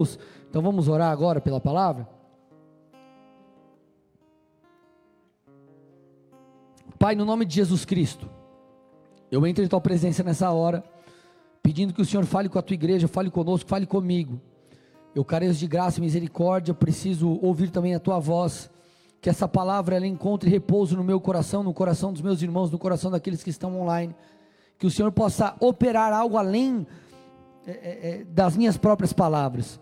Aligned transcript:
Então 0.00 0.62
vamos 0.62 0.86
orar 0.86 1.10
agora 1.10 1.40
pela 1.40 1.60
palavra? 1.60 2.08
Pai, 6.96 7.16
no 7.16 7.24
nome 7.24 7.44
de 7.44 7.56
Jesus 7.56 7.84
Cristo, 7.84 8.30
eu 9.28 9.44
entro 9.44 9.64
em 9.64 9.66
tua 9.66 9.80
presença 9.80 10.22
nessa 10.22 10.52
hora, 10.52 10.84
pedindo 11.60 11.92
que 11.92 12.00
o 12.00 12.04
Senhor 12.04 12.24
fale 12.24 12.48
com 12.48 12.60
a 12.60 12.62
tua 12.62 12.74
igreja, 12.74 13.08
fale 13.08 13.28
conosco, 13.28 13.68
fale 13.68 13.86
comigo. 13.86 14.40
Eu 15.16 15.24
careço 15.24 15.58
de 15.58 15.66
graça 15.66 15.98
e 15.98 16.00
misericórdia, 16.00 16.72
preciso 16.72 17.36
ouvir 17.42 17.70
também 17.70 17.96
a 17.96 17.98
tua 17.98 18.20
voz, 18.20 18.70
que 19.20 19.28
essa 19.28 19.48
palavra 19.48 19.96
ela 19.96 20.06
encontre 20.06 20.48
repouso 20.48 20.96
no 20.96 21.02
meu 21.02 21.20
coração, 21.20 21.64
no 21.64 21.74
coração 21.74 22.12
dos 22.12 22.22
meus 22.22 22.40
irmãos, 22.40 22.70
no 22.70 22.78
coração 22.78 23.10
daqueles 23.10 23.42
que 23.42 23.50
estão 23.50 23.80
online, 23.80 24.14
que 24.78 24.86
o 24.86 24.90
Senhor 24.92 25.10
possa 25.10 25.56
operar 25.58 26.12
algo 26.12 26.36
além 26.36 26.86
é, 27.66 27.70
é, 27.70 28.10
é 28.20 28.24
das 28.24 28.56
minhas 28.56 28.76
próprias 28.76 29.12
palavras 29.12 29.80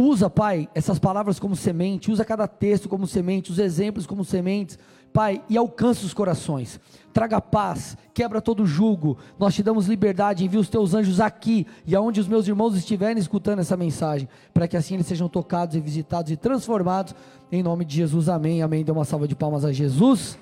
Usa, 0.00 0.30
Pai, 0.30 0.68
essas 0.76 0.96
palavras 0.96 1.40
como 1.40 1.56
semente, 1.56 2.08
usa 2.08 2.24
cada 2.24 2.46
texto 2.46 2.88
como 2.88 3.04
semente, 3.04 3.50
os 3.50 3.58
exemplos 3.58 4.06
como 4.06 4.24
sementes, 4.24 4.78
Pai, 5.12 5.42
e 5.48 5.56
alcança 5.56 6.06
os 6.06 6.14
corações. 6.14 6.78
Traga 7.12 7.40
paz, 7.40 7.96
quebra 8.14 8.40
todo 8.40 8.64
jugo. 8.64 9.18
Nós 9.40 9.56
te 9.56 9.62
damos 9.62 9.88
liberdade, 9.88 10.44
envia 10.44 10.60
os 10.60 10.68
teus 10.68 10.94
anjos 10.94 11.18
aqui 11.18 11.66
e 11.84 11.96
aonde 11.96 12.20
os 12.20 12.28
meus 12.28 12.46
irmãos 12.46 12.76
estiverem 12.76 13.18
escutando 13.18 13.58
essa 13.58 13.76
mensagem, 13.76 14.28
para 14.54 14.68
que 14.68 14.76
assim 14.76 14.94
eles 14.94 15.06
sejam 15.06 15.28
tocados 15.28 15.74
e 15.74 15.80
visitados 15.80 16.30
e 16.30 16.36
transformados. 16.36 17.12
Em 17.50 17.60
nome 17.60 17.84
de 17.84 17.96
Jesus, 17.96 18.28
amém. 18.28 18.62
Amém. 18.62 18.84
Dê 18.84 18.92
uma 18.92 19.04
salva 19.04 19.26
de 19.26 19.34
palmas 19.34 19.64
a 19.64 19.72
Jesus. 19.72 20.38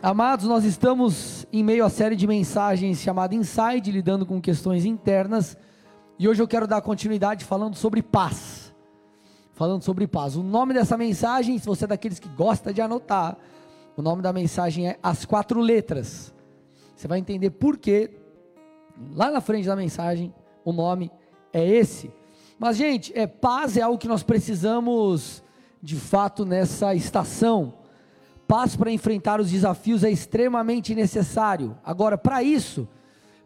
Amados, 0.00 0.46
nós 0.46 0.64
estamos 0.64 1.44
em 1.52 1.64
meio 1.64 1.84
à 1.84 1.90
série 1.90 2.14
de 2.14 2.24
mensagens 2.24 3.00
chamada 3.00 3.34
Inside, 3.34 3.90
lidando 3.90 4.24
com 4.24 4.40
questões 4.40 4.84
internas. 4.84 5.58
E 6.16 6.28
hoje 6.28 6.40
eu 6.40 6.46
quero 6.46 6.68
dar 6.68 6.80
continuidade 6.82 7.44
falando 7.44 7.74
sobre 7.74 8.00
paz. 8.00 8.72
Falando 9.54 9.82
sobre 9.82 10.06
paz. 10.06 10.36
O 10.36 10.42
nome 10.44 10.72
dessa 10.72 10.96
mensagem, 10.96 11.58
se 11.58 11.66
você 11.66 11.82
é 11.82 11.88
daqueles 11.88 12.20
que 12.20 12.28
gosta 12.28 12.72
de 12.72 12.80
anotar, 12.80 13.36
o 13.96 14.02
nome 14.02 14.22
da 14.22 14.32
mensagem 14.32 14.86
é 14.86 14.96
As 15.02 15.24
Quatro 15.24 15.60
Letras. 15.60 16.32
Você 16.94 17.08
vai 17.08 17.18
entender 17.18 17.50
por 17.50 17.76
que, 17.76 18.08
lá 19.16 19.32
na 19.32 19.40
frente 19.40 19.66
da 19.66 19.74
mensagem, 19.74 20.32
o 20.64 20.72
nome 20.72 21.10
é 21.52 21.66
esse. 21.66 22.08
Mas, 22.56 22.76
gente, 22.76 23.12
é, 23.18 23.26
paz 23.26 23.76
é 23.76 23.82
algo 23.82 23.98
que 23.98 24.06
nós 24.06 24.22
precisamos, 24.22 25.42
de 25.82 25.96
fato, 25.96 26.44
nessa 26.46 26.94
estação. 26.94 27.74
Paz 28.48 28.74
para 28.74 28.90
enfrentar 28.90 29.42
os 29.42 29.50
desafios 29.50 30.02
é 30.02 30.10
extremamente 30.10 30.94
necessário. 30.94 31.76
Agora, 31.84 32.16
para 32.16 32.42
isso, 32.42 32.88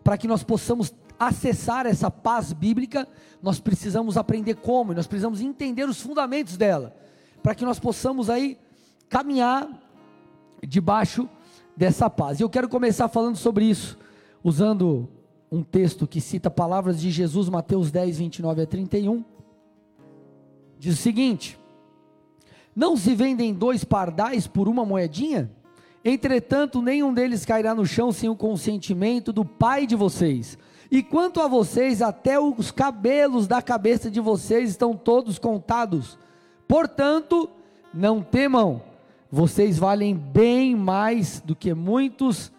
para 0.05 0.17
que 0.17 0.29
nós 0.29 0.45
possamos 0.45 0.95
acessar 1.19 1.87
essa 1.87 2.09
paz 2.09 2.53
bíblica, 2.53 3.09
nós 3.43 3.59
precisamos 3.59 4.17
aprender 4.17 4.55
como, 4.55 4.95
nós 4.95 5.09
precisamos 5.09 5.41
entender 5.41 5.89
os 5.89 6.01
fundamentos 6.01 6.57
dela, 6.57 6.95
para 7.43 7.53
que 7.53 7.65
nós 7.65 7.81
possamos 7.81 8.31
aí 8.31 8.57
caminhar 9.09 9.69
debaixo 10.67 11.29
dessa 11.77 12.09
paz. 12.09 12.39
E 12.39 12.45
eu 12.45 12.49
quero 12.49 12.69
começar 12.69 13.09
falando 13.09 13.37
sobre 13.37 13.65
isso, 13.65 13.99
usando 14.43 15.09
um 15.51 15.65
texto 15.65 16.07
que 16.07 16.21
cita 16.21 16.49
palavras 16.49 17.01
de 17.01 17.11
Jesus, 17.11 17.49
Mateus 17.49 17.91
10, 17.91 18.19
29 18.19 18.63
a 18.63 18.67
31. 18.67 19.25
Diz 20.79 20.95
o 20.95 21.03
seguinte: 21.03 21.59
Não 22.75 22.97
se 22.97 23.15
vendem 23.15 23.53
dois 23.53 23.85
pardais 23.85 24.47
por 24.47 24.69
uma 24.69 24.85
moedinha? 24.85 25.51
Entretanto, 26.05 26.83
nenhum 26.83 27.13
deles 27.13 27.45
cairá 27.45 27.75
no 27.75 27.87
chão 27.87 28.11
sem 28.13 28.29
o 28.29 28.37
consentimento 28.37 29.33
do 29.33 29.45
Pai 29.45 29.87
de 29.87 29.95
vocês 29.95 30.59
e 30.93 31.03
quanto 31.03 31.41
a 31.41 31.49
vocês, 31.49 32.03
até 32.03 32.39
os 32.39 32.71
cabelos 32.71 33.47
da 33.47 33.63
cabeça 33.63 34.11
de 34.11 34.21
vocês 34.21 34.69
estão 34.69 34.95
todos 34.95 35.39
contados. 35.39 36.19
Portanto, 36.69 37.49
não 37.95 38.21
temam, 38.21 38.83
vocês 39.31 39.79
valem 39.79 40.15
bem 40.15 40.77
mais 40.77 41.41
do 41.41 41.57
que 41.57 41.73
muitos 41.73 42.53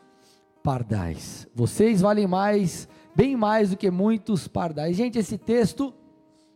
pardais. 0.63 1.47
Vocês 1.53 2.01
valem 2.01 2.25
mais, 2.25 2.89
bem 3.15 3.35
mais 3.35 3.69
do 3.69 3.77
que 3.77 3.91
muitos 3.91 4.47
pardais. 4.47 4.97
Gente, 4.97 5.19
esse 5.19 5.37
texto 5.37 5.93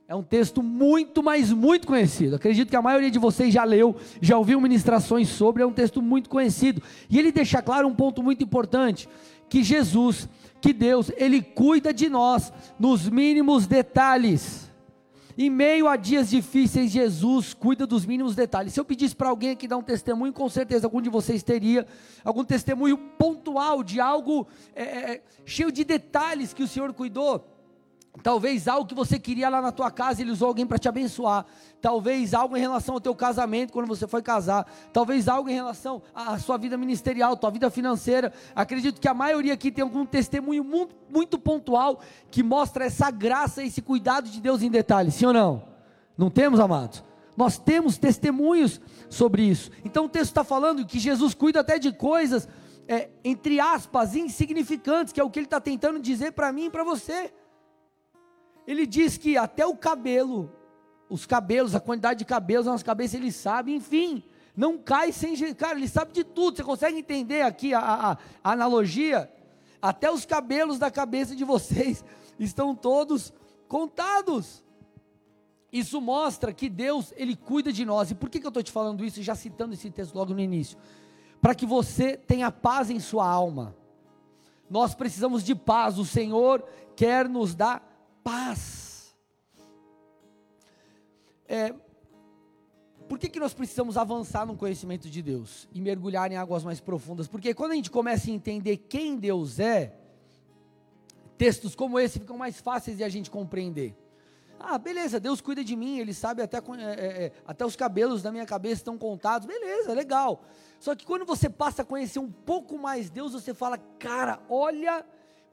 é 0.07 0.15
um 0.15 0.23
texto 0.23 0.63
muito, 0.63 1.21
mas 1.21 1.51
muito 1.51 1.85
conhecido. 1.85 2.37
Acredito 2.37 2.69
que 2.69 2.75
a 2.75 2.81
maioria 2.81 3.11
de 3.11 3.19
vocês 3.19 3.53
já 3.53 3.63
leu, 3.63 3.95
já 4.21 4.37
ouviu 4.37 4.61
ministrações 4.61 5.27
sobre, 5.27 5.63
é 5.63 5.65
um 5.65 5.73
texto 5.73 6.01
muito 6.01 6.29
conhecido. 6.29 6.81
E 7.09 7.19
ele 7.19 7.31
deixa 7.31 7.61
claro 7.61 7.87
um 7.87 7.93
ponto 7.93 8.23
muito 8.23 8.43
importante, 8.43 9.09
que 9.49 9.63
Jesus 9.63 10.29
que 10.61 10.73
Deus, 10.73 11.11
Ele 11.17 11.41
cuida 11.41 11.93
de 11.93 12.09
nós 12.09 12.51
nos 12.79 13.07
mínimos 13.07 13.67
detalhes. 13.67 14.67
Em 15.37 15.51
meio 15.51 15.87
a 15.87 15.95
dias 15.95 16.31
difíceis, 16.31 16.91
Jesus 16.91 17.53
cuida 17.53 17.85
dos 17.85 18.05
mínimos 18.07 18.35
detalhes. 18.35 18.73
Se 18.73 18.79
eu 18.79 18.85
pedisse 18.85 19.15
para 19.15 19.29
alguém 19.29 19.51
aqui 19.51 19.67
dar 19.67 19.77
um 19.77 19.83
testemunho, 19.83 20.33
com 20.33 20.49
certeza 20.49 20.87
algum 20.87 20.99
de 20.99 21.09
vocês 21.09 21.43
teria 21.43 21.85
algum 22.23 22.43
testemunho 22.43 22.97
pontual 22.97 23.83
de 23.83 23.99
algo 23.99 24.47
é, 24.75 24.83
é, 24.83 25.21
cheio 25.45 25.71
de 25.71 25.83
detalhes 25.83 26.55
que 26.55 26.63
o 26.63 26.67
Senhor 26.67 26.91
cuidou. 26.91 27.56
Talvez 28.23 28.67
algo 28.67 28.87
que 28.87 28.95
você 28.95 29.19
queria 29.19 29.47
lá 29.47 29.61
na 29.61 29.71
tua 29.71 29.91
casa, 29.91 30.21
ele 30.21 30.31
usou 30.31 30.47
alguém 30.47 30.65
para 30.65 30.77
te 30.77 30.89
abençoar. 30.89 31.45
Talvez 31.81 32.33
algo 32.33 32.57
em 32.57 32.59
relação 32.59 32.95
ao 32.95 33.01
teu 33.01 33.13
casamento, 33.15 33.71
quando 33.71 33.87
você 33.87 34.07
foi 34.07 34.21
casar. 34.21 34.65
Talvez 34.91 35.27
algo 35.27 35.49
em 35.49 35.53
relação 35.53 36.01
à 36.13 36.37
sua 36.39 36.57
vida 36.57 36.77
ministerial, 36.77 37.37
tua 37.37 37.51
vida 37.51 37.69
financeira. 37.69 38.33
Acredito 38.55 38.99
que 38.99 39.07
a 39.07 39.13
maioria 39.13 39.53
aqui 39.53 39.71
tem 39.71 39.83
algum 39.83 40.05
testemunho 40.05 40.63
muito, 40.63 40.95
muito 41.09 41.37
pontual 41.37 41.99
que 42.31 42.41
mostra 42.41 42.85
essa 42.85 43.11
graça, 43.11 43.63
esse 43.63 43.81
cuidado 43.81 44.29
de 44.29 44.41
Deus 44.41 44.61
em 44.61 44.69
detalhes. 44.69 45.13
Sim 45.13 45.27
ou 45.27 45.33
não? 45.33 45.63
Não 46.17 46.29
temos, 46.29 46.59
amados? 46.59 47.03
Nós 47.35 47.59
temos 47.59 47.99
testemunhos 47.99 48.81
sobre 49.09 49.43
isso. 49.43 49.69
Então 49.85 50.05
o 50.05 50.09
texto 50.09 50.31
está 50.31 50.43
falando 50.43 50.85
que 50.85 50.97
Jesus 50.97 51.35
cuida 51.35 51.59
até 51.59 51.77
de 51.77 51.91
coisas, 51.91 52.49
é, 52.87 53.09
entre 53.23 53.59
aspas, 53.59 54.15
insignificantes, 54.15 55.13
que 55.13 55.21
é 55.21 55.23
o 55.23 55.29
que 55.29 55.37
ele 55.37 55.45
está 55.45 55.61
tentando 55.61 55.99
dizer 55.99 56.31
para 56.31 56.51
mim 56.51 56.65
e 56.65 56.69
para 56.71 56.83
você. 56.83 57.31
Ele 58.67 58.85
diz 58.85 59.17
que 59.17 59.37
até 59.37 59.65
o 59.65 59.77
cabelo, 59.77 60.51
os 61.09 61.25
cabelos, 61.25 61.73
a 61.73 61.79
quantidade 61.79 62.19
de 62.19 62.25
cabelos 62.25 62.65
nas 62.65 62.83
cabeças, 62.83 63.13
ele 63.13 63.31
sabe, 63.31 63.73
enfim, 63.73 64.21
não 64.55 64.77
cai 64.77 65.13
sem. 65.13 65.35
Cara, 65.53 65.77
ele 65.77 65.87
sabe 65.87 66.11
de 66.11 66.25
tudo. 66.25 66.57
Você 66.57 66.63
consegue 66.63 66.97
entender 66.97 67.43
aqui 67.43 67.73
a, 67.73 67.79
a, 67.79 68.11
a 68.43 68.51
analogia? 68.51 69.31
Até 69.81 70.11
os 70.11 70.25
cabelos 70.25 70.77
da 70.77 70.91
cabeça 70.91 71.33
de 71.33 71.45
vocês 71.45 72.03
estão 72.37 72.75
todos 72.75 73.31
contados. 73.69 74.63
Isso 75.71 76.01
mostra 76.01 76.51
que 76.51 76.69
Deus, 76.69 77.13
Ele 77.15 77.35
cuida 77.35 77.71
de 77.71 77.85
nós. 77.85 78.11
E 78.11 78.15
por 78.15 78.29
que, 78.29 78.39
que 78.39 78.45
eu 78.45 78.49
estou 78.49 78.63
te 78.63 78.71
falando 78.71 79.05
isso, 79.05 79.21
já 79.21 79.35
citando 79.35 79.73
esse 79.75 79.89
texto 79.89 80.15
logo 80.15 80.33
no 80.33 80.39
início? 80.39 80.77
Para 81.41 81.53
que 81.53 81.65
você 81.65 82.17
tenha 82.17 82.51
paz 82.51 82.89
em 82.89 82.99
sua 82.99 83.29
alma. 83.29 83.75
Nós 84.69 84.95
precisamos 84.95 85.43
de 85.43 85.53
paz. 85.53 85.97
O 85.97 86.05
Senhor 86.05 86.63
quer 86.95 87.29
nos 87.29 87.53
dar 87.53 87.96
paz. 88.27 89.15
É, 91.47 91.73
por 93.07 93.17
que, 93.17 93.29
que 93.29 93.39
nós 93.39 93.53
precisamos 93.53 93.95
avançar 93.95 94.45
no 94.45 94.57
conhecimento 94.57 95.09
de 95.09 95.21
Deus 95.21 95.65
e 95.71 95.79
mergulhar 95.79 96.29
em 96.29 96.35
águas 96.35 96.61
mais 96.61 96.81
profundas? 96.81 97.25
Porque 97.25 97.53
quando 97.53 97.71
a 97.71 97.75
gente 97.75 97.89
começa 97.89 98.29
a 98.29 98.33
entender 98.33 98.75
quem 98.75 99.15
Deus 99.15 99.61
é, 99.61 99.93
textos 101.37 101.73
como 101.73 101.97
esse 101.97 102.19
ficam 102.19 102.37
mais 102.37 102.59
fáceis 102.59 102.97
de 102.97 103.03
a 103.05 103.07
gente 103.07 103.31
compreender. 103.31 103.95
Ah, 104.59 104.77
beleza, 104.77 105.21
Deus 105.21 105.39
cuida 105.39 105.63
de 105.63 105.77
mim, 105.77 105.99
Ele 105.99 106.13
sabe 106.13 106.41
até, 106.41 106.57
é, 106.57 106.61
é, 106.81 107.25
é, 107.25 107.31
até 107.45 107.65
os 107.65 107.77
cabelos 107.77 108.21
da 108.21 108.29
minha 108.29 108.45
cabeça 108.45 108.81
estão 108.81 108.97
contados, 108.97 109.47
beleza, 109.47 109.93
legal. 109.93 110.43
Só 110.81 110.95
que 110.95 111.05
quando 111.05 111.25
você 111.25 111.49
passa 111.49 111.81
a 111.81 111.85
conhecer 111.85 112.19
um 112.19 112.29
pouco 112.29 112.77
mais 112.77 113.09
Deus, 113.09 113.31
você 113.31 113.53
fala, 113.53 113.77
cara, 113.77 114.41
olha 114.49 115.05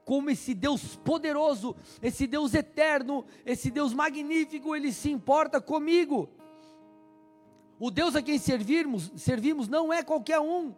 como 0.05 0.29
esse 0.29 0.53
Deus 0.53 0.95
poderoso, 0.95 1.75
esse 2.01 2.27
Deus 2.27 2.53
eterno, 2.53 3.25
esse 3.43 3.71
Deus 3.71 3.91
magnífico, 3.91 4.75
ele 4.75 4.93
se 4.93 5.09
importa 5.11 5.59
comigo. 5.59 6.29
O 7.79 7.89
Deus 7.89 8.15
a 8.15 8.21
quem 8.21 8.37
servimos, 8.37 9.11
servimos 9.17 9.67
não 9.67 9.91
é 9.91 10.03
qualquer 10.03 10.39
um. 10.39 10.73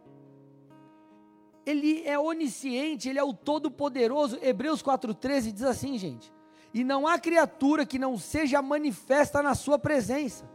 Ele 1.65 2.01
é 2.07 2.18
onisciente, 2.18 3.09
ele 3.09 3.19
é 3.19 3.24
o 3.24 3.33
todo-poderoso. 3.33 4.39
Hebreus 4.41 4.81
4:13 4.81 5.51
diz 5.51 5.63
assim, 5.63 5.97
gente: 5.97 6.31
"E 6.73 6.81
não 6.85 7.06
há 7.06 7.19
criatura 7.19 7.85
que 7.85 8.00
não 8.00 8.18
seja 8.18 8.62
manifesta 8.62 9.44
na 9.44 9.53
sua 9.53 9.77
presença." 9.77 10.50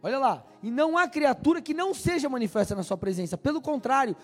Olha 0.00 0.18
lá, 0.18 0.44
e 0.62 0.70
não 0.70 0.96
há 0.96 1.08
criatura 1.08 1.60
que 1.60 1.74
não 1.74 1.94
seja 1.94 2.28
manifesta 2.28 2.74
na 2.74 2.82
sua 2.82 2.96
presença. 2.96 3.38
Pelo 3.38 3.60
contrário, 3.60 4.14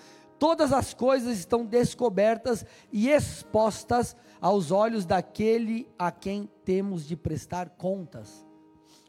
todas 0.41 0.73
as 0.73 0.95
coisas 0.95 1.39
estão 1.39 1.67
descobertas 1.67 2.65
e 2.91 3.11
expostas 3.11 4.17
aos 4.41 4.71
olhos 4.71 5.05
daquele 5.05 5.87
a 5.99 6.11
quem 6.11 6.49
temos 6.65 7.07
de 7.07 7.15
prestar 7.15 7.69
contas. 7.69 8.45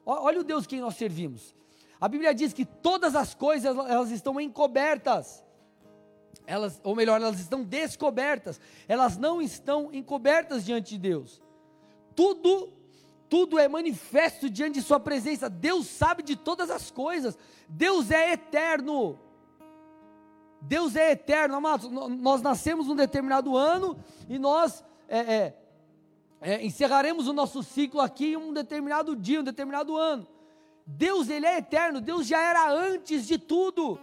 Olha 0.05 0.41
o 0.41 0.43
Deus 0.43 0.67
quem 0.67 0.81
nós 0.81 0.95
servimos. 0.95 1.55
A 2.01 2.09
Bíblia 2.09 2.35
diz 2.35 2.51
que 2.51 2.65
todas 2.65 3.15
as 3.15 3.33
coisas 3.33 3.77
elas 3.87 4.11
estão 4.11 4.41
encobertas. 4.41 5.45
Elas, 6.45 6.81
ou 6.83 6.95
melhor, 6.95 7.21
elas 7.21 7.39
estão 7.39 7.63
descobertas. 7.63 8.59
Elas 8.85 9.17
não 9.17 9.41
estão 9.41 9.89
encobertas 9.93 10.65
diante 10.65 10.91
de 10.91 10.97
Deus. 10.97 11.41
tudo, 12.13 12.73
tudo 13.29 13.57
é 13.57 13.69
manifesto 13.69 14.49
diante 14.49 14.79
de 14.79 14.81
Sua 14.81 14.99
presença. 14.99 15.49
Deus 15.49 15.87
sabe 15.87 16.23
de 16.23 16.35
todas 16.35 16.69
as 16.69 16.91
coisas. 16.91 17.37
Deus 17.69 18.11
é 18.11 18.33
eterno. 18.33 19.17
Deus 20.61 20.95
é 20.95 21.11
eterno, 21.11 21.55
amados. 21.55 21.89
Nós 21.89 22.41
nascemos 22.41 22.87
num 22.87 22.95
determinado 22.95 23.57
ano 23.57 23.97
e 24.29 24.37
nós 24.37 24.83
é, 25.07 25.19
é, 25.19 25.57
é, 26.41 26.65
encerraremos 26.65 27.27
o 27.27 27.33
nosso 27.33 27.63
ciclo 27.63 27.99
aqui 27.99 28.33
em 28.33 28.37
um 28.37 28.53
determinado 28.53 29.15
dia, 29.15 29.41
um 29.41 29.43
determinado 29.43 29.97
ano. 29.97 30.27
Deus, 30.85 31.29
Ele 31.29 31.45
é 31.45 31.57
eterno. 31.57 31.99
Deus 31.99 32.27
já 32.27 32.39
era 32.39 32.71
antes 32.71 33.27
de 33.27 33.37
tudo. 33.37 33.99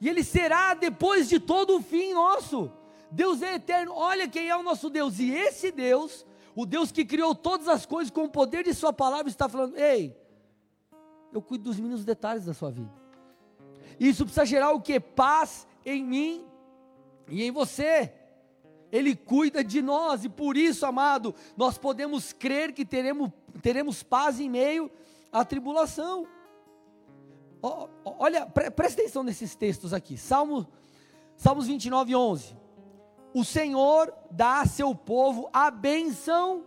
E 0.00 0.08
Ele 0.08 0.22
será 0.22 0.74
depois 0.74 1.28
de 1.28 1.40
todo 1.40 1.76
o 1.76 1.82
fim 1.82 2.12
nosso. 2.12 2.70
Deus 3.10 3.42
é 3.42 3.54
eterno. 3.54 3.92
Olha 3.94 4.28
quem 4.28 4.48
é 4.48 4.56
o 4.56 4.62
nosso 4.62 4.90
Deus. 4.90 5.18
E 5.18 5.30
esse 5.30 5.70
Deus, 5.70 6.26
o 6.54 6.66
Deus 6.66 6.92
que 6.92 7.04
criou 7.04 7.34
todas 7.34 7.66
as 7.66 7.86
coisas 7.86 8.10
com 8.10 8.24
o 8.24 8.30
poder 8.30 8.64
de 8.64 8.74
Sua 8.74 8.92
palavra, 8.92 9.28
está 9.28 9.48
falando: 9.48 9.76
Ei, 9.76 10.16
eu 11.32 11.40
cuido 11.40 11.64
dos 11.64 11.78
mínimos 11.78 12.04
detalhes 12.04 12.44
da 12.44 12.54
sua 12.54 12.70
vida. 12.70 12.97
Isso 13.98 14.24
precisa 14.24 14.46
gerar 14.46 14.72
o 14.72 14.80
que? 14.80 15.00
Paz 15.00 15.66
em 15.84 16.04
mim 16.04 16.46
e 17.28 17.42
em 17.42 17.50
você. 17.50 18.12
Ele 18.90 19.14
cuida 19.14 19.62
de 19.62 19.82
nós 19.82 20.24
e 20.24 20.28
por 20.28 20.56
isso, 20.56 20.86
amado, 20.86 21.34
nós 21.56 21.76
podemos 21.76 22.32
crer 22.32 22.72
que 22.72 22.84
teremos, 22.84 23.30
teremos 23.60 24.02
paz 24.02 24.40
em 24.40 24.48
meio 24.48 24.90
à 25.30 25.44
tribulação. 25.44 26.26
Olha, 28.04 28.46
pre, 28.46 28.70
presta 28.70 29.02
atenção 29.02 29.22
nesses 29.22 29.54
textos 29.54 29.92
aqui. 29.92 30.16
Salmo, 30.16 30.66
Salmos 31.36 31.66
29, 31.66 32.14
11. 32.14 32.56
O 33.34 33.44
Senhor 33.44 34.12
dá 34.30 34.60
a 34.60 34.66
seu 34.66 34.94
povo 34.94 35.50
a 35.52 35.70
benção 35.70 36.64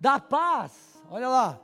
da 0.00 0.20
paz. 0.20 0.72
Olha 1.10 1.28
lá. 1.28 1.60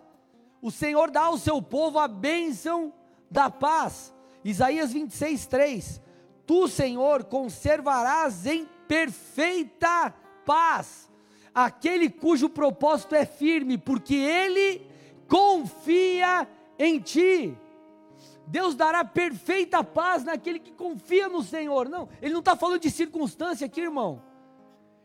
O 0.61 0.71
Senhor 0.71 1.11
dá 1.11 1.23
ao 1.23 1.39
seu 1.39 1.61
povo 1.63 1.99
a 1.99 2.09
bênção 2.09 2.93
da 3.31 3.51
paz. 3.51 4.12
Isaías 4.45 4.93
26, 4.93 5.47
3. 5.47 6.01
Tu, 6.47 6.69
Senhor, 6.69 7.25
conservarás 7.25 8.47
em 8.47 8.67
perfeita 8.87 10.15
paz 10.45 11.11
aquele 11.55 12.09
cujo 12.09 12.49
propósito 12.49 13.15
é 13.15 13.25
firme, 13.25 13.77
porque 13.77 14.15
ele 14.15 14.87
confia 15.29 16.49
em 16.79 16.99
ti. 16.99 17.57
Deus 18.47 18.75
dará 18.75 19.05
perfeita 19.05 19.85
paz 19.85 20.25
naquele 20.25 20.59
que 20.59 20.73
confia 20.73 21.29
no 21.29 21.43
Senhor. 21.43 21.89
Não, 21.89 22.09
ele 22.21 22.33
não 22.33 22.41
está 22.41 22.57
falando 22.57 22.81
de 22.81 22.91
circunstância 22.91 23.67
aqui, 23.67 23.81
irmão. 23.81 24.23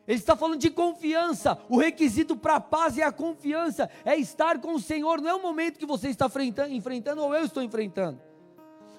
Ele 0.07 0.17
está 0.17 0.35
falando 0.35 0.59
de 0.59 0.69
confiança. 0.69 1.57
O 1.69 1.77
requisito 1.77 2.35
para 2.35 2.55
a 2.55 2.61
paz 2.61 2.97
é 2.97 3.03
a 3.03 3.11
confiança, 3.11 3.89
é 4.05 4.15
estar 4.15 4.59
com 4.59 4.73
o 4.73 4.79
Senhor. 4.79 5.21
Não 5.21 5.29
é 5.29 5.35
o 5.35 5.41
momento 5.41 5.77
que 5.77 5.85
você 5.85 6.09
está 6.09 6.29
enfrentando, 6.69 7.21
ou 7.21 7.35
eu 7.35 7.45
estou 7.45 7.61
enfrentando. 7.61 8.19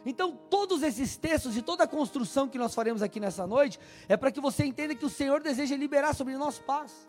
Então, 0.07 0.33
todos 0.33 0.83
esses 0.83 1.17
textos 1.17 1.57
e 1.57 1.63
toda 1.63 1.85
a 1.85 1.89
construção 1.89 2.49
que 2.49 2.59
nós 2.59 2.75
faremos 2.75 3.03
aqui 3.03 3.21
nessa 3.21 3.47
noite 3.47 3.79
é 4.09 4.17
para 4.17 4.31
que 4.31 4.41
você 4.41 4.65
entenda 4.65 4.95
que 4.95 5.05
o 5.05 5.11
Senhor 5.11 5.41
deseja 5.41 5.77
liberar 5.77 6.15
sobre 6.15 6.37
nós 6.37 6.59
paz. 6.59 7.09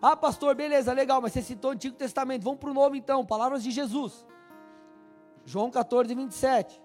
Ah, 0.00 0.16
pastor, 0.16 0.54
beleza, 0.54 0.92
legal, 0.92 1.20
mas 1.20 1.32
você 1.32 1.42
citou 1.42 1.70
o 1.70 1.74
Antigo 1.74 1.96
Testamento. 1.96 2.42
Vamos 2.42 2.60
para 2.60 2.70
o 2.70 2.74
Novo 2.74 2.94
então, 2.94 3.24
palavras 3.26 3.62
de 3.62 3.70
Jesus. 3.70 4.26
João 5.44 5.70
14, 5.70 6.14
27. 6.14 6.80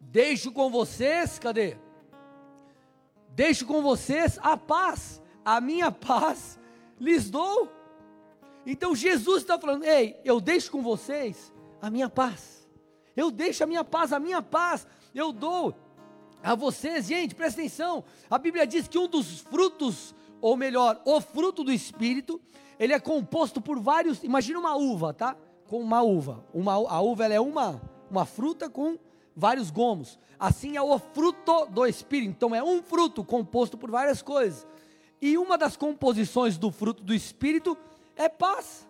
Deixo 0.00 0.50
com 0.50 0.70
vocês, 0.70 1.38
cadê? 1.38 1.76
Deixo 3.28 3.66
com 3.66 3.82
vocês 3.82 4.38
a 4.42 4.56
paz, 4.56 5.22
a 5.44 5.60
minha 5.60 5.92
paz 5.92 6.58
lhes 6.98 7.30
dou. 7.30 7.77
Então 8.70 8.94
Jesus 8.94 9.40
está 9.40 9.58
falando: 9.58 9.82
ei, 9.84 10.20
eu 10.22 10.42
deixo 10.42 10.70
com 10.70 10.82
vocês 10.82 11.50
a 11.80 11.88
minha 11.88 12.10
paz. 12.10 12.68
Eu 13.16 13.30
deixo 13.30 13.64
a 13.64 13.66
minha 13.66 13.82
paz, 13.82 14.12
a 14.12 14.20
minha 14.20 14.42
paz 14.42 14.86
eu 15.14 15.32
dou 15.32 15.74
a 16.42 16.54
vocês. 16.54 17.06
Gente, 17.06 17.34
presta 17.34 17.62
atenção. 17.62 18.04
A 18.30 18.36
Bíblia 18.36 18.66
diz 18.66 18.86
que 18.86 18.98
um 18.98 19.08
dos 19.08 19.40
frutos, 19.40 20.14
ou 20.38 20.54
melhor, 20.54 21.00
o 21.06 21.18
fruto 21.18 21.64
do 21.64 21.72
Espírito, 21.72 22.38
ele 22.78 22.92
é 22.92 23.00
composto 23.00 23.58
por 23.58 23.80
vários. 23.80 24.22
Imagina 24.22 24.58
uma 24.58 24.76
uva, 24.76 25.14
tá? 25.14 25.34
Com 25.66 25.80
uma 25.80 26.02
uva. 26.02 26.44
Uma, 26.52 26.74
a 26.74 27.00
uva 27.00 27.24
ela 27.24 27.34
é 27.34 27.40
uma, 27.40 27.80
uma 28.10 28.26
fruta 28.26 28.68
com 28.68 28.98
vários 29.34 29.70
gomos. 29.70 30.18
Assim 30.38 30.76
é 30.76 30.82
o 30.82 30.98
fruto 30.98 31.64
do 31.70 31.86
Espírito. 31.86 32.32
Então 32.32 32.54
é 32.54 32.62
um 32.62 32.82
fruto 32.82 33.24
composto 33.24 33.78
por 33.78 33.90
várias 33.90 34.20
coisas. 34.20 34.66
E 35.22 35.38
uma 35.38 35.56
das 35.56 35.74
composições 35.74 36.58
do 36.58 36.70
fruto 36.70 37.02
do 37.02 37.14
Espírito 37.14 37.78
é 38.18 38.28
paz. 38.28 38.86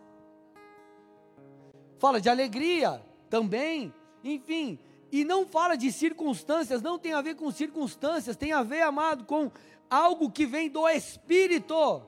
Fala 1.99 2.21
de 2.21 2.29
alegria 2.29 3.05
também, 3.29 3.95
enfim. 4.25 4.79
E 5.13 5.25
não 5.25 5.47
fala 5.47 5.77
de 5.77 5.93
circunstâncias, 5.93 6.83
não 6.83 6.99
tem 6.99 7.13
a 7.13 7.21
ver 7.21 7.37
com 7.37 7.51
circunstâncias, 7.51 8.37
tem 8.37 8.53
a 8.53 8.63
ver, 8.63 8.83
amado, 8.83 9.25
com 9.25 9.51
algo 9.89 10.31
que 10.31 10.47
vem 10.47 10.69
do 10.69 10.89
Espírito. 10.89 12.03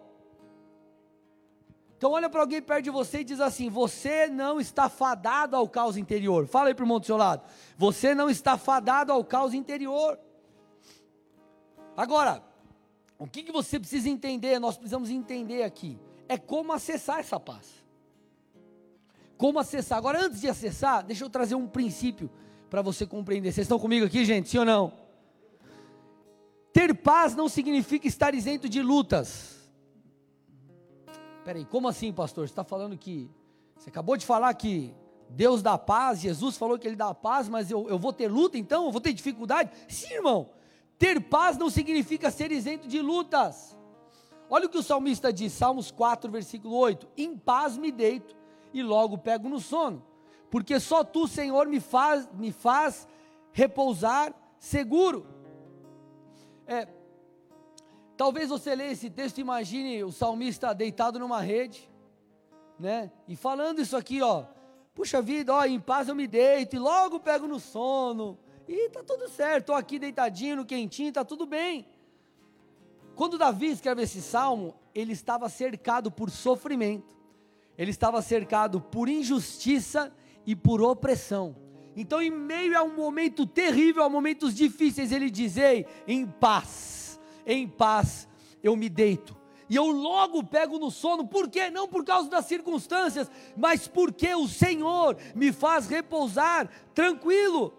Então 1.96 2.12
olha 2.12 2.30
para 2.30 2.40
alguém 2.40 2.62
perto 2.62 2.84
de 2.84 2.90
você 2.90 3.20
e 3.20 3.24
diz 3.24 3.40
assim: 3.40 3.68
você 3.68 4.26
não 4.26 4.58
está 4.58 4.88
fadado 4.88 5.54
ao 5.54 5.68
caos 5.68 5.98
interior. 5.98 6.46
Fala 6.46 6.68
aí 6.68 6.74
para 6.74 6.82
o 6.82 6.86
irmão 6.86 6.98
do 6.98 7.06
seu 7.06 7.16
lado. 7.16 7.42
Você 7.76 8.14
não 8.14 8.30
está 8.30 8.56
fadado 8.56 9.12
ao 9.12 9.22
caos 9.22 9.52
interior. 9.52 10.18
Agora, 11.94 12.42
o 13.18 13.26
que, 13.26 13.42
que 13.42 13.52
você 13.52 13.78
precisa 13.78 14.08
entender? 14.08 14.58
Nós 14.58 14.76
precisamos 14.76 15.10
entender 15.10 15.62
aqui. 15.62 15.98
É 16.30 16.38
como 16.38 16.72
acessar 16.72 17.18
essa 17.18 17.40
paz. 17.40 17.66
Como 19.36 19.58
acessar. 19.58 19.98
Agora, 19.98 20.24
antes 20.24 20.40
de 20.40 20.48
acessar, 20.48 21.04
deixa 21.04 21.24
eu 21.24 21.30
trazer 21.30 21.56
um 21.56 21.66
princípio 21.66 22.30
para 22.68 22.82
você 22.82 23.04
compreender. 23.04 23.52
Vocês 23.52 23.64
estão 23.64 23.78
comigo 23.78 24.06
aqui, 24.06 24.24
gente? 24.24 24.48
Sim 24.48 24.58
ou 24.58 24.64
não? 24.64 24.92
Ter 26.72 26.94
paz 26.94 27.34
não 27.34 27.48
significa 27.48 28.06
estar 28.06 28.32
isento 28.34 28.68
de 28.68 28.80
lutas 28.80 29.60
Peraí, 31.44 31.64
como 31.64 31.88
assim, 31.88 32.12
pastor? 32.12 32.46
Você 32.46 32.52
está 32.52 32.64
falando 32.64 32.96
que. 32.96 33.30
Você 33.76 33.88
acabou 33.88 34.16
de 34.16 34.26
falar 34.26 34.52
que 34.54 34.94
Deus 35.30 35.62
dá 35.62 35.78
paz, 35.78 36.20
Jesus 36.20 36.56
falou 36.56 36.78
que 36.78 36.86
Ele 36.86 36.96
dá 36.96 37.14
paz, 37.14 37.48
mas 37.48 37.70
eu, 37.70 37.88
eu 37.88 37.98
vou 37.98 38.12
ter 38.12 38.28
luta 38.28 38.58
então? 38.58 38.84
Eu 38.86 38.92
vou 38.92 39.00
ter 39.00 39.12
dificuldade? 39.12 39.70
Sim, 39.88 40.14
irmão. 40.14 40.50
Ter 40.98 41.20
paz 41.20 41.56
não 41.56 41.70
significa 41.70 42.30
ser 42.30 42.52
isento 42.52 42.86
de 42.86 43.00
lutas. 43.00 43.76
Olha 44.50 44.66
o 44.66 44.68
que 44.68 44.78
o 44.78 44.82
salmista 44.82 45.32
diz, 45.32 45.52
Salmos 45.52 45.90
4, 45.90 46.30
versículo 46.30 46.76
8: 46.76 47.08
Em 47.16 47.38
paz 47.38 47.78
me 47.78 47.90
deito 47.90 48.36
e 48.74 48.82
logo 48.82 49.16
pego 49.16 49.48
no 49.48 49.60
sono, 49.60 50.04
porque 50.50 50.78
só 50.78 51.02
tu, 51.02 51.26
Senhor, 51.26 51.66
me 51.66 51.80
faz, 51.80 52.28
me 52.34 52.52
faz 52.52 53.08
repousar 53.52 54.34
seguro. 54.58 55.26
É, 56.66 56.88
Talvez 58.20 58.50
você 58.50 58.74
leia 58.74 58.92
esse 58.92 59.08
texto 59.08 59.38
e 59.38 59.40
imagine 59.40 60.04
o 60.04 60.12
salmista 60.12 60.74
deitado 60.74 61.18
numa 61.18 61.40
rede, 61.40 61.90
né? 62.78 63.10
E 63.26 63.34
falando 63.34 63.80
isso 63.80 63.96
aqui, 63.96 64.20
ó. 64.20 64.44
Puxa 64.94 65.22
vida, 65.22 65.54
ó, 65.54 65.64
em 65.64 65.80
paz 65.80 66.06
eu 66.06 66.14
me 66.14 66.26
deito 66.26 66.76
e 66.76 66.78
logo 66.78 67.18
pego 67.18 67.48
no 67.48 67.58
sono. 67.58 68.38
E 68.68 68.90
tá 68.90 69.02
tudo 69.02 69.26
certo, 69.30 69.68
tô 69.68 69.72
aqui 69.72 69.98
deitadinho, 69.98 70.56
no 70.56 70.66
quentinho, 70.66 71.10
tá 71.10 71.24
tudo 71.24 71.46
bem. 71.46 71.88
Quando 73.14 73.38
Davi 73.38 73.66
escreve 73.66 74.02
esse 74.02 74.22
salmo, 74.22 74.74
ele 74.94 75.12
estava 75.12 75.48
cercado 75.48 76.10
por 76.10 76.30
sofrimento. 76.30 77.16
Ele 77.76 77.90
estava 77.90 78.20
cercado 78.22 78.80
por 78.80 79.08
injustiça 79.08 80.12
e 80.46 80.54
por 80.56 80.80
opressão. 80.80 81.56
Então, 81.96 82.22
em 82.22 82.30
meio 82.30 82.78
a 82.78 82.82
um 82.82 82.94
momento 82.94 83.46
terrível, 83.46 84.02
a 84.02 84.08
momentos 84.08 84.54
difíceis, 84.54 85.12
ele 85.12 85.30
diz: 85.30 85.56
Ei, 85.56 85.86
em 86.06 86.26
paz 86.26 87.00
em 87.46 87.66
paz 87.66 88.28
eu 88.62 88.76
me 88.76 88.88
deito. 88.88 89.36
E 89.68 89.76
eu 89.76 89.86
logo 89.86 90.42
pego 90.42 90.78
no 90.78 90.90
sono, 90.90 91.26
por 91.26 91.48
quê? 91.48 91.70
Não 91.70 91.86
por 91.86 92.04
causa 92.04 92.28
das 92.28 92.46
circunstâncias, 92.46 93.30
mas 93.56 93.86
porque 93.86 94.34
o 94.34 94.48
Senhor 94.48 95.16
me 95.34 95.52
faz 95.52 95.86
repousar 95.86 96.68
tranquilo. 96.92 97.72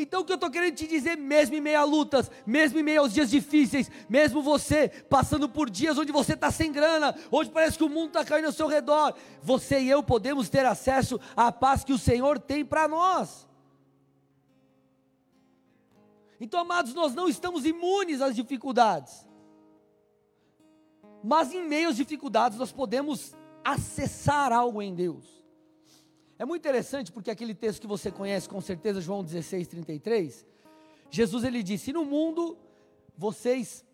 Então 0.00 0.20
o 0.20 0.24
que 0.24 0.30
eu 0.30 0.36
estou 0.36 0.48
querendo 0.48 0.76
te 0.76 0.86
dizer, 0.86 1.16
mesmo 1.16 1.56
em 1.56 1.60
meio 1.60 1.80
a 1.80 1.84
lutas, 1.84 2.30
mesmo 2.46 2.78
em 2.78 2.82
meio 2.84 3.00
aos 3.00 3.12
dias 3.12 3.28
difíceis, 3.28 3.90
mesmo 4.08 4.40
você 4.40 4.88
passando 4.88 5.48
por 5.48 5.68
dias 5.68 5.98
onde 5.98 6.12
você 6.12 6.34
está 6.34 6.52
sem 6.52 6.70
grana, 6.70 7.16
onde 7.32 7.50
parece 7.50 7.76
que 7.76 7.82
o 7.82 7.88
mundo 7.88 8.08
está 8.08 8.24
caindo 8.24 8.44
ao 8.44 8.52
seu 8.52 8.68
redor, 8.68 9.14
você 9.42 9.80
e 9.80 9.90
eu 9.90 10.00
podemos 10.00 10.48
ter 10.48 10.64
acesso 10.64 11.20
à 11.34 11.50
paz 11.50 11.82
que 11.82 11.92
o 11.92 11.98
Senhor 11.98 12.38
tem 12.38 12.64
para 12.64 12.86
nós. 12.86 13.48
Então, 16.40 16.60
amados, 16.60 16.94
nós 16.94 17.12
não 17.12 17.28
estamos 17.28 17.66
imunes 17.66 18.20
às 18.20 18.36
dificuldades. 18.36 19.26
Mas 21.24 21.52
em 21.52 21.66
meio 21.66 21.88
às 21.88 21.96
dificuldades 21.96 22.56
nós 22.56 22.70
podemos 22.70 23.34
acessar 23.64 24.52
algo 24.52 24.80
em 24.80 24.94
Deus. 24.94 25.37
É 26.38 26.44
muito 26.44 26.62
interessante 26.62 27.10
porque 27.10 27.30
aquele 27.30 27.54
texto 27.54 27.80
que 27.80 27.86
você 27.86 28.10
conhece 28.10 28.48
com 28.48 28.60
certeza, 28.60 29.00
João 29.00 29.24
16, 29.24 29.66
33, 29.66 30.46
Jesus 31.10 31.44
ele 31.44 31.62
disse: 31.62 31.92
No 31.92 32.04
mundo 32.04 32.56
vocês, 33.16 33.84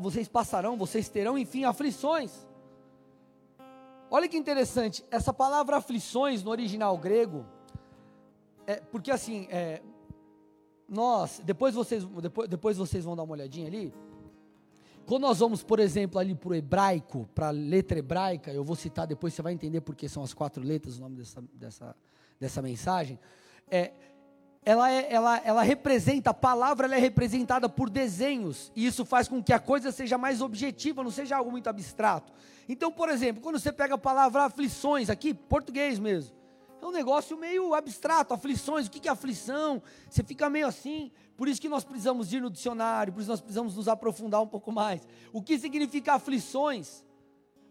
vocês 0.00 0.28
passarão, 0.28 0.76
vocês 0.76 1.08
terão, 1.08 1.38
enfim, 1.38 1.64
aflições. 1.64 2.46
Olha 4.10 4.28
que 4.28 4.36
interessante, 4.36 5.04
essa 5.10 5.32
palavra 5.32 5.76
aflições 5.76 6.42
no 6.42 6.50
original 6.50 6.96
grego, 6.96 7.44
é, 8.66 8.76
porque 8.76 9.10
assim, 9.10 9.46
é, 9.50 9.82
nós, 10.88 11.40
depois 11.44 11.74
vocês, 11.74 12.04
depois, 12.04 12.48
depois 12.48 12.76
vocês 12.78 13.04
vão 13.04 13.14
dar 13.14 13.22
uma 13.22 13.32
olhadinha 13.32 13.66
ali, 13.66 13.92
quando 15.08 15.22
nós 15.22 15.38
vamos, 15.38 15.62
por 15.62 15.80
exemplo, 15.80 16.20
ali 16.20 16.34
para 16.34 16.50
o 16.50 16.54
hebraico, 16.54 17.26
para 17.34 17.48
a 17.48 17.50
letra 17.50 17.98
hebraica, 17.98 18.52
eu 18.52 18.62
vou 18.62 18.76
citar 18.76 19.06
depois, 19.06 19.32
você 19.32 19.40
vai 19.40 19.54
entender 19.54 19.80
porque 19.80 20.06
são 20.06 20.22
as 20.22 20.34
quatro 20.34 20.62
letras 20.62 20.98
o 20.98 21.00
nome 21.00 21.16
dessa, 21.16 21.42
dessa, 21.54 21.96
dessa 22.38 22.60
mensagem. 22.60 23.18
É, 23.70 23.92
ela, 24.62 24.92
é, 24.92 25.10
ela, 25.10 25.38
ela 25.38 25.62
representa, 25.62 26.28
a 26.28 26.34
palavra 26.34 26.86
ela 26.86 26.94
é 26.94 26.98
representada 26.98 27.70
por 27.70 27.88
desenhos, 27.88 28.70
e 28.76 28.84
isso 28.84 29.02
faz 29.02 29.26
com 29.26 29.42
que 29.42 29.50
a 29.50 29.58
coisa 29.58 29.90
seja 29.90 30.18
mais 30.18 30.42
objetiva, 30.42 31.02
não 31.02 31.10
seja 31.10 31.38
algo 31.38 31.50
muito 31.50 31.70
abstrato. 31.70 32.30
Então, 32.68 32.92
por 32.92 33.08
exemplo, 33.08 33.40
quando 33.40 33.58
você 33.58 33.72
pega 33.72 33.94
a 33.94 33.98
palavra 33.98 34.44
aflições, 34.44 35.08
aqui, 35.08 35.32
português 35.32 35.98
mesmo, 35.98 36.36
é 36.80 36.86
um 36.86 36.92
negócio 36.92 37.36
meio 37.36 37.74
abstrato, 37.74 38.32
aflições, 38.32 38.86
o 38.86 38.90
que 38.90 39.08
é 39.08 39.10
aflição? 39.10 39.82
Você 40.08 40.22
fica 40.22 40.48
meio 40.48 40.66
assim, 40.66 41.10
por 41.36 41.48
isso 41.48 41.60
que 41.60 41.68
nós 41.68 41.84
precisamos 41.84 42.32
ir 42.32 42.40
no 42.40 42.50
dicionário, 42.50 43.12
por 43.12 43.20
isso 43.20 43.30
nós 43.30 43.40
precisamos 43.40 43.76
nos 43.76 43.88
aprofundar 43.88 44.40
um 44.42 44.46
pouco 44.46 44.70
mais. 44.70 45.06
O 45.32 45.42
que 45.42 45.58
significa 45.58 46.14
aflições? 46.14 47.04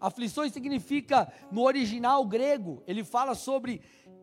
Aflições 0.00 0.52
significa, 0.52 1.32
no 1.50 1.62
original 1.62 2.24
grego, 2.24 2.82
ele 2.86 3.02
fala 3.02 3.34
sobre 3.34 3.80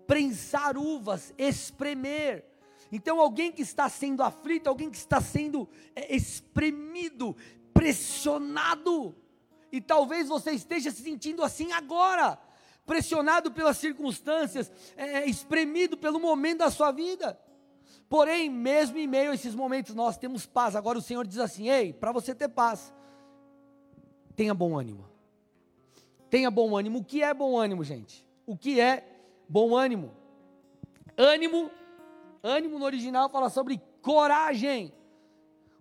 prensar 0.08 0.78
uvas, 0.78 1.34
espremer. 1.38 2.46
Então, 2.92 3.20
alguém 3.20 3.52
que 3.52 3.62
está 3.62 3.90
sendo 3.90 4.24
aflito, 4.24 4.68
alguém 4.68 4.90
que 4.90 4.98
está 4.98 5.20
sendo 5.20 5.68
é, 5.96 6.16
espremido, 6.16 7.36
pressionado, 7.74 9.16
e 9.72 9.82
talvez 9.82 10.30
você 10.30 10.52
esteja 10.52 10.92
se 10.92 11.02
sentindo 11.02 11.44
assim 11.44 11.74
agora 11.74 12.40
pressionado 12.86 13.52
pelas 13.52 13.78
circunstâncias, 13.78 14.72
é, 14.96 15.20
é, 15.20 15.26
espremido 15.30 15.98
pelo 15.98 16.20
momento 16.20 16.60
da 16.60 16.70
sua 16.70 16.92
vida. 16.92 17.40
Porém, 18.08 18.50
mesmo 18.50 18.98
em 18.98 19.08
meio 19.08 19.32
a 19.32 19.34
esses 19.34 19.56
momentos, 19.56 19.96
nós 19.96 20.18
temos 20.18 20.46
paz. 20.46 20.76
Agora 20.76 20.98
o 20.98 21.02
Senhor 21.02 21.26
diz 21.26 21.40
assim: 21.40 21.70
ei, 21.70 21.92
para 21.92 22.12
você 22.12 22.36
ter 22.36 22.48
paz, 22.50 22.94
tenha 24.36 24.54
bom 24.54 24.78
ânimo. 24.78 25.06
Tenha 26.30 26.52
bom 26.52 26.78
ânimo. 26.78 27.00
O 27.00 27.04
que 27.04 27.24
é 27.24 27.34
bom 27.34 27.58
ânimo, 27.58 27.84
gente? 27.84 28.26
O 28.46 28.56
que 28.56 28.80
é 28.80 29.04
bom 29.50 29.76
ânimo? 29.76 30.14
Ânimo, 31.18 31.72
ânimo 32.44 32.78
no 32.78 32.86
original 32.86 33.30
fala 33.30 33.50
sobre 33.50 33.82
coragem. 34.02 34.94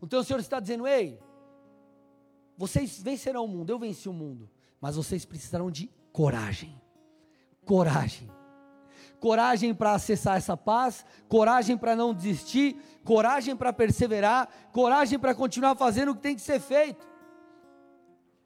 Então 0.02 0.20
o 0.20 0.24
Senhor 0.24 0.38
está 0.38 0.58
dizendo: 0.58 0.86
ei, 0.86 1.20
vocês 2.56 3.02
vencerão 3.02 3.44
o 3.44 3.48
mundo, 3.48 3.68
eu 3.68 3.78
venci 3.78 4.08
o 4.08 4.12
mundo, 4.12 4.48
mas 4.80 4.96
vocês 4.96 5.26
precisarão 5.26 5.70
de 5.70 5.90
coragem 6.10 6.83
coragem. 7.64 8.30
Coragem 9.20 9.74
para 9.74 9.94
acessar 9.94 10.36
essa 10.36 10.56
paz, 10.56 11.04
coragem 11.28 11.76
para 11.76 11.96
não 11.96 12.12
desistir, 12.12 12.76
coragem 13.04 13.56
para 13.56 13.72
perseverar, 13.72 14.48
coragem 14.72 15.18
para 15.18 15.34
continuar 15.34 15.74
fazendo 15.76 16.10
o 16.10 16.14
que 16.14 16.20
tem 16.20 16.34
que 16.34 16.42
ser 16.42 16.60
feito. 16.60 17.06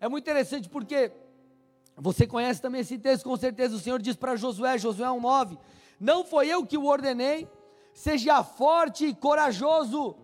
É 0.00 0.08
muito 0.08 0.24
interessante 0.24 0.68
porque 0.68 1.10
você 1.96 2.26
conhece 2.26 2.62
também 2.62 2.82
esse 2.82 2.96
texto, 2.96 3.24
com 3.24 3.36
certeza 3.36 3.74
o 3.74 3.80
Senhor 3.80 4.00
diz 4.00 4.14
para 4.14 4.36
Josué, 4.36 4.78
Josué 4.78 5.08
1,9: 5.08 5.58
Não 5.98 6.24
foi 6.24 6.48
eu 6.48 6.64
que 6.64 6.78
o 6.78 6.86
ordenei, 6.86 7.48
seja 7.92 8.44
forte 8.44 9.06
e 9.06 9.14
corajoso, 9.14 10.14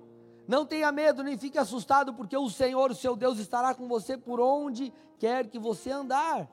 não 0.47 0.65
tenha 0.65 0.93
medo, 0.93 1.25
nem 1.25 1.37
fique 1.37 1.59
assustado, 1.59 2.15
porque 2.15 2.37
o 2.37 2.49
Senhor, 2.49 2.93
o 2.93 2.95
seu 2.95 3.17
Deus, 3.17 3.39
estará 3.39 3.75
com 3.75 3.89
você 3.89 4.17
por 4.17 4.41
onde 4.41 4.93
quer 5.19 5.49
que 5.49 5.59
você 5.59 5.91
andar. 5.91 6.49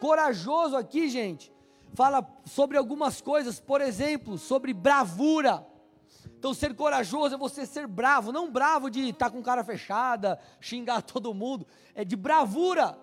Corajoso 0.00 0.76
aqui, 0.76 1.10
gente, 1.10 1.52
fala 1.92 2.26
sobre 2.46 2.78
algumas 2.78 3.20
coisas, 3.20 3.60
por 3.60 3.82
exemplo, 3.82 4.38
sobre 4.38 4.72
bravura. 4.72 5.66
Então, 6.38 6.54
ser 6.54 6.74
corajoso 6.74 7.34
é 7.34 7.38
você 7.38 7.66
ser 7.66 7.86
bravo, 7.86 8.32
não 8.32 8.50
bravo 8.50 8.88
de 8.88 9.10
estar 9.10 9.26
tá 9.26 9.30
com 9.30 9.42
cara 9.42 9.62
fechada, 9.62 10.40
xingar 10.58 11.02
todo 11.04 11.34
mundo, 11.34 11.66
é 11.94 12.02
de 12.02 12.16
bravura. 12.16 12.98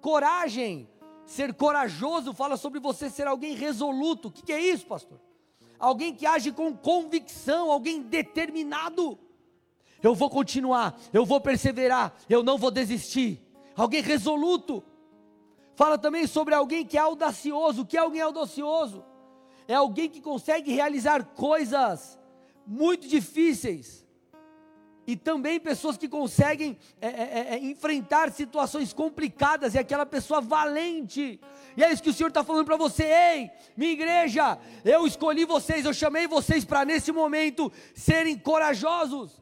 Coragem, 0.00 0.90
ser 1.24 1.54
corajoso, 1.54 2.34
fala 2.34 2.56
sobre 2.56 2.80
você 2.80 3.08
ser 3.08 3.28
alguém 3.28 3.54
resoluto. 3.54 4.28
O 4.28 4.32
que, 4.32 4.42
que 4.42 4.52
é 4.52 4.60
isso, 4.60 4.84
pastor? 4.84 5.20
Alguém 5.78 6.12
que 6.12 6.26
age 6.26 6.50
com 6.50 6.76
convicção, 6.76 7.70
alguém 7.70 8.02
determinado. 8.02 9.16
Eu 10.02 10.12
vou 10.12 10.28
continuar, 10.28 10.98
eu 11.12 11.24
vou 11.24 11.40
perseverar, 11.40 12.12
eu 12.28 12.42
não 12.42 12.58
vou 12.58 12.72
desistir. 12.72 13.40
Alguém 13.76 14.02
resoluto. 14.02 14.82
Fala 15.74 15.98
também 15.98 16.26
sobre 16.26 16.54
alguém 16.54 16.84
que 16.86 16.96
é 16.96 17.00
audacioso. 17.00 17.82
O 17.82 17.86
que 17.86 17.96
é 17.96 18.00
alguém 18.00 18.20
audacioso? 18.20 19.04
É 19.66 19.74
alguém 19.74 20.08
que 20.08 20.20
consegue 20.20 20.72
realizar 20.72 21.24
coisas 21.24 22.18
muito 22.66 23.08
difíceis. 23.08 24.04
E 25.06 25.16
também 25.16 25.60
pessoas 25.60 25.98
que 25.98 26.08
conseguem 26.08 26.78
é, 27.00 27.08
é, 27.08 27.10
é, 27.10 27.54
é 27.54 27.58
enfrentar 27.58 28.32
situações 28.32 28.92
complicadas, 28.92 29.74
e 29.74 29.78
aquela 29.78 30.06
pessoa 30.06 30.40
valente. 30.40 31.38
E 31.76 31.84
é 31.84 31.92
isso 31.92 32.02
que 32.02 32.08
o 32.08 32.14
Senhor 32.14 32.28
está 32.28 32.42
falando 32.42 32.64
para 32.64 32.76
você, 32.76 33.04
ei, 33.04 33.50
minha 33.76 33.92
igreja, 33.92 34.58
eu 34.82 35.06
escolhi 35.06 35.44
vocês, 35.44 35.84
eu 35.84 35.92
chamei 35.92 36.26
vocês 36.26 36.64
para 36.64 36.86
nesse 36.86 37.12
momento 37.12 37.70
serem 37.94 38.38
corajosos, 38.38 39.38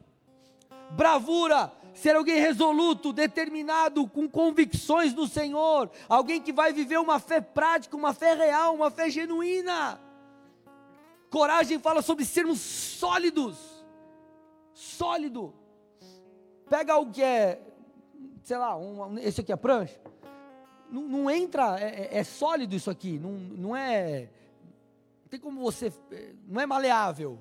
bravura, 0.91 1.71
ser 1.93 2.15
alguém 2.15 2.39
resoluto, 2.39 3.13
determinado, 3.13 4.07
com 4.07 4.27
convicções 4.27 5.13
do 5.13 5.27
Senhor, 5.27 5.89
alguém 6.09 6.41
que 6.41 6.51
vai 6.51 6.73
viver 6.73 6.97
uma 6.97 7.19
fé 7.19 7.39
prática, 7.39 7.95
uma 7.95 8.13
fé 8.13 8.33
real, 8.33 8.73
uma 8.73 8.89
fé 8.89 9.09
genuína. 9.09 9.99
Coragem 11.29 11.79
fala 11.79 12.01
sobre 12.01 12.25
sermos 12.25 12.59
sólidos, 12.59 13.57
sólido. 14.73 15.53
Pega 16.69 16.97
o 16.97 17.11
que 17.11 17.21
é, 17.21 17.61
sei 18.43 18.57
lá, 18.57 18.75
um, 18.75 19.17
esse 19.19 19.41
aqui 19.41 19.51
é 19.51 19.55
prancha. 19.55 19.99
Não, 20.89 21.01
não 21.01 21.29
entra, 21.29 21.79
é, 21.79 22.09
é, 22.11 22.17
é, 22.19 22.23
sólido 22.23 22.75
isso 22.75 22.89
aqui, 22.89 23.17
não, 23.17 23.31
não 23.31 23.75
é, 23.75 24.29
não 25.21 25.29
tem 25.29 25.39
como 25.39 25.59
você, 25.61 25.91
não 26.47 26.61
é 26.61 26.65
maleável. 26.65 27.39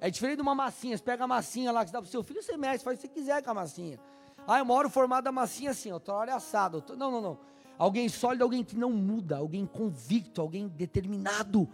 É 0.00 0.10
diferente 0.10 0.36
de 0.36 0.42
uma 0.42 0.54
massinha. 0.54 0.96
Você 0.96 1.02
pega 1.02 1.24
a 1.24 1.26
massinha 1.26 1.72
lá 1.72 1.84
que 1.84 1.90
você 1.90 1.92
dá 1.92 2.00
para 2.00 2.08
o 2.08 2.10
seu 2.10 2.22
filho, 2.22 2.42
você 2.42 2.56
mexe, 2.56 2.84
faz 2.84 2.98
o 2.98 3.00
que 3.00 3.08
você 3.08 3.14
quiser 3.14 3.42
com 3.42 3.50
a 3.50 3.54
massinha. 3.54 3.98
Ah, 4.46 4.62
uma 4.62 4.74
hora 4.74 4.86
o 4.86 4.90
formato 4.90 5.22
da 5.22 5.32
massinha 5.32 5.70
assim, 5.70 5.90
outra 5.90 6.14
hora 6.14 6.30
é 6.30 6.34
assado. 6.34 6.84
Não, 6.96 7.10
não, 7.10 7.20
não. 7.20 7.38
Alguém 7.78 8.08
sólido, 8.08 8.42
alguém 8.42 8.62
que 8.62 8.76
não 8.76 8.90
muda, 8.90 9.36
alguém 9.38 9.66
convicto, 9.66 10.40
alguém 10.40 10.68
determinado. 10.68 11.68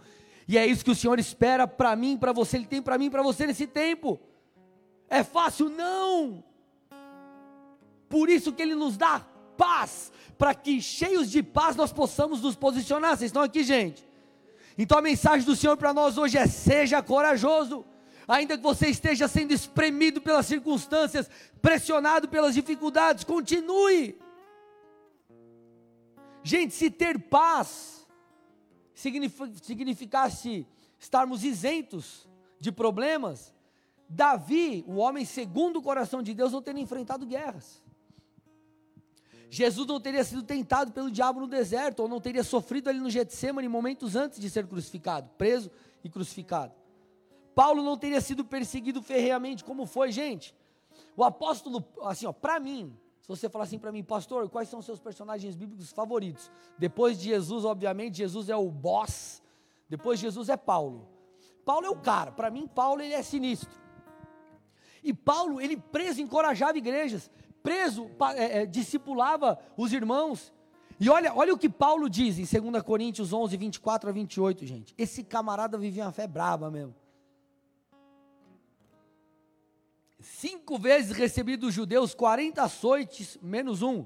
E 0.47 0.57
é 0.57 0.65
isso 0.65 0.83
que 0.83 0.91
o 0.91 0.95
Senhor 0.95 1.19
espera 1.19 1.67
para 1.67 1.95
mim, 1.95 2.17
para 2.17 2.33
você, 2.33 2.57
Ele 2.57 2.65
tem 2.65 2.81
para 2.81 2.97
mim, 2.97 3.09
para 3.09 3.21
você 3.21 3.45
nesse 3.45 3.67
tempo. 3.67 4.19
É 5.09 5.23
fácil? 5.23 5.69
Não. 5.69 6.43
Por 8.09 8.29
isso 8.29 8.51
que 8.51 8.61
Ele 8.61 8.75
nos 8.75 8.97
dá 8.97 9.25
paz, 9.55 10.11
para 10.37 10.53
que 10.55 10.81
cheios 10.81 11.29
de 11.29 11.43
paz 11.43 11.75
nós 11.75 11.93
possamos 11.93 12.41
nos 12.41 12.55
posicionar. 12.55 13.11
Vocês 13.11 13.29
estão 13.29 13.43
aqui, 13.43 13.63
gente? 13.63 14.05
Então 14.77 14.97
a 14.97 15.01
mensagem 15.01 15.45
do 15.45 15.55
Senhor 15.55 15.77
para 15.77 15.93
nós 15.93 16.17
hoje 16.17 16.37
é: 16.37 16.47
seja 16.47 17.01
corajoso 17.01 17.85
ainda 18.27 18.57
que 18.57 18.63
você 18.63 18.87
esteja 18.87 19.27
sendo 19.27 19.53
espremido 19.53 20.21
pelas 20.21 20.45
circunstâncias, 20.45 21.29
pressionado 21.61 22.27
pelas 22.27 22.53
dificuldades, 22.53 23.23
continue. 23.23 24.19
Gente, 26.43 26.73
se 26.73 26.89
ter 26.89 27.17
paz 27.19 28.05
significasse 28.93 30.67
estarmos 30.99 31.43
isentos 31.43 32.27
de 32.59 32.71
problemas, 32.71 33.53
Davi, 34.07 34.83
o 34.87 34.95
homem 34.97 35.25
segundo 35.25 35.79
o 35.79 35.81
coração 35.81 36.21
de 36.21 36.33
Deus, 36.33 36.51
não 36.51 36.61
teria 36.61 36.81
enfrentado 36.81 37.25
guerras. 37.25 37.81
Jesus 39.49 39.87
não 39.87 39.99
teria 39.99 40.23
sido 40.23 40.41
tentado 40.43 40.91
pelo 40.91 41.11
diabo 41.11 41.39
no 41.39 41.47
deserto, 41.47 42.01
ou 42.01 42.07
não 42.07 42.19
teria 42.19 42.43
sofrido 42.43 42.89
ali 42.89 42.99
no 42.99 43.09
Getsemane 43.09 43.67
momentos 43.67 44.15
antes 44.15 44.39
de 44.39 44.49
ser 44.49 44.65
crucificado, 44.65 45.29
preso 45.37 45.69
e 46.03 46.09
crucificado. 46.09 46.73
Paulo 47.55 47.83
não 47.83 47.97
teria 47.97 48.21
sido 48.21 48.43
perseguido 48.43 49.01
ferreamente 49.01 49.63
como 49.63 49.85
foi, 49.85 50.11
gente. 50.11 50.55
O 51.15 51.23
apóstolo, 51.23 51.85
assim, 52.01 52.25
ó, 52.25 52.31
para 52.31 52.59
mim, 52.59 52.95
se 53.21 53.27
você 53.27 53.47
falar 53.47 53.63
assim 53.65 53.79
para 53.79 53.91
mim, 53.91 54.03
pastor, 54.03 54.49
quais 54.49 54.67
são 54.67 54.79
os 54.79 54.85
seus 54.85 54.99
personagens 54.99 55.55
bíblicos 55.55 55.91
favoritos? 55.91 56.51
Depois 56.77 57.17
de 57.17 57.29
Jesus, 57.29 57.63
obviamente, 57.63 58.17
Jesus 58.17 58.49
é 58.49 58.55
o 58.55 58.69
boss. 58.69 59.41
Depois 59.87 60.19
de 60.19 60.25
Jesus 60.25 60.49
é 60.49 60.57
Paulo. 60.57 61.07
Paulo 61.63 61.85
é 61.85 61.89
o 61.89 61.95
cara. 61.95 62.31
Para 62.31 62.49
mim, 62.49 62.67
Paulo 62.67 63.01
ele 63.01 63.13
é 63.13 63.21
sinistro. 63.21 63.69
E 65.03 65.13
Paulo, 65.13 65.61
ele 65.61 65.77
preso, 65.77 66.21
encorajava 66.21 66.77
igrejas. 66.77 67.29
Preso, 67.61 68.09
é, 68.35 68.61
é, 68.61 68.65
discipulava 68.65 69.59
os 69.77 69.93
irmãos. 69.93 70.51
E 70.99 71.09
olha, 71.09 71.33
olha 71.33 71.53
o 71.53 71.57
que 71.57 71.69
Paulo 71.69 72.09
diz 72.09 72.37
em 72.37 72.61
2 72.61 72.83
Coríntios 72.83 73.31
11, 73.31 73.55
24 73.55 74.09
a 74.09 74.13
28, 74.13 74.65
gente. 74.65 74.93
Esse 74.97 75.23
camarada 75.23 75.77
vivia 75.77 76.03
uma 76.03 76.11
fé 76.11 76.27
braba 76.27 76.69
mesmo. 76.69 76.93
Cinco 80.23 80.77
vezes 80.77 81.11
recebi 81.11 81.55
dos 81.55 81.73
judeus 81.73 82.13
40 82.15 82.63
açoites, 82.63 83.37
menos 83.41 83.81
um. 83.81 84.05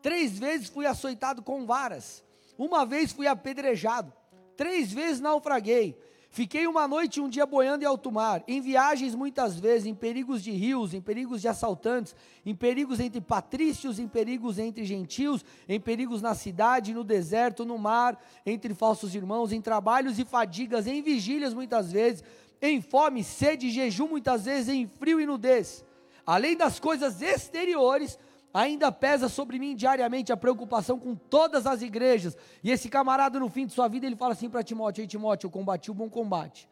Três 0.00 0.38
vezes 0.38 0.68
fui 0.68 0.86
açoitado 0.86 1.42
com 1.42 1.64
varas. 1.64 2.22
Uma 2.58 2.84
vez 2.84 3.12
fui 3.12 3.26
apedrejado. 3.26 4.12
Três 4.56 4.92
vezes 4.92 5.20
naufraguei. 5.20 5.96
Fiquei 6.34 6.66
uma 6.66 6.88
noite 6.88 7.18
e 7.18 7.20
um 7.20 7.28
dia 7.28 7.44
boiando 7.44 7.84
em 7.84 7.86
alto 7.86 8.10
mar, 8.10 8.42
em 8.48 8.58
viagens 8.58 9.14
muitas 9.14 9.60
vezes, 9.60 9.86
em 9.86 9.94
perigos 9.94 10.42
de 10.42 10.50
rios, 10.50 10.94
em 10.94 11.00
perigos 11.00 11.42
de 11.42 11.48
assaltantes, 11.48 12.16
em 12.44 12.54
perigos 12.54 13.00
entre 13.00 13.20
patrícios, 13.20 13.98
em 13.98 14.08
perigos 14.08 14.58
entre 14.58 14.82
gentios, 14.82 15.44
em 15.68 15.78
perigos 15.78 16.22
na 16.22 16.34
cidade, 16.34 16.94
no 16.94 17.04
deserto, 17.04 17.66
no 17.66 17.76
mar, 17.76 18.18
entre 18.46 18.72
falsos 18.72 19.14
irmãos, 19.14 19.52
em 19.52 19.60
trabalhos 19.60 20.18
e 20.18 20.24
fadigas, 20.24 20.86
em 20.86 21.02
vigílias 21.02 21.52
muitas 21.52 21.92
vezes, 21.92 22.24
em 22.62 22.80
fome, 22.80 23.24
sede, 23.24 23.70
jejum 23.70 24.06
muitas 24.06 24.44
vezes, 24.44 24.68
em 24.68 24.86
frio 24.86 25.20
e 25.20 25.26
nudez. 25.26 25.84
Além 26.24 26.56
das 26.56 26.78
coisas 26.78 27.20
exteriores, 27.20 28.16
ainda 28.54 28.92
pesa 28.92 29.28
sobre 29.28 29.58
mim 29.58 29.74
diariamente 29.74 30.32
a 30.32 30.36
preocupação 30.36 30.96
com 30.96 31.16
todas 31.16 31.66
as 31.66 31.82
igrejas. 31.82 32.36
E 32.62 32.70
esse 32.70 32.88
camarada, 32.88 33.40
no 33.40 33.48
fim 33.48 33.66
de 33.66 33.72
sua 33.72 33.88
vida, 33.88 34.06
ele 34.06 34.14
fala 34.14 34.34
assim 34.34 34.48
para 34.48 34.62
Timóteo: 34.62 35.02
Ei, 35.02 35.08
Timóteo, 35.08 35.48
eu 35.48 35.50
combati 35.50 35.90
o 35.90 35.94
bom 35.94 36.08
combate, 36.08 36.68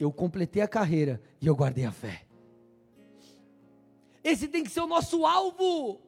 eu 0.00 0.12
completei 0.12 0.62
a 0.62 0.68
carreira 0.68 1.22
e 1.40 1.46
eu 1.46 1.54
guardei 1.54 1.84
a 1.84 1.92
fé. 1.92 2.22
Esse 4.24 4.48
tem 4.48 4.64
que 4.64 4.70
ser 4.70 4.80
o 4.80 4.86
nosso 4.86 5.24
alvo, 5.24 6.00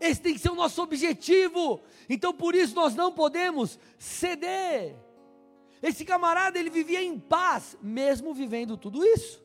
esse 0.00 0.20
tem 0.20 0.32
que 0.32 0.40
ser 0.40 0.50
o 0.50 0.54
nosso 0.54 0.80
objetivo. 0.80 1.82
Então, 2.08 2.32
por 2.32 2.54
isso, 2.54 2.74
nós 2.76 2.94
não 2.94 3.10
podemos 3.10 3.78
ceder. 3.98 4.94
Esse 5.84 6.02
camarada, 6.02 6.58
ele 6.58 6.70
vivia 6.70 7.02
em 7.02 7.18
paz, 7.18 7.76
mesmo 7.82 8.32
vivendo 8.32 8.74
tudo 8.74 9.04
isso. 9.04 9.44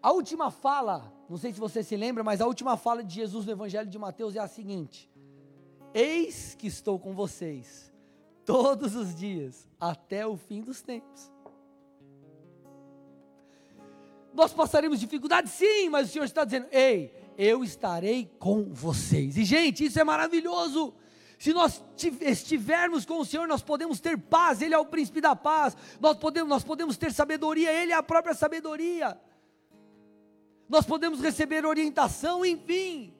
A 0.00 0.12
última 0.12 0.48
fala, 0.48 1.12
não 1.28 1.36
sei 1.36 1.52
se 1.52 1.58
você 1.58 1.82
se 1.82 1.96
lembra, 1.96 2.22
mas 2.22 2.40
a 2.40 2.46
última 2.46 2.76
fala 2.76 3.02
de 3.02 3.12
Jesus 3.12 3.46
no 3.46 3.50
Evangelho 3.50 3.90
de 3.90 3.98
Mateus 3.98 4.36
é 4.36 4.38
a 4.38 4.46
seguinte: 4.46 5.10
Eis 5.92 6.54
que 6.54 6.68
estou 6.68 6.96
com 6.96 7.12
vocês 7.14 7.92
todos 8.44 8.94
os 8.94 9.12
dias, 9.12 9.68
até 9.80 10.24
o 10.24 10.36
fim 10.36 10.60
dos 10.62 10.80
tempos. 10.80 11.32
Nós 14.32 14.52
passaremos 14.52 15.00
dificuldade, 15.00 15.48
sim, 15.48 15.88
mas 15.88 16.08
o 16.10 16.12
Senhor 16.12 16.26
está 16.26 16.44
dizendo: 16.44 16.68
Ei, 16.70 17.12
eu 17.36 17.64
estarei 17.64 18.30
com 18.38 18.72
vocês. 18.72 19.36
E, 19.36 19.44
gente, 19.44 19.84
isso 19.84 19.98
é 19.98 20.04
maravilhoso. 20.04 20.94
Se 21.44 21.52
nós 21.52 21.84
estivermos 22.22 23.04
com 23.04 23.18
o 23.18 23.24
Senhor, 23.24 23.46
nós 23.46 23.60
podemos 23.60 24.00
ter 24.00 24.16
paz, 24.16 24.62
Ele 24.62 24.74
é 24.74 24.78
o 24.78 24.86
príncipe 24.86 25.20
da 25.20 25.36
paz, 25.36 25.76
nós 26.00 26.16
podemos, 26.16 26.48
nós 26.48 26.64
podemos 26.64 26.96
ter 26.96 27.12
sabedoria, 27.12 27.70
Ele 27.70 27.92
é 27.92 27.94
a 27.94 28.02
própria 28.02 28.32
sabedoria, 28.32 29.20
nós 30.66 30.86
podemos 30.86 31.20
receber 31.20 31.66
orientação, 31.66 32.46
enfim. 32.46 33.12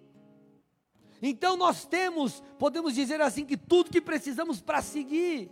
Então 1.21 1.54
nós 1.54 1.85
temos, 1.85 2.43
podemos 2.59 2.95
dizer 2.95 3.21
assim, 3.21 3.45
que 3.45 3.59
tudo 3.59 3.90
que 3.90 4.00
precisamos 4.00 4.59
para 4.59 4.81
seguir. 4.81 5.50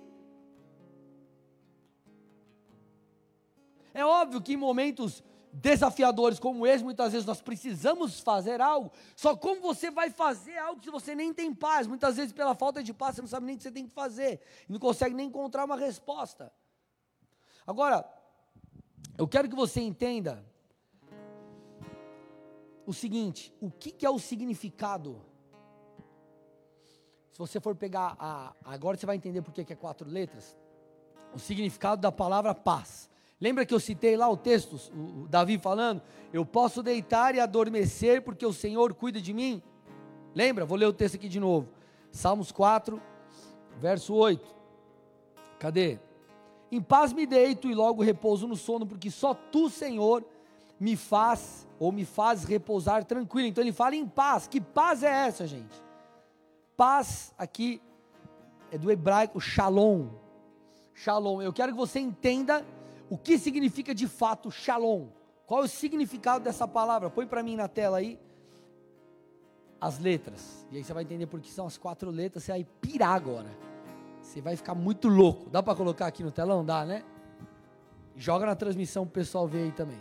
É 3.92 4.02
óbvio 4.02 4.40
que 4.40 4.54
em 4.54 4.56
momentos 4.56 5.22
desafiadores 5.52 6.38
como 6.38 6.66
esse, 6.66 6.82
muitas 6.82 7.12
vezes 7.12 7.26
nós 7.26 7.42
precisamos 7.42 8.20
fazer 8.20 8.60
algo. 8.60 8.90
Só 9.14 9.36
como 9.36 9.60
você 9.60 9.90
vai 9.90 10.08
fazer 10.10 10.56
algo 10.56 10.82
se 10.82 10.90
você 10.90 11.14
nem 11.14 11.32
tem 11.32 11.54
paz? 11.54 11.86
Muitas 11.86 12.16
vezes, 12.16 12.32
pela 12.32 12.54
falta 12.54 12.82
de 12.82 12.94
paz, 12.94 13.16
você 13.16 13.22
não 13.22 13.28
sabe 13.28 13.46
nem 13.46 13.54
o 13.54 13.58
que 13.58 13.64
você 13.64 13.70
tem 13.70 13.86
que 13.86 13.92
fazer, 13.92 14.40
não 14.68 14.78
consegue 14.78 15.14
nem 15.14 15.26
encontrar 15.26 15.64
uma 15.64 15.76
resposta. 15.76 16.52
Agora, 17.66 18.04
eu 19.18 19.28
quero 19.28 19.48
que 19.48 19.54
você 19.54 19.80
entenda 19.80 20.44
o 22.86 22.94
seguinte: 22.94 23.54
o 23.60 23.70
que, 23.70 23.90
que 23.90 24.06
é 24.06 24.10
o 24.10 24.18
significado? 24.18 25.22
Se 27.30 27.38
você 27.38 27.60
for 27.60 27.76
pegar 27.76 28.16
a. 28.18 28.54
Agora 28.64 28.96
você 28.96 29.06
vai 29.06 29.16
entender 29.16 29.42
por 29.42 29.52
que 29.52 29.72
é 29.72 29.76
quatro 29.76 30.08
letras. 30.08 30.56
O 31.34 31.38
significado 31.38 32.00
da 32.00 32.10
palavra 32.10 32.54
paz. 32.54 33.11
Lembra 33.42 33.66
que 33.66 33.74
eu 33.74 33.80
citei 33.80 34.16
lá 34.16 34.30
o 34.30 34.36
texto, 34.36 34.76
o 34.94 35.26
Davi 35.26 35.58
falando? 35.58 36.00
Eu 36.32 36.46
posso 36.46 36.80
deitar 36.80 37.34
e 37.34 37.40
adormecer 37.40 38.22
porque 38.22 38.46
o 38.46 38.52
Senhor 38.52 38.94
cuida 38.94 39.20
de 39.20 39.34
mim? 39.34 39.60
Lembra? 40.32 40.64
Vou 40.64 40.78
ler 40.78 40.86
o 40.86 40.92
texto 40.92 41.16
aqui 41.16 41.28
de 41.28 41.40
novo. 41.40 41.68
Salmos 42.12 42.52
4, 42.52 43.02
verso 43.80 44.14
8. 44.14 44.54
Cadê? 45.58 45.98
Em 46.70 46.80
paz 46.80 47.12
me 47.12 47.26
deito 47.26 47.68
e 47.68 47.74
logo 47.74 48.00
repouso 48.00 48.46
no 48.46 48.54
sono, 48.54 48.86
porque 48.86 49.10
só 49.10 49.34
tu, 49.34 49.68
Senhor, 49.68 50.24
me 50.78 50.94
faz 50.94 51.66
ou 51.80 51.90
me 51.90 52.04
faz 52.04 52.44
repousar 52.44 53.04
tranquilo. 53.04 53.48
Então 53.48 53.64
ele 53.64 53.72
fala 53.72 53.96
em 53.96 54.06
paz. 54.06 54.46
Que 54.46 54.60
paz 54.60 55.02
é 55.02 55.10
essa, 55.10 55.48
gente? 55.48 55.82
Paz 56.76 57.34
aqui 57.36 57.82
é 58.70 58.78
do 58.78 58.88
hebraico 58.88 59.40
shalom. 59.40 60.10
Shalom. 60.94 61.42
Eu 61.42 61.52
quero 61.52 61.72
que 61.72 61.78
você 61.78 61.98
entenda 61.98 62.64
o 63.12 63.18
que 63.18 63.36
significa 63.36 63.94
de 63.94 64.08
fato 64.08 64.50
shalom? 64.50 65.08
Qual 65.44 65.60
é 65.60 65.64
o 65.66 65.68
significado 65.68 66.42
dessa 66.42 66.66
palavra? 66.66 67.10
Põe 67.10 67.26
para 67.26 67.42
mim 67.42 67.56
na 67.56 67.68
tela 67.68 67.98
aí 67.98 68.18
as 69.78 69.98
letras. 69.98 70.66
E 70.70 70.78
aí 70.78 70.82
você 70.82 70.94
vai 70.94 71.02
entender 71.02 71.26
por 71.26 71.38
que 71.38 71.50
são 71.50 71.66
as 71.66 71.76
quatro 71.76 72.10
letras. 72.10 72.44
Você 72.44 72.52
vai 72.52 72.64
pirar 72.80 73.12
agora. 73.12 73.50
Você 74.22 74.40
vai 74.40 74.56
ficar 74.56 74.74
muito 74.74 75.08
louco. 75.08 75.50
Dá 75.50 75.62
para 75.62 75.74
colocar 75.74 76.06
aqui 76.06 76.22
no 76.22 76.30
telão? 76.30 76.64
Dá, 76.64 76.86
né? 76.86 77.04
Joga 78.16 78.46
na 78.46 78.56
transmissão 78.56 79.04
para 79.04 79.10
o 79.10 79.12
pessoal 79.12 79.46
ver 79.46 79.64
aí 79.64 79.72
também. 79.72 80.00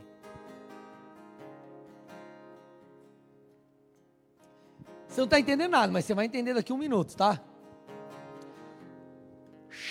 Você 5.06 5.20
não 5.20 5.26
está 5.26 5.38
entendendo 5.38 5.72
nada, 5.72 5.92
mas 5.92 6.06
você 6.06 6.14
vai 6.14 6.28
entender 6.28 6.54
daqui 6.54 6.72
a 6.72 6.76
um 6.76 6.78
minuto, 6.78 7.18
tá? 7.18 7.42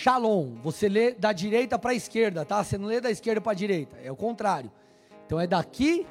Shalom. 0.01 0.55
Você 0.63 0.89
lê 0.89 1.13
da 1.13 1.31
direita 1.31 1.77
para 1.77 1.91
a 1.91 1.93
esquerda, 1.93 2.43
tá? 2.43 2.63
Você 2.63 2.75
não 2.75 2.87
lê 2.87 2.99
da 2.99 3.11
esquerda 3.11 3.39
para 3.39 3.51
a 3.51 3.55
direita, 3.55 3.97
é 3.97 4.11
o 4.11 4.15
contrário. 4.15 4.71
Então 5.27 5.39
é 5.39 5.45
daqui 5.45 6.07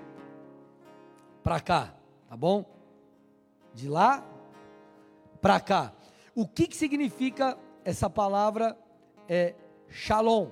para 1.42 1.58
cá, 1.58 1.92
tá 2.28 2.36
bom? 2.36 2.64
De 3.74 3.88
lá 3.88 4.24
para 5.40 5.58
cá. 5.58 5.92
O 6.36 6.46
que, 6.46 6.68
que 6.68 6.76
significa 6.76 7.58
essa 7.84 8.08
palavra 8.08 8.78
é 9.28 9.56
Shalom? 9.88 10.50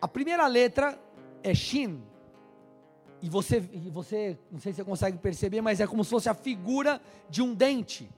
A 0.00 0.08
primeira 0.08 0.46
letra 0.46 0.98
é 1.42 1.52
Shin. 1.52 2.02
E 3.20 3.28
você, 3.28 3.62
e 3.74 3.90
você, 3.90 4.38
não 4.50 4.58
sei 4.58 4.72
se 4.72 4.76
você 4.76 4.84
consegue 4.84 5.18
perceber, 5.18 5.60
mas 5.60 5.80
é 5.80 5.86
como 5.86 6.02
se 6.02 6.08
fosse 6.08 6.30
a 6.30 6.34
figura 6.34 6.98
de 7.28 7.42
um 7.42 7.54
dente. 7.54 8.08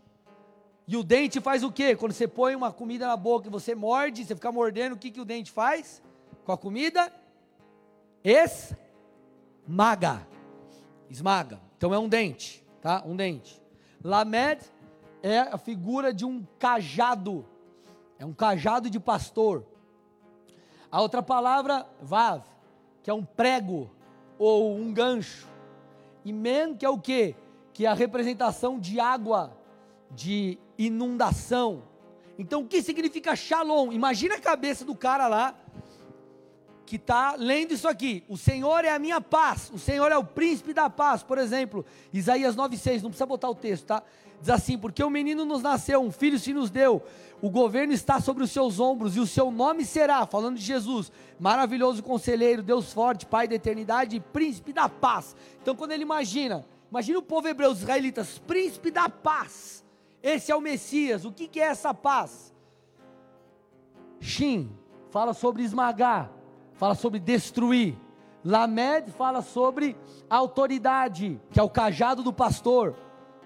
E 0.86 0.96
o 0.96 1.02
dente 1.02 1.40
faz 1.40 1.62
o 1.62 1.70
quê? 1.70 1.94
Quando 1.94 2.12
você 2.12 2.26
põe 2.26 2.54
uma 2.54 2.72
comida 2.72 3.06
na 3.06 3.16
boca 3.16 3.48
e 3.48 3.50
você 3.50 3.74
morde, 3.74 4.24
você 4.24 4.34
fica 4.34 4.50
mordendo, 4.50 4.94
o 4.94 4.98
que, 4.98 5.10
que 5.10 5.20
o 5.20 5.24
dente 5.24 5.50
faz? 5.50 6.02
Com 6.44 6.52
a 6.52 6.58
comida? 6.58 7.12
Esmaga. 8.24 10.26
Esmaga. 11.08 11.60
Então 11.76 11.94
é 11.94 11.98
um 11.98 12.08
dente, 12.08 12.64
tá? 12.80 13.02
Um 13.06 13.16
dente. 13.16 13.60
Lamed 14.02 14.60
é 15.22 15.38
a 15.38 15.56
figura 15.56 16.12
de 16.12 16.24
um 16.24 16.44
cajado. 16.58 17.46
É 18.18 18.26
um 18.26 18.32
cajado 18.32 18.90
de 18.90 18.98
pastor. 18.98 19.64
A 20.90 21.00
outra 21.00 21.22
palavra, 21.22 21.86
vav, 22.00 22.42
que 23.02 23.10
é 23.10 23.14
um 23.14 23.24
prego 23.24 23.90
ou 24.38 24.76
um 24.76 24.92
gancho. 24.92 25.48
E 26.24 26.32
men, 26.32 26.74
que 26.74 26.84
é 26.84 26.88
o 26.88 26.98
quê? 26.98 27.34
Que 27.72 27.86
é 27.86 27.88
a 27.88 27.94
representação 27.94 28.78
de 28.78 29.00
água, 29.00 29.56
de 30.10 30.58
inundação. 30.86 31.82
Então 32.38 32.62
o 32.62 32.66
que 32.66 32.82
significa 32.82 33.36
shalom? 33.36 33.92
Imagina 33.92 34.36
a 34.36 34.40
cabeça 34.40 34.84
do 34.84 34.94
cara 34.94 35.28
lá 35.28 35.54
que 36.92 36.96
está 36.96 37.36
lendo 37.38 37.72
isso 37.72 37.88
aqui. 37.88 38.22
O 38.28 38.36
Senhor 38.36 38.84
é 38.84 38.90
a 38.90 38.98
minha 38.98 39.18
paz, 39.20 39.70
o 39.72 39.78
Senhor 39.78 40.12
é 40.12 40.16
o 40.16 40.24
príncipe 40.24 40.74
da 40.74 40.90
paz. 40.90 41.22
Por 41.22 41.38
exemplo, 41.38 41.86
Isaías 42.12 42.54
9,6, 42.54 43.02
não 43.02 43.10
precisa 43.10 43.24
botar 43.24 43.48
o 43.48 43.54
texto, 43.54 43.86
tá? 43.86 44.02
Diz 44.40 44.50
assim: 44.50 44.76
Porque 44.76 45.02
o 45.02 45.08
menino 45.08 45.44
nos 45.44 45.62
nasceu, 45.62 46.02
um 46.02 46.10
filho 46.10 46.38
se 46.38 46.52
nos 46.52 46.68
deu, 46.68 47.02
o 47.40 47.48
governo 47.48 47.94
está 47.94 48.20
sobre 48.20 48.42
os 48.44 48.50
seus 48.50 48.78
ombros, 48.78 49.16
e 49.16 49.20
o 49.20 49.26
seu 49.26 49.50
nome 49.50 49.86
será, 49.86 50.26
falando 50.26 50.56
de 50.56 50.62
Jesus, 50.62 51.10
maravilhoso 51.40 52.02
conselheiro, 52.02 52.62
Deus 52.62 52.92
forte, 52.92 53.24
Pai 53.24 53.48
da 53.48 53.54
eternidade, 53.54 54.20
príncipe 54.32 54.72
da 54.72 54.86
paz. 54.88 55.34
Então, 55.62 55.74
quando 55.74 55.92
ele 55.92 56.02
imagina, 56.02 56.62
imagina 56.90 57.18
o 57.18 57.22
povo 57.22 57.48
hebreu, 57.48 57.70
os 57.70 57.78
israelitas, 57.78 58.38
príncipe 58.38 58.90
da 58.90 59.08
paz 59.08 59.81
esse 60.22 60.52
é 60.52 60.56
o 60.56 60.60
Messias. 60.60 61.24
O 61.24 61.32
que, 61.32 61.60
é 61.60 61.64
essa 61.64 61.92
paz? 61.92 62.54
Shin 64.20 64.70
fala 65.10 65.34
sobre 65.34 65.62
esmagar, 65.62 66.30
fala 66.74 66.94
sobre 66.94 67.18
destruir. 67.18 67.96
Lamed 68.44 69.10
fala 69.12 69.40
sobre 69.40 69.96
autoridade, 70.28 71.40
que 71.52 71.60
é 71.60 71.62
o 71.62 71.70
cajado 71.70 72.22
do 72.22 72.32
pastor, 72.32 72.96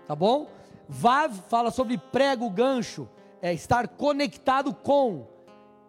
tá 0.07 0.15
bom? 0.15 0.49
Vav 0.89 1.35
fala 1.49 1.71
sobre 1.71 1.99
prego, 1.99 2.49
gancho, 2.49 3.09
é 3.43 3.53
estar 3.53 3.89
conectado 3.89 4.73
com. 4.73 5.27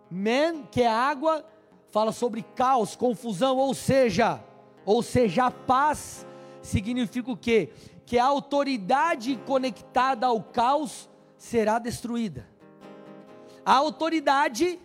Men, 0.10 0.64
que 0.72 0.82
é 0.82 0.88
água, 0.88 1.46
fala 1.90 2.12
sobre 2.12 2.42
caos, 2.56 2.96
confusão, 2.96 3.58
ou 3.58 3.74
seja, 3.74 4.42
ou 4.86 5.04
seja, 5.04 5.52
paz 5.52 6.26
significa 6.62 7.32
o 7.32 7.38
quê? 7.38 7.72
Que 8.08 8.18
a 8.18 8.26
autoridade 8.26 9.40
conectada 9.46 10.26
ao 10.26 10.42
caos 10.42 11.08
será 11.38 11.78
destruída. 11.78 12.48
A 13.64 13.76
autoridade 13.76 14.80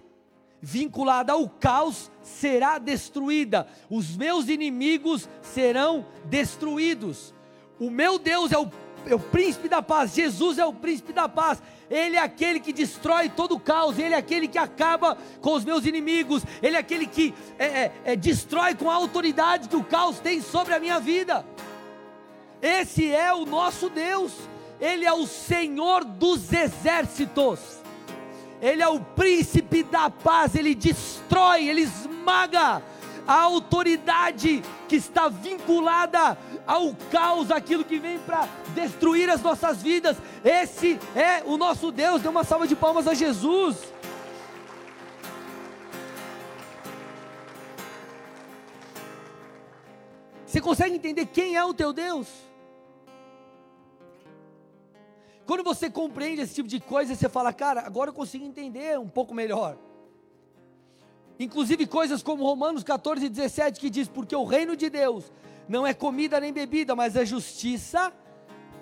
vinculada 0.61 1.33
ao 1.33 1.49
caos 1.49 2.11
será 2.21 2.79
destruída. 2.79 3.67
Os 3.89 4.17
meus 4.17 4.49
inimigos 4.49 5.29
serão 5.41 6.05
destruídos. 6.27 7.33
O 7.81 7.91
meu 7.91 8.19
Deus 8.19 8.53
é 8.53 8.59
o, 8.59 8.69
é 9.07 9.15
o 9.15 9.21
príncipe 9.21 9.69
da 9.69 9.81
paz. 9.81 10.15
Jesus 10.15 10.59
é 10.59 10.67
o 10.67 10.73
príncipe 10.73 11.13
da 11.13 11.29
paz. 11.29 11.63
Ele 11.91 12.17
é 12.17 12.21
aquele 12.21 12.59
que 12.59 12.73
destrói 12.73 13.29
todo 13.29 13.57
o 13.57 13.61
caos, 13.61 13.99
Ele 13.99 14.15
é 14.15 14.17
aquele 14.17 14.49
que 14.49 14.57
acaba 14.57 15.19
com 15.41 15.53
os 15.53 15.65
meus 15.65 15.85
inimigos, 15.85 16.43
Ele 16.63 16.75
é 16.75 16.79
aquele 16.79 17.07
que 17.07 17.35
é, 17.59 17.67
é, 17.67 17.93
é, 18.05 18.17
destrói 18.17 18.75
com 18.75 18.91
a 18.91 18.95
autoridade 18.95 19.69
que 19.69 19.77
o 19.77 19.85
caos 19.85 20.19
tem 20.19 20.41
sobre 20.41 20.73
a 20.73 20.81
minha 20.81 20.99
vida. 20.99 21.45
Esse 22.62 23.11
é 23.12 23.35
o 23.35 23.44
nosso 23.44 23.90
Deus, 23.90 24.33
Ele 24.81 25.05
é 25.05 25.12
o 25.12 25.27
Senhor 25.27 26.05
dos 26.05 26.53
exércitos, 26.53 27.59
Ele 28.61 28.81
é 28.81 28.88
o 28.88 29.01
príncipe 29.01 29.83
da 29.83 30.09
paz, 30.09 30.55
Ele 30.55 30.72
destrói, 30.72 31.68
Ele 31.68 31.81
esmaga 31.81 32.81
a 33.27 33.40
autoridade 33.40 34.62
que 34.88 34.94
está 34.94 35.29
vinculada 35.29 36.38
ao 36.64 36.94
caos, 37.11 37.51
aquilo 37.51 37.85
que 37.85 37.98
vem 37.98 38.20
para 38.20 38.48
destruir 38.75 39.29
as 39.29 39.42
nossas 39.42 39.83
vidas. 39.83 40.16
Esse 40.44 41.01
é 41.16 41.42
o 41.44 41.57
nosso 41.57 41.90
Deus. 41.90 42.22
Dê 42.22 42.29
uma 42.29 42.44
salva 42.44 42.68
de 42.68 42.77
palmas 42.77 43.09
a 43.09 43.14
Jesus. 43.14 43.77
Você 50.46 50.61
consegue 50.61 50.94
entender 50.94 51.27
quem 51.27 51.57
é 51.57 51.64
o 51.64 51.75
teu 51.75 51.92
Deus? 51.92 52.52
Quando 55.47 55.65
você 55.65 55.91
compreende 55.91 56.43
esse 56.43 56.55
tipo 56.55 56.69
de 56.69 56.81
coisa, 56.81 57.15
você 57.15 57.29
fala, 57.29 57.53
cara, 57.53 57.81
agora 57.81 58.11
eu 58.11 58.15
consigo 58.15 58.45
entender 58.45 58.99
um 58.99 59.09
pouco 59.09 59.35
melhor. 59.35 59.77
Inclusive 61.39 61.87
coisas 61.87 62.23
como 62.23 62.45
Romanos 62.45 62.85
14, 62.85 63.29
17, 63.29 63.81
que 63.81 63.91
diz: 63.91 64.09
Porque 64.09 64.37
o 64.37 64.45
reino 64.45 64.77
de 64.77 64.89
Deus 64.89 65.33
não 65.69 65.87
é 65.87 65.93
comida 65.93 66.39
nem 66.39 66.53
bebida, 66.53 66.95
mas 66.95 67.17
é 67.17 67.25
justiça, 67.25 68.13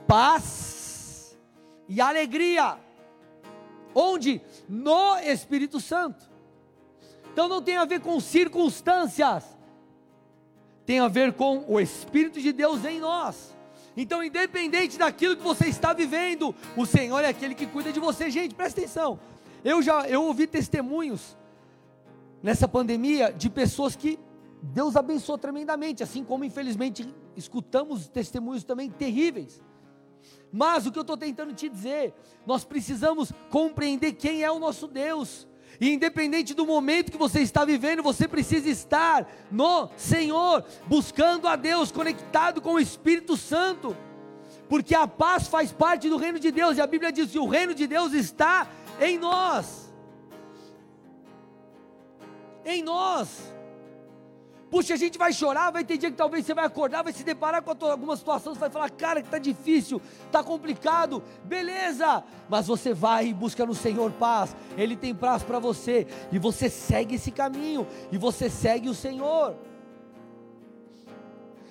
paz 0.07 1.39
e 1.89 2.01
alegria. 2.01 2.79
Onde? 3.95 4.43
No 4.69 5.17
Espírito 5.19 5.81
Santo. 5.81 6.31
Então 7.33 7.49
não 7.49 7.63
tem 7.63 7.77
a 7.77 7.85
ver 7.85 8.01
com 8.01 8.21
circunstâncias, 8.21 9.57
tem 10.85 11.01
a 11.01 11.09
ver 11.09 11.33
com 11.33 11.65
o 11.67 11.81
Espírito 11.81 12.41
de 12.41 12.53
Deus 12.53 12.85
em 12.85 13.01
nós. 13.01 13.57
Então, 14.01 14.25
independente 14.25 14.97
daquilo 14.97 15.37
que 15.37 15.43
você 15.43 15.67
está 15.67 15.93
vivendo, 15.93 16.55
o 16.75 16.87
Senhor 16.87 17.23
é 17.23 17.29
aquele 17.29 17.55
que 17.55 17.67
cuida 17.67 17.93
de 17.93 18.01
você. 18.01 18.31
Gente, 18.31 18.55
presta 18.55 18.81
atenção. 18.81 19.21
Eu 19.63 19.83
já 19.83 20.09
eu 20.09 20.23
ouvi 20.25 20.47
testemunhos 20.47 21.37
nessa 22.43 22.67
pandemia 22.67 23.31
de 23.31 23.51
pessoas 23.51 23.95
que 23.95 24.19
Deus 24.63 24.97
abençoou 24.97 25.37
tremendamente, 25.37 26.03
assim 26.03 26.25
como 26.25 26.47
infelizmente 26.47 27.15
escutamos 27.37 28.09
testemunhos 28.09 28.65
também 28.65 28.91
terríveis. 28.91 29.61
Mas 30.51 30.87
o 30.87 30.93
que 30.93 30.99
eu 30.99 31.03
estou 31.03 31.19
tentando 31.19 31.53
te 31.53 31.69
dizer, 31.69 32.15
nós 32.47 32.65
precisamos 32.65 33.31
compreender 33.51 34.15
quem 34.15 34.43
é 34.43 34.51
o 34.51 34.59
nosso 34.59 34.89
Deus. 34.89 35.47
E 35.81 35.91
independente 35.91 36.53
do 36.53 36.67
momento 36.67 37.11
que 37.11 37.17
você 37.17 37.41
está 37.41 37.65
vivendo, 37.65 38.03
você 38.03 38.29
precisa 38.29 38.69
estar 38.69 39.27
no 39.51 39.89
Senhor, 39.97 40.63
buscando 40.87 41.49
a 41.49 41.57
Deus, 41.57 41.91
conectado 41.91 42.61
com 42.61 42.75
o 42.75 42.81
Espírito 42.81 43.35
Santo. 43.35 43.97
Porque 44.69 44.95
a 44.95 45.09
paz 45.09 45.49
faz 45.49 45.73
parte 45.73 46.11
do 46.11 46.19
reino 46.19 46.39
de 46.39 46.51
Deus, 46.53 46.77
e 46.77 46.83
a 46.83 46.87
Bíblia 46.87 47.11
diz 47.11 47.31
que 47.31 47.39
o 47.39 47.49
reino 47.49 47.75
de 47.75 47.87
Deus 47.87 48.13
está 48.13 48.69
em 49.01 49.19
nós. 49.19 49.91
Em 52.65 52.83
nós. 52.83 53.55
Puxa, 54.71 54.95
a 54.95 54.97
gente 54.97 55.19
vai 55.19 55.33
chorar, 55.33 55.73
vai 55.73 55.85
ter 55.85 55.99
dia 55.99 56.11
que 56.11 56.17
talvez 56.17 56.47
você 56.47 56.55
vai 56.55 56.65
acordar, 56.65 57.03
vai 57.03 57.13
se 57.13 57.25
deparar 57.25 57.61
com 57.61 57.73
alguma 57.87 58.17
situação, 58.17 58.55
você 58.55 58.61
vai 58.61 58.71
falar, 58.71 58.89
cara, 58.91 59.21
que 59.21 59.27
está 59.27 59.39
difícil, 59.39 60.01
está 60.27 60.45
complicado, 60.45 61.23
beleza, 61.43 62.23
mas 62.49 62.69
você 62.69 62.95
vai 62.95 63.27
e 63.27 63.35
busca 63.35 63.67
no 63.67 63.75
Senhor 63.75 64.13
paz, 64.13 64.55
Ele 64.77 64.95
tem 64.95 65.13
paz 65.13 65.43
para 65.43 65.59
você, 65.59 66.07
e 66.31 66.39
você 66.39 66.71
segue 66.71 67.17
esse 67.17 67.33
caminho, 67.33 67.85
e 68.13 68.17
você 68.17 68.49
segue 68.49 68.89
o 68.89 68.95
Senhor. 68.95 69.57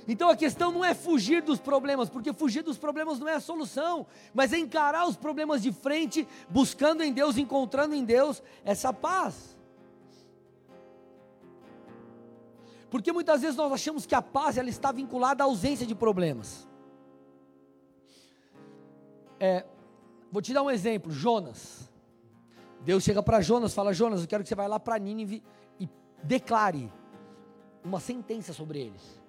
Então 0.05 0.29
a 0.29 0.35
questão 0.35 0.71
não 0.71 0.83
é 0.83 0.93
fugir 0.93 1.41
dos 1.41 1.59
problemas, 1.59 2.09
porque 2.09 2.33
fugir 2.33 2.63
dos 2.63 2.77
problemas 2.77 3.17
não 3.17 3.29
é 3.29 3.35
a 3.35 3.39
solução, 3.39 4.07
mas 4.33 4.51
é 4.51 4.57
encarar 4.57 5.07
os 5.07 5.15
problemas 5.15 5.61
de 5.61 5.71
frente, 5.71 6.27
buscando 6.49 7.01
em 7.01 7.13
Deus, 7.13 7.37
encontrando 7.37 7.95
em 7.95 8.03
Deus 8.03 8.43
essa 8.65 8.91
paz. 8.91 9.58
Porque 12.89 13.11
muitas 13.11 13.41
vezes 13.41 13.55
nós 13.55 13.71
achamos 13.71 14.05
que 14.05 14.15
a 14.15 14.21
paz 14.21 14.57
ela 14.57 14.69
está 14.69 14.91
vinculada 14.91 15.43
à 15.43 15.45
ausência 15.45 15.85
de 15.85 15.93
problemas. 15.93 16.67
É, 19.39 19.65
vou 20.31 20.41
te 20.41 20.53
dar 20.53 20.63
um 20.63 20.71
exemplo, 20.71 21.11
Jonas. 21.11 21.89
Deus 22.81 23.03
chega 23.03 23.21
para 23.21 23.41
Jonas, 23.41 23.73
fala: 23.73 23.93
Jonas, 23.93 24.21
eu 24.21 24.27
quero 24.27 24.43
que 24.43 24.49
você 24.49 24.55
vá 24.55 24.67
lá 24.67 24.79
para 24.79 24.97
Nínive 24.97 25.43
e 25.79 25.87
declare 26.23 26.91
uma 27.83 27.99
sentença 27.99 28.53
sobre 28.53 28.79
eles. 28.79 29.19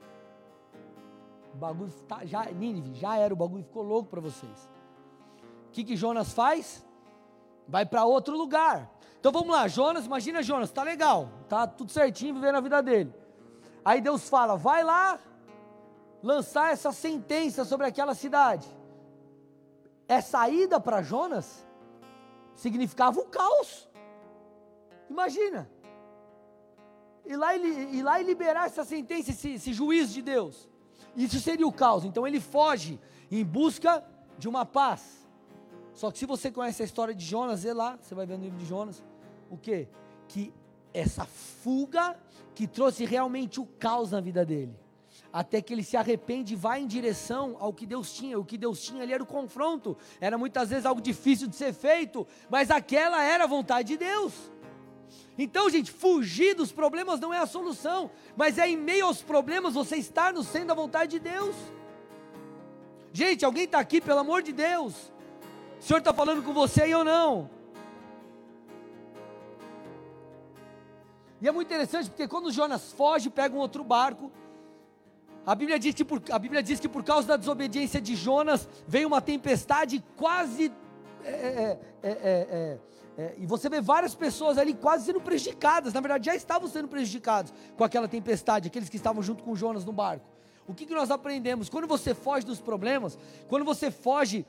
O 1.52 1.56
bagulho 1.56 1.92
tá, 2.08 2.24
já 2.24 2.44
Nínive 2.46 2.94
já 2.94 3.16
era, 3.16 3.34
o 3.34 3.36
bagulho 3.36 3.64
ficou 3.64 3.82
louco 3.82 4.08
para 4.08 4.20
vocês. 4.20 4.70
O 5.68 5.70
que 5.72 5.84
que 5.84 5.96
Jonas 5.96 6.32
faz? 6.32 6.86
Vai 7.68 7.84
para 7.84 8.04
outro 8.04 8.36
lugar. 8.36 8.90
Então 9.18 9.30
vamos 9.30 9.50
lá, 9.50 9.68
Jonas, 9.68 10.06
imagina 10.06 10.42
Jonas, 10.42 10.72
tá 10.72 10.82
legal, 10.82 11.28
tá 11.46 11.66
tudo 11.66 11.92
certinho 11.92 12.34
vivendo 12.34 12.56
a 12.56 12.60
vida 12.60 12.82
dele. 12.82 13.19
Aí 13.84 14.00
Deus 14.00 14.28
fala: 14.28 14.56
vai 14.56 14.82
lá 14.82 15.18
lançar 16.22 16.72
essa 16.72 16.92
sentença 16.92 17.64
sobre 17.64 17.86
aquela 17.86 18.14
cidade. 18.14 18.68
Essa 20.06 20.48
ida 20.48 20.80
para 20.80 21.02
Jonas 21.02 21.64
significava 22.54 23.20
o 23.20 23.26
caos. 23.26 23.88
Imagina. 25.08 25.70
Ir 27.24 27.36
lá, 27.36 27.54
e, 27.54 27.96
ir 27.96 28.02
lá 28.02 28.20
e 28.20 28.24
liberar 28.24 28.66
essa 28.66 28.84
sentença, 28.84 29.30
esse, 29.30 29.50
esse 29.52 29.72
juízo 29.72 30.14
de 30.14 30.22
Deus. 30.22 30.68
Isso 31.16 31.38
seria 31.38 31.66
o 31.66 31.72
caos. 31.72 32.04
Então 32.04 32.26
ele 32.26 32.40
foge 32.40 33.00
em 33.30 33.44
busca 33.44 34.04
de 34.38 34.48
uma 34.48 34.66
paz. 34.66 35.28
Só 35.94 36.10
que 36.10 36.18
se 36.18 36.26
você 36.26 36.50
conhece 36.50 36.82
a 36.82 36.84
história 36.84 37.14
de 37.14 37.24
Jonas, 37.24 37.62
vê 37.62 37.72
lá, 37.72 37.98
você 38.00 38.14
vai 38.14 38.26
ver 38.26 38.36
no 38.38 38.44
livro 38.44 38.58
de 38.58 38.66
Jonas, 38.66 39.02
o 39.50 39.56
que? 39.56 39.88
Que 40.28 40.52
essa 40.92 41.24
fuga 41.24 42.16
que 42.54 42.66
trouxe 42.66 43.04
realmente 43.04 43.60
o 43.60 43.66
caos 43.66 44.10
na 44.10 44.20
vida 44.20 44.44
dele. 44.44 44.74
Até 45.32 45.62
que 45.62 45.72
ele 45.72 45.84
se 45.84 45.96
arrepende 45.96 46.54
e 46.54 46.56
vai 46.56 46.80
em 46.80 46.86
direção 46.86 47.56
ao 47.60 47.72
que 47.72 47.86
Deus 47.86 48.12
tinha. 48.12 48.38
O 48.38 48.44
que 48.44 48.58
Deus 48.58 48.82
tinha 48.82 49.02
ali 49.02 49.12
era 49.12 49.22
o 49.22 49.26
confronto. 49.26 49.96
Era 50.20 50.36
muitas 50.36 50.70
vezes 50.70 50.86
algo 50.86 51.00
difícil 51.00 51.46
de 51.46 51.54
ser 51.54 51.72
feito, 51.72 52.26
mas 52.48 52.70
aquela 52.70 53.22
era 53.22 53.44
a 53.44 53.46
vontade 53.46 53.88
de 53.88 53.96
Deus. 53.96 54.32
Então, 55.38 55.70
gente, 55.70 55.90
fugir 55.90 56.54
dos 56.54 56.72
problemas 56.72 57.20
não 57.20 57.32
é 57.32 57.38
a 57.38 57.46
solução, 57.46 58.10
mas 58.36 58.58
é 58.58 58.68
em 58.68 58.76
meio 58.76 59.06
aos 59.06 59.22
problemas 59.22 59.74
você 59.74 59.96
estar 59.96 60.32
no 60.32 60.42
centro 60.42 60.68
da 60.68 60.74
vontade 60.74 61.12
de 61.12 61.20
Deus. 61.20 61.56
Gente, 63.12 63.44
alguém 63.44 63.64
está 63.64 63.78
aqui, 63.78 64.00
pelo 64.00 64.20
amor 64.20 64.42
de 64.42 64.52
Deus. 64.52 65.12
O 65.78 65.82
Senhor 65.82 65.98
está 65.98 66.12
falando 66.12 66.42
com 66.42 66.52
você 66.52 66.86
e 66.86 66.90
eu 66.90 67.04
não. 67.04 67.48
E 71.40 71.48
é 71.48 71.52
muito 71.52 71.68
interessante 71.68 72.10
porque 72.10 72.28
quando 72.28 72.52
Jonas 72.52 72.92
foge, 72.92 73.30
pega 73.30 73.54
um 73.54 73.58
outro 73.58 73.82
barco. 73.82 74.30
A 75.46 75.54
Bíblia 75.54 75.78
diz 75.78 75.94
que 75.94 76.04
por, 76.04 76.22
a 76.30 76.38
Bíblia 76.38 76.62
diz 76.62 76.78
que 76.78 76.88
por 76.88 77.02
causa 77.02 77.28
da 77.28 77.36
desobediência 77.36 78.00
de 78.00 78.14
Jonas 78.14 78.68
veio 78.86 79.08
uma 79.08 79.20
tempestade 79.20 80.04
quase. 80.16 80.72
É 81.24 81.78
é, 82.02 82.08
é, 82.08 82.10
é, 82.10 82.78
é, 83.18 83.34
e 83.38 83.46
você 83.46 83.68
vê 83.68 83.80
várias 83.80 84.14
pessoas 84.14 84.56
ali 84.56 84.74
quase 84.74 85.04
sendo 85.04 85.20
prejudicadas. 85.20 85.92
Na 85.92 86.00
verdade, 86.00 86.26
já 86.26 86.34
estavam 86.34 86.68
sendo 86.68 86.88
prejudicados 86.88 87.52
com 87.76 87.84
aquela 87.84 88.08
tempestade, 88.08 88.68
aqueles 88.68 88.88
que 88.88 88.96
estavam 88.96 89.22
junto 89.22 89.42
com 89.42 89.54
Jonas 89.54 89.84
no 89.84 89.92
barco. 89.92 90.26
O 90.66 90.74
que, 90.74 90.86
que 90.86 90.94
nós 90.94 91.10
aprendemos? 91.10 91.68
Quando 91.68 91.86
você 91.86 92.14
foge 92.14 92.46
dos 92.46 92.60
problemas, 92.60 93.18
quando 93.48 93.64
você 93.64 93.90
foge 93.90 94.46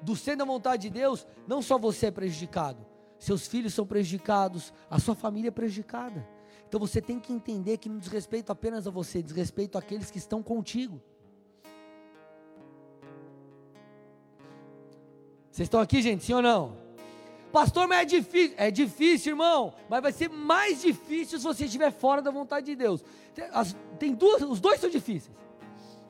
do 0.00 0.16
sendo 0.16 0.38
da 0.38 0.44
vontade 0.44 0.82
de 0.82 0.90
Deus, 0.90 1.26
não 1.46 1.60
só 1.60 1.78
você 1.78 2.06
é 2.06 2.10
prejudicado, 2.10 2.78
seus 3.24 3.46
filhos 3.46 3.72
são 3.72 3.86
prejudicados, 3.86 4.72
a 4.90 4.98
sua 4.98 5.14
família 5.14 5.48
é 5.48 5.50
prejudicada. 5.50 6.26
Então 6.68 6.78
você 6.78 7.00
tem 7.00 7.18
que 7.18 7.32
entender 7.32 7.78
que 7.78 7.88
não 7.88 7.98
diz 7.98 8.08
respeito 8.08 8.50
apenas 8.50 8.86
a 8.86 8.90
você, 8.90 9.22
diz 9.22 9.34
respeito 9.34 9.78
àqueles 9.78 10.10
que 10.10 10.18
estão 10.18 10.42
contigo. 10.42 11.00
Vocês 15.50 15.66
estão 15.66 15.80
aqui, 15.80 16.02
gente, 16.02 16.24
sim 16.24 16.34
ou 16.34 16.42
não? 16.42 16.76
Pastor, 17.52 17.86
mas 17.86 18.00
é 18.00 18.04
difícil. 18.04 18.54
É 18.56 18.70
difícil, 18.72 19.32
irmão. 19.32 19.72
Mas 19.88 20.02
vai 20.02 20.10
ser 20.10 20.28
mais 20.28 20.82
difícil 20.82 21.38
se 21.38 21.44
você 21.44 21.66
estiver 21.66 21.92
fora 21.92 22.20
da 22.20 22.32
vontade 22.32 22.66
de 22.66 22.74
Deus. 22.74 23.04
Tem, 23.32 23.44
as, 23.52 23.76
tem 23.96 24.12
duas, 24.12 24.42
os 24.42 24.60
dois 24.60 24.80
são 24.80 24.90
difíceis. 24.90 25.30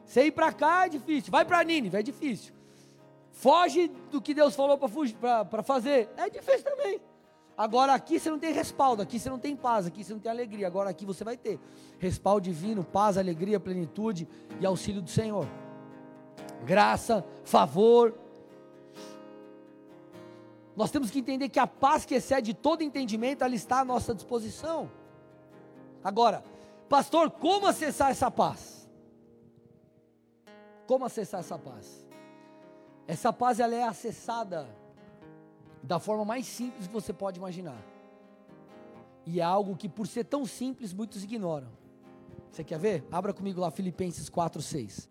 Você 0.07 0.25
ir 0.25 0.31
para 0.31 0.51
cá 0.51 0.87
é 0.87 0.89
difícil. 0.89 1.31
Vai 1.31 1.45
para 1.45 1.63
Nínive, 1.63 1.99
é 1.99 2.03
difícil. 2.03 2.54
Foge 3.45 3.89
do 4.11 4.23
que 4.23 4.33
Deus 4.33 4.57
falou 4.57 4.79
para 4.79 5.63
fazer. 5.63 6.09
É 6.17 6.31
difícil 6.31 6.65
também. 6.65 6.99
Agora 7.55 7.93
aqui 7.93 8.19
você 8.19 8.31
não 8.31 8.39
tem 8.39 8.55
respaldo, 8.55 9.03
aqui 9.03 9.19
você 9.19 9.29
não 9.29 9.39
tem 9.39 9.55
paz, 9.55 9.85
aqui 9.85 10.03
você 10.03 10.15
não 10.15 10.19
tem 10.19 10.33
alegria. 10.33 10.67
Agora 10.67 10.89
aqui 10.89 11.05
você 11.05 11.23
vai 11.23 11.37
ter 11.37 11.61
respaldo 11.99 12.41
divino, 12.41 12.83
paz, 12.83 13.19
alegria, 13.19 13.61
plenitude 13.61 14.27
e 14.59 14.65
auxílio 14.65 15.03
do 15.03 15.11
Senhor. 15.11 15.47
Graça, 16.65 17.23
favor. 17.45 18.15
Nós 20.75 20.91
temos 20.91 21.11
que 21.11 21.19
entender 21.19 21.51
que 21.51 21.59
a 21.59 21.67
paz 21.67 22.07
que 22.07 22.15
excede 22.15 22.55
todo 22.55 22.81
entendimento, 22.81 23.45
ela 23.45 23.55
está 23.55 23.81
à 23.81 23.85
nossa 23.85 24.15
disposição. 24.15 24.91
Agora, 26.03 26.43
pastor, 26.89 27.31
como 27.31 27.67
acessar 27.67 28.11
essa 28.11 28.31
paz? 28.31 28.89
Como 30.87 31.05
acessar 31.05 31.41
essa 31.41 31.59
paz? 31.59 32.04
Essa 33.07 33.33
paz 33.33 33.61
ela 33.61 33.75
é 33.75 33.83
acessada 33.83 34.67
da 35.83 35.99
forma 35.99 36.25
mais 36.25 36.47
simples 36.47 36.87
que 36.87 36.93
você 36.93 37.13
pode 37.13 37.39
imaginar. 37.39 37.83
E 39.27 39.41
é 39.41 39.43
algo 39.43 39.77
que, 39.77 39.89
por 39.89 40.07
ser 40.07 40.25
tão 40.25 40.47
simples, 40.47 40.93
muitos 40.93 41.23
ignoram. 41.23 41.69
Você 42.51 42.63
quer 42.63 42.79
ver? 42.79 43.07
Abra 43.11 43.33
comigo 43.33 43.61
lá 43.61 43.71
Filipenses 43.71 44.29
4, 44.29 44.63
6. 44.63 45.11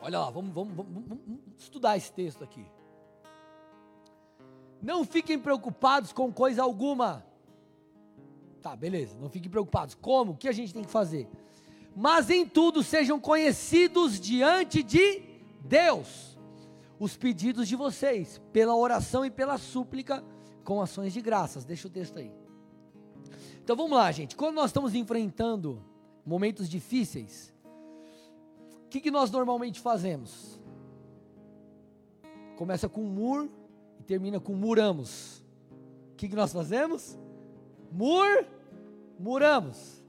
Olha 0.00 0.18
lá, 0.18 0.30
vamos, 0.30 0.52
vamos, 0.52 0.74
vamos, 0.74 1.04
vamos 1.06 1.40
estudar 1.56 1.96
esse 1.96 2.12
texto 2.12 2.42
aqui. 2.42 2.66
Não 4.82 5.04
fiquem 5.04 5.38
preocupados 5.38 6.12
com 6.12 6.32
coisa 6.32 6.62
alguma. 6.62 7.24
Tá, 8.62 8.74
beleza, 8.76 9.16
não 9.20 9.28
fiquem 9.28 9.50
preocupados. 9.50 9.94
Como? 9.94 10.32
O 10.32 10.36
que 10.36 10.48
a 10.48 10.52
gente 10.52 10.72
tem 10.72 10.84
que 10.84 10.90
fazer? 10.90 11.28
mas 11.94 12.30
em 12.30 12.46
tudo 12.46 12.82
sejam 12.82 13.20
conhecidos 13.20 14.18
diante 14.18 14.82
de 14.82 15.22
Deus 15.60 16.38
os 16.98 17.16
pedidos 17.16 17.66
de 17.66 17.74
vocês, 17.74 18.40
pela 18.52 18.76
oração 18.76 19.24
e 19.24 19.30
pela 19.30 19.58
súplica, 19.58 20.22
com 20.62 20.80
ações 20.80 21.12
de 21.12 21.20
graças. 21.20 21.64
Deixa 21.64 21.88
o 21.88 21.90
texto 21.90 22.16
aí. 22.18 22.32
Então 23.62 23.74
vamos 23.74 23.96
lá, 23.96 24.10
gente. 24.12 24.36
Quando 24.36 24.54
nós 24.54 24.66
estamos 24.66 24.94
enfrentando 24.94 25.82
momentos 26.24 26.68
difíceis, 26.68 27.52
o 28.84 28.88
que, 28.88 29.00
que 29.00 29.10
nós 29.10 29.32
normalmente 29.32 29.80
fazemos? 29.80 30.60
Começa 32.56 32.88
com 32.88 33.02
mur 33.02 33.50
e 33.98 34.04
termina 34.04 34.38
com 34.38 34.54
muramos. 34.54 35.42
O 36.12 36.16
que, 36.16 36.28
que 36.28 36.36
nós 36.36 36.52
fazemos? 36.52 37.18
Mur, 37.92 38.46
muramos. 39.18 40.02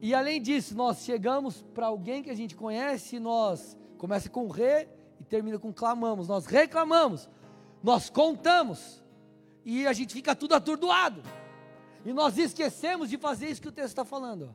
E 0.00 0.14
além 0.14 0.40
disso, 0.40 0.74
nós 0.74 1.04
chegamos 1.04 1.62
para 1.74 1.86
alguém 1.86 2.22
que 2.22 2.30
a 2.30 2.34
gente 2.34 2.56
conhece, 2.56 3.18
nós 3.18 3.76
começa 3.98 4.28
com 4.28 4.48
re 4.48 4.88
e 5.20 5.24
termina 5.24 5.58
com 5.58 5.72
clamamos. 5.72 6.28
Nós 6.28 6.46
reclamamos, 6.46 7.28
nós 7.82 8.08
contamos 8.08 9.02
e 9.64 9.86
a 9.86 9.92
gente 9.92 10.14
fica 10.14 10.34
tudo 10.34 10.54
atordoado. 10.54 11.22
E 12.04 12.12
nós 12.12 12.38
esquecemos 12.38 13.10
de 13.10 13.18
fazer 13.18 13.50
isso 13.50 13.60
que 13.60 13.68
o 13.68 13.72
texto 13.72 13.88
está 13.88 14.04
falando. 14.04 14.54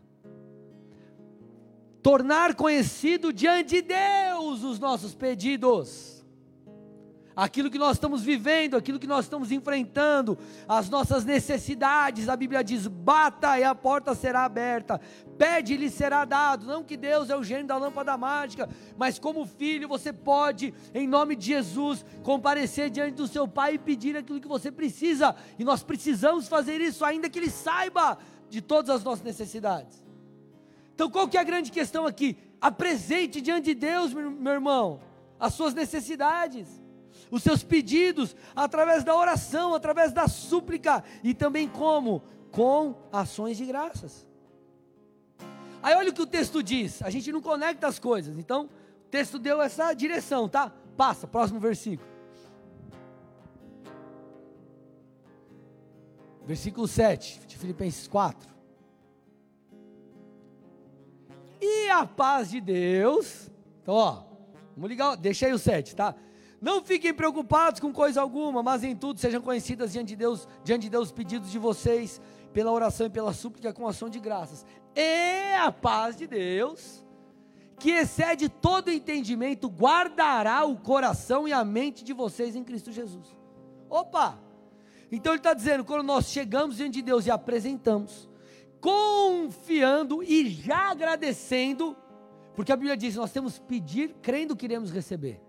Tornar 2.02 2.56
conhecido 2.56 3.32
diante 3.32 3.76
de 3.76 3.82
Deus 3.84 4.64
os 4.64 4.80
nossos 4.80 5.14
pedidos 5.14 6.21
aquilo 7.36 7.70
que 7.70 7.78
nós 7.78 7.98
estamos 7.98 8.24
vivendo, 8.24 8.76
aquilo 8.76 9.00
que 9.00 9.08
nós 9.08 9.26
estamos 9.26 9.52
enfrentando, 9.52 10.38
as 10.68 10.90
nossas 10.90 11.24
necessidades. 11.26 12.30
A 12.30 12.36
Bíblia 12.36 12.64
diz: 12.64 12.88
bata 12.88 13.60
e 13.60 13.64
a 13.64 13.74
porta 13.74 14.14
será 14.14 14.46
aberta, 14.46 15.00
pede 15.38 15.74
e 15.74 15.78
lhe 15.78 15.90
será 15.90 16.26
dado. 16.26 16.66
Não 16.66 16.84
que 16.84 16.98
Deus 16.98 17.30
é 17.30 17.36
o 17.36 17.44
gênio 17.44 17.68
da 17.68 17.78
lâmpada 17.78 18.18
mágica, 18.18 18.70
mas 18.98 19.20
como 19.20 19.46
filho 19.46 19.88
você 19.88 20.12
pode, 20.12 20.74
em 20.94 21.08
nome 21.08 21.36
de 21.36 21.48
Jesus, 21.48 22.06
comparecer 22.24 22.90
diante 22.90 23.16
do 23.16 23.28
seu 23.28 23.48
Pai 23.48 23.76
e 23.76 23.80
pedir 23.80 24.18
aquilo 24.18 24.42
que 24.42 24.48
você 24.48 24.72
precisa, 24.72 25.36
e 25.58 25.64
nós 25.64 25.84
precisamos 25.84 26.48
fazer 26.48 26.82
isso, 26.82 27.06
ainda 27.06 27.30
que 27.30 27.40
Ele 27.40 27.50
saiba 27.50 28.18
de 28.50 28.62
todas 28.62 28.90
as 28.90 29.04
nossas 29.04 29.24
necessidades. 29.24 30.04
Então, 30.94 31.10
qual 31.10 31.28
que 31.28 31.38
é 31.38 31.40
a 31.40 31.44
grande 31.44 31.72
questão 31.72 32.06
aqui? 32.06 32.38
Apresente 32.60 33.42
diante 33.42 33.74
de 33.74 33.76
Deus, 33.76 34.14
meu 34.14 34.54
irmão, 34.54 35.02
as 35.40 35.54
suas 35.54 35.74
necessidades 35.74 36.81
os 37.32 37.42
seus 37.42 37.64
pedidos 37.64 38.36
através 38.54 39.04
da 39.06 39.16
oração, 39.16 39.74
através 39.74 40.12
da 40.12 40.28
súplica 40.28 41.04
e 41.24 41.34
também 41.34 41.68
como? 41.68 42.22
Com 42.52 42.96
ações 43.12 43.58
de 43.58 43.66
graças. 43.66 44.28
Aí 45.82 45.96
olha 45.96 46.12
o 46.12 46.14
que 46.14 46.22
o 46.22 46.28
texto 46.28 46.62
diz, 46.62 47.02
a 47.02 47.10
gente 47.10 47.32
não 47.32 47.42
conecta 47.42 47.88
as 47.88 47.98
coisas, 47.98 48.38
então 48.38 48.66
o 48.66 49.10
texto 49.10 49.40
deu 49.40 49.62
essa 49.62 49.94
direção, 49.94 50.48
tá? 50.48 50.72
Passa, 50.96 51.26
próximo 51.26 51.60
versículo. 51.60 52.08
Versículo 56.46 56.88
7 56.88 57.48
de 57.48 57.58
Filipenses 57.58 58.08
4. 58.08 58.52
E 61.62 61.90
a 61.90 62.06
paz 62.06 62.50
de 62.50 62.60
Deus, 62.60 63.50
então 63.82 63.94
ó, 63.94 64.24
vamos 64.76 64.90
ligar, 64.90 65.16
deixa 65.16 65.46
aí 65.46 65.54
o 65.54 65.60
7, 65.60 65.96
tá? 65.96 66.16
Não 66.62 66.84
fiquem 66.84 67.12
preocupados 67.12 67.80
com 67.80 67.92
coisa 67.92 68.22
alguma, 68.22 68.62
mas 68.62 68.84
em 68.84 68.96
tudo 68.96 69.20
sejam 69.20 69.42
conhecidas 69.42 69.92
diante 69.92 70.10
de 70.10 70.16
Deus, 70.16 70.48
diante 70.64 70.84
de 70.84 70.90
Deus 70.92 71.08
os 71.08 71.12
pedidos 71.12 71.50
de 71.50 71.58
vocês, 71.58 72.22
pela 72.54 72.72
oração 72.72 73.08
e 73.08 73.10
pela 73.10 73.34
súplica 73.34 73.74
com 73.74 73.88
ação 73.88 74.08
de 74.08 74.20
graças. 74.20 74.64
E 74.96 75.56
a 75.56 75.72
paz 75.72 76.16
de 76.16 76.28
Deus, 76.28 77.04
que 77.80 77.90
excede 77.90 78.48
todo 78.48 78.92
entendimento, 78.92 79.68
guardará 79.68 80.64
o 80.64 80.78
coração 80.78 81.48
e 81.48 81.52
a 81.52 81.66
mente 81.66 82.04
de 82.04 82.14
vocês 82.14 82.56
em 82.56 82.64
Cristo 82.64 82.92
Jesus. 82.92 83.36
Opa! 83.90 84.38
Então 85.12 85.34
ele 85.34 85.40
está 85.40 85.56
dizendo, 85.56 85.84
quando 85.84 86.04
nós 86.04 86.28
chegamos 86.28 86.78
diante 86.78 86.94
de 86.94 87.02
Deus 87.02 87.26
e 87.26 87.32
apresentamos, 87.32 88.30
confiando 88.80 90.22
e 90.22 90.48
já 90.48 90.92
agradecendo, 90.92 91.98
porque 92.56 92.72
a 92.72 92.78
Bíblia 92.78 92.96
diz: 92.96 93.16
nós 93.16 93.32
temos 93.32 93.58
pedir 93.58 94.14
crendo 94.22 94.56
que 94.56 94.66
iremos 94.66 94.92
receber. 94.92 95.42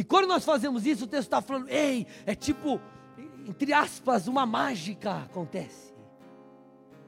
E 0.00 0.02
quando 0.02 0.26
nós 0.26 0.46
fazemos 0.46 0.86
isso, 0.86 1.04
o 1.04 1.06
texto 1.06 1.24
está 1.24 1.42
falando, 1.42 1.68
ei, 1.68 2.06
é 2.24 2.34
tipo, 2.34 2.80
entre 3.46 3.70
aspas, 3.74 4.28
uma 4.28 4.46
mágica 4.46 5.24
acontece. 5.24 5.92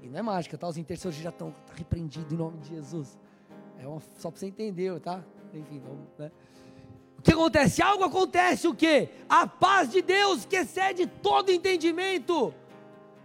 E 0.03 0.11
não 0.11 0.19
é 0.19 0.23
mágica, 0.23 0.59
tá? 0.59 0.69
Os 0.69 0.77
intercessores 0.77 1.17
já 1.17 1.31
estão 1.31 1.53
tá 1.53 1.73
repreendidos 1.75 2.31
em 2.31 2.37
nome 2.37 2.59
de 2.59 2.69
Jesus. 2.69 3.19
É 3.79 3.89
uma, 3.89 3.99
só 4.19 4.31
para 4.31 4.39
você 4.39 4.45
entender, 4.45 5.01
tá? 5.01 5.25
Enfim, 5.55 5.81
vamos, 5.81 6.07
né? 6.19 6.31
O 7.19 7.23
que 7.23 7.33
acontece? 7.33 7.83
Algo 7.83 8.05
acontece, 8.05 8.69
o 8.69 8.75
que? 8.75 9.09
A 9.27 9.47
paz 9.47 9.91
de 9.91 10.03
Deus 10.03 10.45
que 10.45 10.57
excede 10.57 11.07
todo 11.07 11.51
entendimento. 11.51 12.53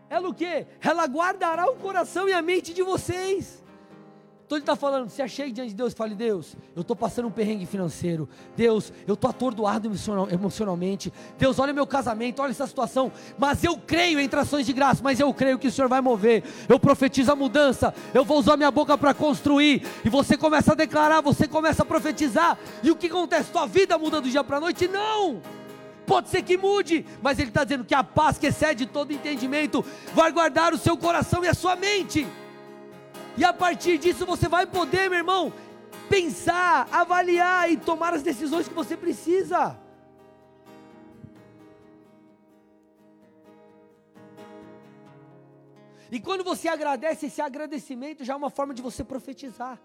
Ela 0.09 0.29
o 0.29 0.33
que? 0.33 0.65
Ela 0.79 1.05
guardará 1.07 1.69
o 1.69 1.75
coração 1.75 2.29
e 2.29 2.31
a 2.31 2.41
mente 2.41 2.73
de 2.73 2.83
vocês. 2.83 3.61
Então 4.47 4.57
ele 4.57 4.63
está 4.63 4.77
falando, 4.77 5.09
se 5.09 5.21
achegue 5.21 5.51
diante 5.51 5.71
de 5.71 5.75
Deus 5.75 5.93
fale, 5.93 6.15
Deus, 6.15 6.55
eu 6.73 6.81
estou 6.81 6.95
passando 6.95 7.27
um 7.27 7.31
perrengue 7.31 7.65
financeiro. 7.65 8.29
Deus, 8.55 8.93
eu 9.05 9.15
estou 9.15 9.29
atordoado 9.29 9.91
emocionalmente. 10.31 11.11
Deus, 11.37 11.59
olha 11.59 11.73
meu 11.73 11.85
casamento, 11.85 12.41
olha 12.41 12.51
essa 12.51 12.65
situação. 12.65 13.11
Mas 13.37 13.61
eu 13.65 13.77
creio 13.77 14.21
em 14.21 14.29
trações 14.29 14.65
de 14.65 14.71
graça, 14.71 15.01
mas 15.03 15.19
eu 15.19 15.33
creio 15.33 15.59
que 15.59 15.67
o 15.67 15.71
Senhor 15.71 15.89
vai 15.89 15.99
mover. 15.99 16.45
Eu 16.69 16.79
profetizo 16.79 17.29
a 17.29 17.35
mudança. 17.35 17.93
Eu 18.13 18.23
vou 18.23 18.39
usar 18.39 18.55
minha 18.55 18.71
boca 18.71 18.97
para 18.97 19.13
construir. 19.13 19.85
E 20.05 20.09
você 20.09 20.37
começa 20.37 20.71
a 20.71 20.75
declarar, 20.75 21.19
você 21.19 21.45
começa 21.45 21.83
a 21.83 21.85
profetizar. 21.85 22.57
E 22.81 22.89
o 22.89 22.95
que 22.95 23.07
acontece? 23.07 23.51
Tua 23.51 23.67
vida 23.67 23.97
muda 23.97 24.21
do 24.21 24.29
dia 24.29 24.45
para 24.45 24.57
a 24.57 24.61
noite? 24.61 24.87
Não! 24.87 25.41
Pode 26.05 26.29
ser 26.29 26.41
que 26.41 26.57
mude, 26.57 27.05
mas 27.21 27.37
ele 27.37 27.49
está 27.49 27.65
dizendo 27.65 27.83
que 27.83 27.93
a 27.93 28.01
paz 28.01 28.37
que 28.37 28.47
excede 28.47 28.85
todo 28.85 29.11
entendimento 29.11 29.83
vai 30.13 30.31
guardar 30.31 30.73
o 30.73 30.77
seu 30.77 30.95
coração 30.95 31.43
e 31.43 31.49
a 31.49 31.53
sua 31.53 31.75
mente. 31.75 32.25
E 33.37 33.45
a 33.45 33.53
partir 33.53 33.99
disso 33.99 34.25
você 34.25 34.47
vai 34.49 34.65
poder, 34.65 35.09
meu 35.09 35.19
irmão, 35.19 35.53
pensar, 36.09 36.87
avaliar 36.91 37.71
e 37.71 37.77
tomar 37.77 38.13
as 38.13 38.23
decisões 38.23 38.67
que 38.67 38.73
você 38.73 38.97
precisa. 38.97 39.79
E 46.11 46.19
quando 46.19 46.43
você 46.43 46.67
agradece, 46.67 47.27
esse 47.27 47.41
agradecimento 47.41 48.23
já 48.23 48.33
é 48.33 48.35
uma 48.35 48.49
forma 48.49 48.73
de 48.73 48.81
você 48.81 49.03
profetizar. 49.03 49.79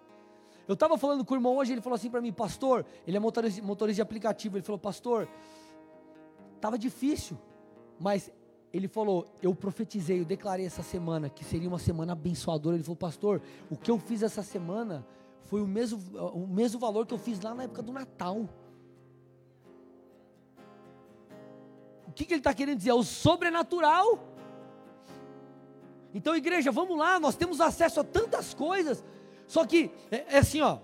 Eu 0.67 0.75
estava 0.75 0.97
falando 0.97 1.25
com 1.25 1.35
o 1.35 1.37
irmão 1.37 1.57
hoje, 1.57 1.73
ele 1.73 1.81
falou 1.81 1.97
assim 1.97 2.09
para 2.09 2.21
mim, 2.21 2.33
pastor, 2.33 2.87
ele 3.07 3.17
é 3.17 3.21
motorista, 3.21 3.61
motorista 3.63 3.97
de 3.97 4.03
aplicativo, 4.03 4.57
ele 4.57 4.65
falou, 4.65 4.79
pastor, 4.79 5.29
estava 6.55 6.79
difícil, 6.79 7.37
mas 7.99 8.31
ele 8.73 8.89
falou: 8.89 9.27
Eu 9.43 9.55
profetizei, 9.55 10.21
eu 10.21 10.25
declarei 10.25 10.65
essa 10.65 10.83
semana 10.83 11.29
que 11.29 11.45
seria 11.45 11.69
uma 11.69 11.79
semana 11.79 12.13
abençoadora. 12.13 12.77
Ele 12.77 12.85
falou: 12.85 12.97
Pastor, 12.97 13.43
o 13.71 13.77
que 13.77 13.91
eu 13.91 13.99
fiz 13.99 14.23
essa 14.23 14.43
semana 14.43 15.07
foi 15.45 15.61
o 15.61 15.67
mesmo, 15.67 16.01
o 16.33 16.47
mesmo 16.47 16.81
valor 16.81 17.07
que 17.07 17.13
eu 17.13 17.19
fiz 17.19 17.41
lá 17.41 17.55
na 17.55 17.65
época 17.65 17.83
do 17.83 17.93
Natal. 17.93 18.49
O 22.09 22.13
que, 22.13 22.25
que 22.25 22.35
ele 22.35 22.41
está 22.41 22.55
querendo 22.55 22.79
dizer? 22.79 22.91
É 22.91 22.95
o 22.95 23.03
sobrenatural. 23.03 24.19
Então, 26.15 26.37
igreja, 26.37 26.71
vamos 26.71 26.99
lá, 26.99 27.19
nós 27.19 27.35
temos 27.37 27.61
acesso 27.61 28.01
a 28.01 28.05
tantas 28.05 28.53
coisas. 28.53 29.03
Só 29.47 29.67
que, 29.67 29.91
é, 30.11 30.37
é 30.37 30.39
assim, 30.39 30.61
ó. 30.61 30.79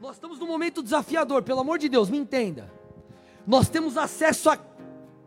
Nós 0.00 0.16
estamos 0.16 0.38
num 0.38 0.46
momento 0.46 0.82
desafiador, 0.82 1.42
pelo 1.42 1.60
amor 1.60 1.78
de 1.78 1.88
Deus, 1.88 2.08
me 2.08 2.18
entenda. 2.18 2.72
Nós 3.46 3.68
temos 3.68 3.96
acesso 3.96 4.50
a 4.50 4.56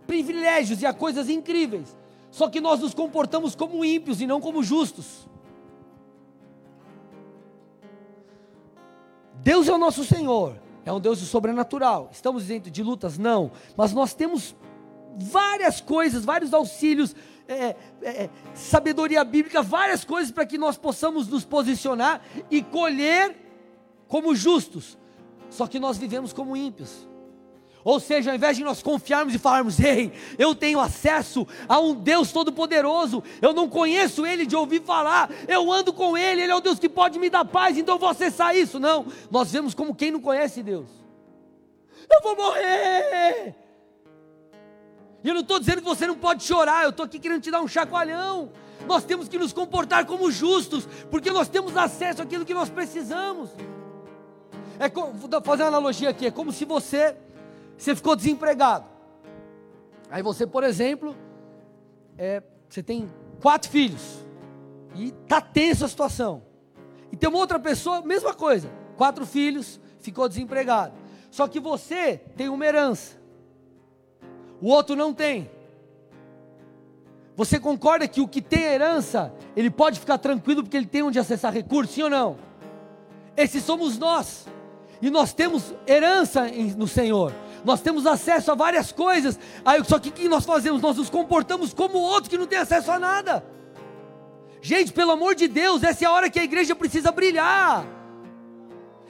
privilégios 0.08 0.82
e 0.82 0.86
a 0.86 0.94
coisas 0.94 1.30
incríveis. 1.30 1.98
Só 2.32 2.50
que 2.50 2.60
nós 2.60 2.80
nos 2.80 2.94
comportamos 2.94 3.56
como 3.56 3.86
ímpios 3.86 4.20
e 4.20 4.26
não 4.26 4.42
como 4.42 4.64
justos. 4.64 5.28
Deus 9.36 9.68
é 9.68 9.74
o 9.74 9.78
nosso 9.78 10.04
Senhor, 10.04 10.56
é 10.86 10.92
um 10.92 11.00
Deus 11.00 11.20
sobrenatural. 11.20 12.10
Estamos 12.12 12.46
dentro 12.46 12.72
de 12.72 12.82
lutas? 12.82 13.18
Não. 13.18 13.52
Mas 13.76 13.94
nós 13.94 14.14
temos 14.14 14.56
várias 15.18 15.82
coisas, 15.82 16.26
vários 16.26 16.54
auxílios, 16.54 17.16
é, 17.48 17.54
é, 17.54 17.76
é 18.02 18.30
sabedoria 18.54 19.24
bíblica, 19.24 19.62
várias 19.62 20.04
coisas 20.04 20.32
para 20.32 20.46
que 20.46 20.58
nós 20.58 20.78
possamos 20.78 21.28
nos 21.28 21.44
posicionar 21.44 22.22
e 22.50 22.64
colher 22.64 23.36
como 24.08 24.34
justos. 24.34 24.98
Só 25.50 25.68
que 25.68 25.80
nós 25.80 25.98
vivemos 25.98 26.34
como 26.34 26.58
ímpios. 26.58 27.08
Ou 27.84 28.00
seja, 28.00 28.32
ao 28.32 28.36
invés 28.36 28.56
de 28.56 28.64
nós 28.64 28.82
confiarmos 28.82 29.36
e 29.36 29.38
falarmos, 29.38 29.80
ei, 29.80 30.12
eu 30.38 30.56
tenho 30.56 30.80
acesso 30.80 31.46
a 31.68 31.80
um 31.80 31.94
Deus 31.94 32.32
todo-poderoso, 32.32 33.22
eu 33.42 33.54
não 33.54 33.68
conheço 33.68 34.26
Ele 34.26 34.46
de 34.46 34.56
ouvir 34.56 34.82
falar, 34.82 35.30
eu 35.48 35.72
ando 35.72 35.92
com 35.92 36.18
Ele, 36.18 36.42
Ele 36.42 36.52
é 36.52 36.56
o 36.56 36.62
Deus 36.62 36.80
que 36.80 36.88
pode 36.88 37.20
me 37.20 37.30
dar 37.30 37.44
paz, 37.44 37.78
então 37.78 37.96
eu 37.96 38.00
vou 38.00 38.10
acessar 38.10 38.56
isso. 38.56 38.80
Não, 38.80 39.06
nós 39.30 39.52
vemos 39.52 39.74
como 39.74 39.94
quem 39.94 40.12
não 40.12 40.22
conhece 40.22 40.64
Deus. 40.64 40.88
Eu 42.10 42.22
vou 42.22 42.36
morrer. 42.36 43.56
E 45.24 45.28
eu 45.28 45.34
não 45.34 45.42
estou 45.42 45.60
dizendo 45.60 45.82
que 45.82 45.88
você 45.88 46.06
não 46.08 46.16
pode 46.16 46.44
chorar, 46.44 46.84
eu 46.84 46.90
estou 46.90 47.06
aqui 47.06 47.20
querendo 47.20 47.42
te 47.42 47.52
dar 47.52 47.62
um 47.62 47.68
chacoalhão. 47.68 48.52
Nós 48.88 49.04
temos 49.04 49.28
que 49.30 49.38
nos 49.38 49.54
comportar 49.54 50.06
como 50.06 50.30
justos, 50.32 50.88
porque 51.10 51.32
nós 51.32 51.48
temos 51.48 51.76
acesso 51.76 52.22
àquilo 52.22 52.46
que 52.46 52.54
nós 52.54 52.70
precisamos. 52.70 53.50
É 54.80 54.90
como, 54.90 55.14
vou 55.14 55.42
fazer 55.42 55.64
uma 55.64 55.70
analogia 55.70 56.10
aqui, 56.10 56.26
é 56.26 56.32
como 56.32 56.52
se 56.52 56.66
você 56.66 57.16
você 57.84 57.96
ficou 57.96 58.16
desempregado. 58.16 58.86
Aí 60.10 60.24
você, 60.24 60.48
por 60.48 60.64
exemplo, 60.64 61.16
é, 62.18 62.42
você 62.70 62.82
tem 62.82 63.12
quatro 63.42 63.70
filhos 63.70 64.26
e 64.96 65.12
tá 65.28 65.42
tensa 65.42 65.86
a 65.86 65.90
situação. 65.90 66.44
E 67.12 67.18
tem 67.18 67.28
uma 67.28 67.40
outra 67.40 67.60
pessoa, 67.60 68.02
mesma 68.02 68.34
coisa, 68.34 68.72
quatro 68.96 69.26
filhos, 69.26 69.82
ficou 70.00 70.30
desempregado. 70.30 70.94
Só 71.30 71.46
que 71.46 71.60
você 71.60 72.22
tem 72.38 72.48
uma 72.48 72.66
herança, 72.66 73.18
o 74.62 74.70
outro 74.70 74.96
não 74.96 75.14
tem. 75.14 75.52
Você 77.36 77.60
concorda 77.60 78.08
que 78.08 78.22
o 78.22 78.28
que 78.28 78.42
tem 78.42 78.64
herança, 78.64 79.34
ele 79.58 79.70
pode 79.70 80.00
ficar 80.00 80.20
tranquilo 80.20 80.64
porque 80.64 80.78
ele 80.78 80.86
tem 80.86 81.04
onde 81.04 81.20
acessar 81.20 81.52
recursos, 81.52 81.94
sim 81.94 82.04
ou 82.04 82.10
não? 82.10 82.38
Esses 83.36 83.64
somos 83.64 83.98
nós. 83.98 84.48
E 85.02 85.10
nós 85.10 85.34
temos 85.34 85.74
herança 85.86 86.48
no 86.78 86.88
Senhor 86.88 87.34
nós 87.64 87.82
temos 87.82 88.06
acesso 88.06 88.52
a 88.52 88.56
várias 88.56 88.92
coisas, 88.92 89.40
aí, 89.64 89.84
só 89.84 90.00
que 90.00 90.10
o 90.10 90.12
que 90.12 90.28
nós 90.28 90.46
fazemos? 90.46 90.82
Nós 90.82 90.98
nos 90.98 91.10
comportamos 91.10 91.74
como 91.74 91.98
outro 91.98 92.30
que 92.30 92.38
não 92.38 92.48
tem 92.48 92.60
acesso 92.60 92.92
a 92.92 93.00
nada. 93.00 93.46
Gente, 94.62 94.94
pelo 94.94 95.12
amor 95.12 95.36
de 95.36 95.48
Deus, 95.48 95.84
essa 95.84 96.06
é 96.06 96.08
a 96.08 96.12
hora 96.12 96.30
que 96.30 96.40
a 96.40 96.44
igreja 96.44 96.76
precisa 96.76 97.12
brilhar. 97.12 97.86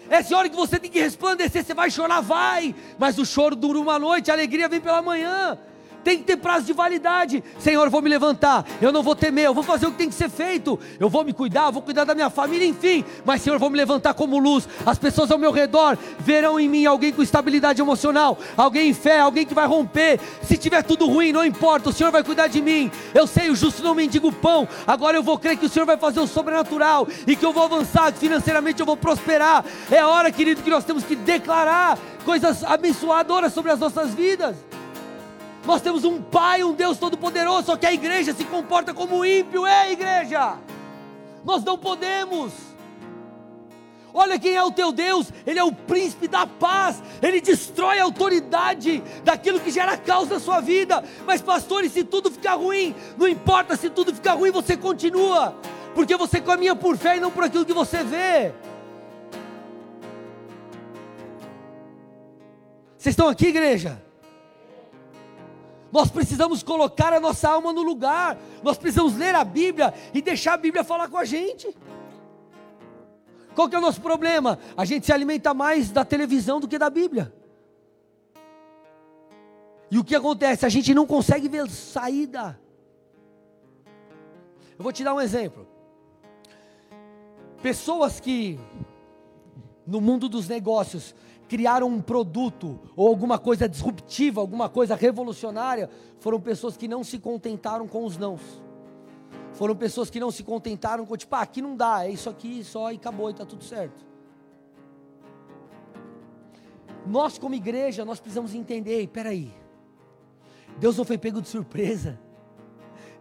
Essa 0.09 0.33
é 0.33 0.35
a 0.35 0.39
hora 0.39 0.49
que 0.49 0.55
você 0.55 0.79
tem 0.79 0.89
que 0.89 0.99
resplandecer. 0.99 1.63
Você 1.63 1.73
vai 1.73 1.89
chorar, 1.91 2.21
vai, 2.21 2.75
mas 2.97 3.17
o 3.17 3.25
choro 3.25 3.55
dura 3.55 3.79
uma 3.79 3.97
noite, 3.99 4.31
a 4.31 4.33
alegria 4.33 4.67
vem 4.67 4.81
pela 4.81 5.01
manhã 5.01 5.57
tem 6.03 6.17
que 6.17 6.23
ter 6.23 6.37
prazo 6.37 6.65
de 6.65 6.73
validade. 6.73 7.43
Senhor, 7.59 7.83
eu 7.83 7.91
vou 7.91 8.01
me 8.01 8.09
levantar, 8.09 8.65
eu 8.81 8.91
não 8.91 9.01
vou 9.01 9.15
temer, 9.15 9.45
eu 9.45 9.53
vou 9.53 9.63
fazer 9.63 9.87
o 9.87 9.91
que 9.91 9.97
tem 9.97 10.09
que 10.09 10.15
ser 10.15 10.29
feito, 10.29 10.79
eu 10.99 11.09
vou 11.09 11.23
me 11.23 11.33
cuidar, 11.33 11.67
eu 11.67 11.71
vou 11.71 11.81
cuidar 11.81 12.03
da 12.03 12.13
minha 12.13 12.29
família, 12.29 12.67
enfim. 12.67 13.03
Mas, 13.25 13.41
Senhor, 13.41 13.55
eu 13.55 13.59
vou 13.59 13.69
me 13.69 13.77
levantar 13.77 14.13
como 14.13 14.37
luz. 14.37 14.67
As 14.85 14.97
pessoas 14.97 15.31
ao 15.31 15.37
meu 15.37 15.51
redor 15.51 15.97
verão 16.19 16.59
em 16.59 16.67
mim 16.67 16.85
alguém 16.85 17.11
com 17.11 17.21
estabilidade 17.21 17.81
emocional, 17.81 18.37
alguém 18.57 18.89
em 18.89 18.93
fé, 18.93 19.19
alguém 19.19 19.45
que 19.45 19.53
vai 19.53 19.67
romper. 19.67 20.19
Se 20.43 20.57
tiver 20.57 20.83
tudo 20.83 21.07
ruim, 21.07 21.31
não 21.31 21.45
importa, 21.45 21.89
o 21.89 21.93
Senhor 21.93 22.11
vai 22.11 22.23
cuidar 22.23 22.47
de 22.47 22.61
mim. 22.61 22.91
Eu 23.13 23.25
sei, 23.27 23.49
o 23.49 23.55
justo 23.55 23.83
não 23.83 23.95
mendiga 23.95 24.27
o 24.27 24.31
pão. 24.31 24.67
Agora 24.85 25.17
eu 25.17 25.23
vou 25.23 25.37
crer 25.37 25.57
que 25.57 25.65
o 25.65 25.69
Senhor 25.69 25.85
vai 25.85 25.97
fazer 25.97 26.19
o 26.19 26.27
sobrenatural 26.27 27.07
e 27.25 27.35
que 27.35 27.45
eu 27.45 27.53
vou 27.53 27.63
avançar, 27.63 28.11
que 28.11 28.19
financeiramente 28.19 28.79
eu 28.79 28.85
vou 28.85 28.97
prosperar. 28.97 29.63
É 29.89 30.03
hora, 30.05 30.31
querido, 30.31 30.61
que 30.61 30.69
nós 30.69 30.83
temos 30.83 31.03
que 31.03 31.15
declarar 31.15 31.97
coisas 32.25 32.63
abençoadoras 32.63 33.53
sobre 33.53 33.71
as 33.71 33.79
nossas 33.79 34.13
vidas. 34.13 34.55
Nós 35.65 35.81
temos 35.81 36.03
um 36.03 36.21
Pai, 36.21 36.63
um 36.63 36.73
Deus 36.73 36.97
Todo-Poderoso, 36.97 37.67
só 37.67 37.77
que 37.77 37.85
a 37.85 37.93
igreja 37.93 38.33
se 38.33 38.43
comporta 38.43 38.93
como 38.93 39.25
ímpio, 39.25 39.65
é 39.65 39.91
igreja. 39.91 40.57
Nós 41.43 41.63
não 41.63 41.77
podemos. 41.77 42.51
Olha 44.13 44.37
quem 44.37 44.55
é 44.55 44.63
o 44.63 44.71
teu 44.71 44.91
Deus, 44.91 45.31
Ele 45.45 45.57
é 45.57 45.63
o 45.63 45.71
príncipe 45.71 46.27
da 46.27 46.45
paz, 46.45 47.01
Ele 47.21 47.41
destrói 47.41 47.99
a 47.99 48.03
autoridade 48.03 49.01
daquilo 49.23 49.59
que 49.59 49.71
gera 49.71 49.97
causa 49.97 50.35
na 50.35 50.39
sua 50.39 50.61
vida. 50.61 51.03
Mas, 51.25 51.41
pastores, 51.41 51.91
se 51.91 52.03
tudo 52.03 52.29
ficar 52.29 52.53
ruim, 52.55 52.93
não 53.17 53.27
importa 53.27 53.75
se 53.75 53.89
tudo 53.89 54.13
ficar 54.13 54.33
ruim, 54.33 54.51
você 54.51 54.77
continua, 54.77 55.55
porque 55.95 56.15
você 56.15 56.39
caminha 56.39 56.75
por 56.75 56.95
fé 56.95 57.17
e 57.17 57.19
não 57.19 57.31
por 57.31 57.43
aquilo 57.43 57.65
que 57.65 57.73
você 57.73 58.03
vê. 58.03 58.53
Vocês 62.97 63.13
estão 63.13 63.27
aqui, 63.27 63.47
igreja? 63.47 63.99
Nós 65.93 66.09
precisamos 66.09 66.63
colocar 66.63 67.13
a 67.13 67.19
nossa 67.19 67.47
alma 67.47 67.71
no 67.71 67.83
lugar. 67.83 68.35
Nós 68.63 68.79
precisamos 68.79 69.15
ler 69.15 69.35
a 69.35 69.43
Bíblia 69.43 69.93
e 70.11 70.23
deixar 70.23 70.55
a 70.55 70.57
Bíblia 70.57 70.83
falar 70.83 71.07
com 71.07 71.19
a 71.19 71.23
gente. 71.23 71.71
Qual 73.53 73.69
que 73.69 73.75
é 73.75 73.77
o 73.77 73.81
nosso 73.81 74.01
problema? 74.01 74.57
A 74.75 74.85
gente 74.85 75.05
se 75.05 75.13
alimenta 75.13 75.53
mais 75.53 75.91
da 75.91 76.03
televisão 76.03 76.59
do 76.59 76.67
que 76.67 76.79
da 76.79 76.89
Bíblia. 76.89 77.31
E 79.91 79.99
o 79.99 80.03
que 80.03 80.15
acontece? 80.15 80.65
A 80.65 80.69
gente 80.69 80.95
não 80.95 81.05
consegue 81.05 81.47
ver 81.47 81.69
saída. 81.69 82.59
Eu 84.75 84.81
vou 84.83 84.91
te 84.91 85.03
dar 85.03 85.13
um 85.13 85.21
exemplo. 85.21 85.67
Pessoas 87.61 88.19
que 88.19 88.59
no 89.85 90.01
mundo 90.01 90.27
dos 90.27 90.47
negócios 90.47 91.13
criaram 91.53 91.87
um 91.87 92.01
produto 92.01 92.79
ou 92.95 93.07
alguma 93.07 93.37
coisa 93.37 93.69
disruptiva, 93.69 94.41
alguma 94.41 94.67
coisa 94.67 94.95
revolucionária, 94.95 95.87
foram 96.17 96.41
pessoas 96.41 96.75
que 96.75 96.87
não 96.87 97.03
se 97.03 97.19
contentaram 97.19 97.87
com 97.87 98.03
os 98.03 98.17
nãos. 98.17 98.41
Foram 99.51 99.75
pessoas 99.75 100.09
que 100.09 100.19
não 100.19 100.31
se 100.31 100.43
contentaram 100.43 101.05
com, 101.05 101.15
tipo, 101.15 101.35
ah, 101.35 101.41
aqui 101.41 101.61
não 101.61 101.75
dá, 101.75 102.07
é 102.07 102.09
isso 102.09 102.27
aqui 102.27 102.63
só 102.63 102.91
e 102.91 102.95
acabou 102.95 103.29
e 103.29 103.33
está 103.33 103.45
tudo 103.45 103.63
certo. 103.63 104.03
Nós, 107.05 107.37
como 107.37 107.53
igreja, 107.53 108.03
nós 108.03 108.19
precisamos 108.19 108.55
entender, 108.55 109.07
peraí, 109.09 109.53
Deus 110.79 110.97
não 110.97 111.05
foi 111.05 111.19
pego 111.19 111.39
de 111.39 111.49
surpresa, 111.49 112.19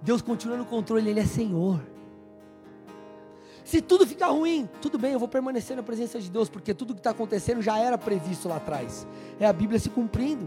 Deus 0.01 0.23
continua 0.23 0.57
no 0.57 0.65
controle, 0.65 1.11
Ele 1.11 1.21
é 1.21 1.27
Senhor. 1.27 1.83
Se 3.73 3.81
tudo 3.81 4.07
ficar 4.07 4.29
ruim, 4.29 4.69
tudo 4.83 4.99
bem, 4.99 5.15
eu 5.15 5.19
vou 5.19 5.27
permanecer 5.27 5.75
na 5.75 5.83
presença 5.83 6.21
de 6.21 6.31
Deus, 6.31 6.47
porque 6.47 6.75
tudo 6.75 6.93
que 6.93 7.01
está 7.01 7.09
acontecendo 7.09 7.63
já 7.63 7.79
era 7.79 7.97
previsto 7.97 8.47
lá 8.47 8.57
atrás. 8.57 9.07
É 9.41 9.47
a 9.47 9.53
Bíblia 9.55 9.81
se 9.81 9.89
cumprindo. 9.89 10.47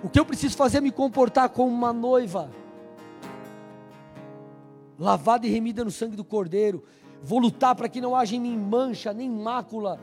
O 0.00 0.08
que 0.08 0.20
eu 0.20 0.24
preciso 0.24 0.56
fazer 0.56 0.78
é 0.78 0.80
me 0.80 0.92
comportar 0.92 1.48
como 1.48 1.68
uma 1.68 1.92
noiva, 1.92 2.52
lavada 4.96 5.44
e 5.44 5.50
remida 5.50 5.84
no 5.84 5.90
sangue 5.90 6.14
do 6.14 6.22
Cordeiro. 6.22 6.84
Vou 7.20 7.40
lutar 7.40 7.74
para 7.74 7.88
que 7.88 8.00
não 8.00 8.14
haja 8.14 8.36
em 8.36 8.40
mim 8.40 8.56
mancha, 8.56 9.12
nem 9.12 9.28
mácula, 9.28 9.98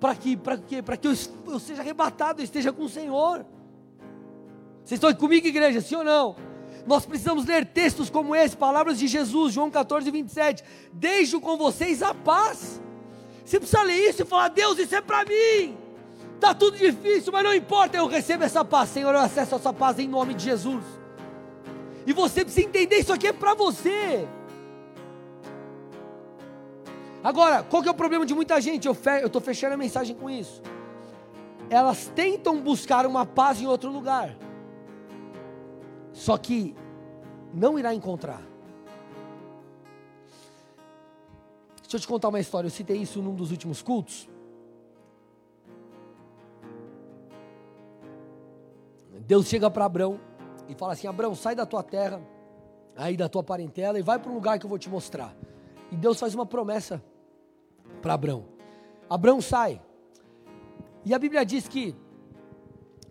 para 0.00 0.16
que, 0.16 0.36
para 0.36 0.58
que, 0.58 0.82
para 0.82 0.96
que 0.96 1.06
eu, 1.06 1.12
eu 1.46 1.60
seja 1.60 1.82
arrebatado, 1.82 2.40
eu 2.40 2.44
esteja 2.44 2.72
com 2.72 2.82
o 2.82 2.88
Senhor. 2.88 3.46
Vocês 4.84 4.98
estão 4.98 5.14
comigo, 5.14 5.46
igreja, 5.46 5.80
sim 5.80 5.94
ou 5.94 6.02
não? 6.02 6.49
Nós 6.86 7.06
precisamos 7.06 7.44
ler 7.44 7.66
textos 7.66 8.10
como 8.10 8.34
esse, 8.34 8.56
palavras 8.56 8.98
de 8.98 9.06
Jesus, 9.06 9.52
João 9.52 9.70
14, 9.70 10.10
27. 10.10 10.64
Deixo 10.92 11.40
com 11.40 11.56
vocês 11.56 12.02
a 12.02 12.14
paz. 12.14 12.80
Você 13.44 13.58
precisa 13.58 13.82
ler 13.82 14.08
isso 14.08 14.22
e 14.22 14.24
falar: 14.24 14.48
Deus, 14.48 14.78
isso 14.78 14.94
é 14.94 15.00
para 15.00 15.24
mim. 15.24 15.76
Está 16.34 16.54
tudo 16.54 16.78
difícil, 16.78 17.32
mas 17.32 17.44
não 17.44 17.54
importa, 17.54 17.96
eu 17.96 18.06
recebo 18.06 18.44
essa 18.44 18.64
paz. 18.64 18.88
Senhor, 18.90 19.14
eu 19.14 19.20
acesso 19.20 19.54
essa 19.54 19.72
paz 19.72 19.98
em 19.98 20.08
nome 20.08 20.34
de 20.34 20.44
Jesus. 20.44 20.82
E 22.06 22.12
você 22.12 22.44
precisa 22.44 22.66
entender: 22.66 22.98
isso 22.98 23.12
aqui 23.12 23.26
é 23.26 23.32
para 23.32 23.54
você. 23.54 24.26
Agora, 27.22 27.62
qual 27.62 27.82
que 27.82 27.88
é 27.88 27.92
o 27.92 27.94
problema 27.94 28.24
de 28.24 28.34
muita 28.34 28.58
gente? 28.60 28.88
Eu 28.88 28.96
estou 29.26 29.42
fechando 29.42 29.74
a 29.74 29.76
mensagem 29.76 30.16
com 30.16 30.30
isso. 30.30 30.62
Elas 31.68 32.10
tentam 32.14 32.58
buscar 32.60 33.04
uma 33.04 33.26
paz 33.26 33.60
em 33.60 33.66
outro 33.66 33.90
lugar. 33.92 34.34
Só 36.20 36.36
que 36.36 36.76
não 37.54 37.78
irá 37.78 37.94
encontrar. 37.94 38.42
Deixa 41.80 41.96
eu 41.96 42.00
te 42.00 42.06
contar 42.06 42.28
uma 42.28 42.38
história, 42.38 42.66
eu 42.66 42.70
citei 42.70 42.98
isso 42.98 43.22
num 43.22 43.34
dos 43.34 43.50
últimos 43.50 43.80
cultos. 43.80 44.28
Deus 49.26 49.46
chega 49.46 49.70
para 49.70 49.86
Abraão 49.86 50.20
e 50.68 50.74
fala 50.74 50.92
assim: 50.92 51.06
Abraão, 51.06 51.34
sai 51.34 51.54
da 51.54 51.64
tua 51.64 51.82
terra, 51.82 52.20
aí 52.94 53.16
da 53.16 53.26
tua 53.26 53.42
parentela 53.42 53.98
e 53.98 54.02
vai 54.02 54.18
para 54.18 54.30
um 54.30 54.34
lugar 54.34 54.58
que 54.58 54.66
eu 54.66 54.68
vou 54.68 54.78
te 54.78 54.90
mostrar. 54.90 55.34
E 55.90 55.96
Deus 55.96 56.20
faz 56.20 56.34
uma 56.34 56.44
promessa 56.44 57.02
para 58.02 58.12
Abraão. 58.12 58.44
Abraão 59.08 59.40
sai. 59.40 59.80
E 61.02 61.14
a 61.14 61.18
Bíblia 61.18 61.46
diz 61.46 61.66
que 61.66 61.96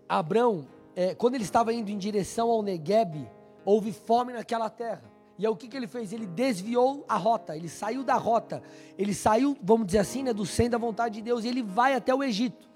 Abraão, 0.08 0.68
é, 1.00 1.16
quando 1.16 1.36
ele 1.36 1.46
estava 1.46 1.72
indo 1.72 1.90
em 1.90 1.98
direção 1.98 2.52
ao 2.52 2.62
Negueb, 2.62 3.26
houve 3.64 3.94
fome 3.94 4.34
naquela 4.34 4.70
terra. 4.70 5.10
E 5.38 5.46
aí 5.46 5.50
o 5.50 5.56
que, 5.56 5.70
que 5.70 5.78
ele 5.78 5.88
fez? 5.88 6.12
Ele 6.12 6.26
desviou 6.26 7.06
a 7.08 7.16
rota, 7.16 7.56
ele 7.56 7.70
saiu 7.70 8.04
da 8.04 8.16
rota, 8.16 8.62
ele 8.98 9.14
saiu, 9.14 9.58
vamos 9.64 9.86
dizer 9.86 10.00
assim, 10.00 10.24
né, 10.24 10.34
do 10.34 10.46
centro 10.46 10.74
da 10.74 10.78
vontade 10.78 11.16
de 11.16 11.22
Deus, 11.22 11.46
e 11.46 11.48
ele 11.48 11.64
vai 11.64 11.96
até 11.96 12.14
o 12.14 12.22
Egito. 12.22 12.70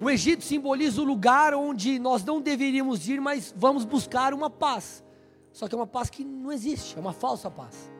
O 0.00 0.08
Egito 0.08 0.44
simboliza 0.44 1.02
o 1.02 1.04
lugar 1.04 1.54
onde 1.54 1.98
nós 1.98 2.22
não 2.22 2.40
deveríamos 2.40 3.08
ir, 3.08 3.20
mas 3.20 3.52
vamos 3.56 3.84
buscar 3.84 4.32
uma 4.32 4.48
paz. 4.48 5.02
Só 5.52 5.66
que 5.66 5.74
é 5.74 5.76
uma 5.76 5.88
paz 5.88 6.08
que 6.08 6.22
não 6.22 6.52
existe, 6.52 6.96
é 6.96 7.00
uma 7.00 7.12
falsa 7.12 7.50
paz. 7.50 7.90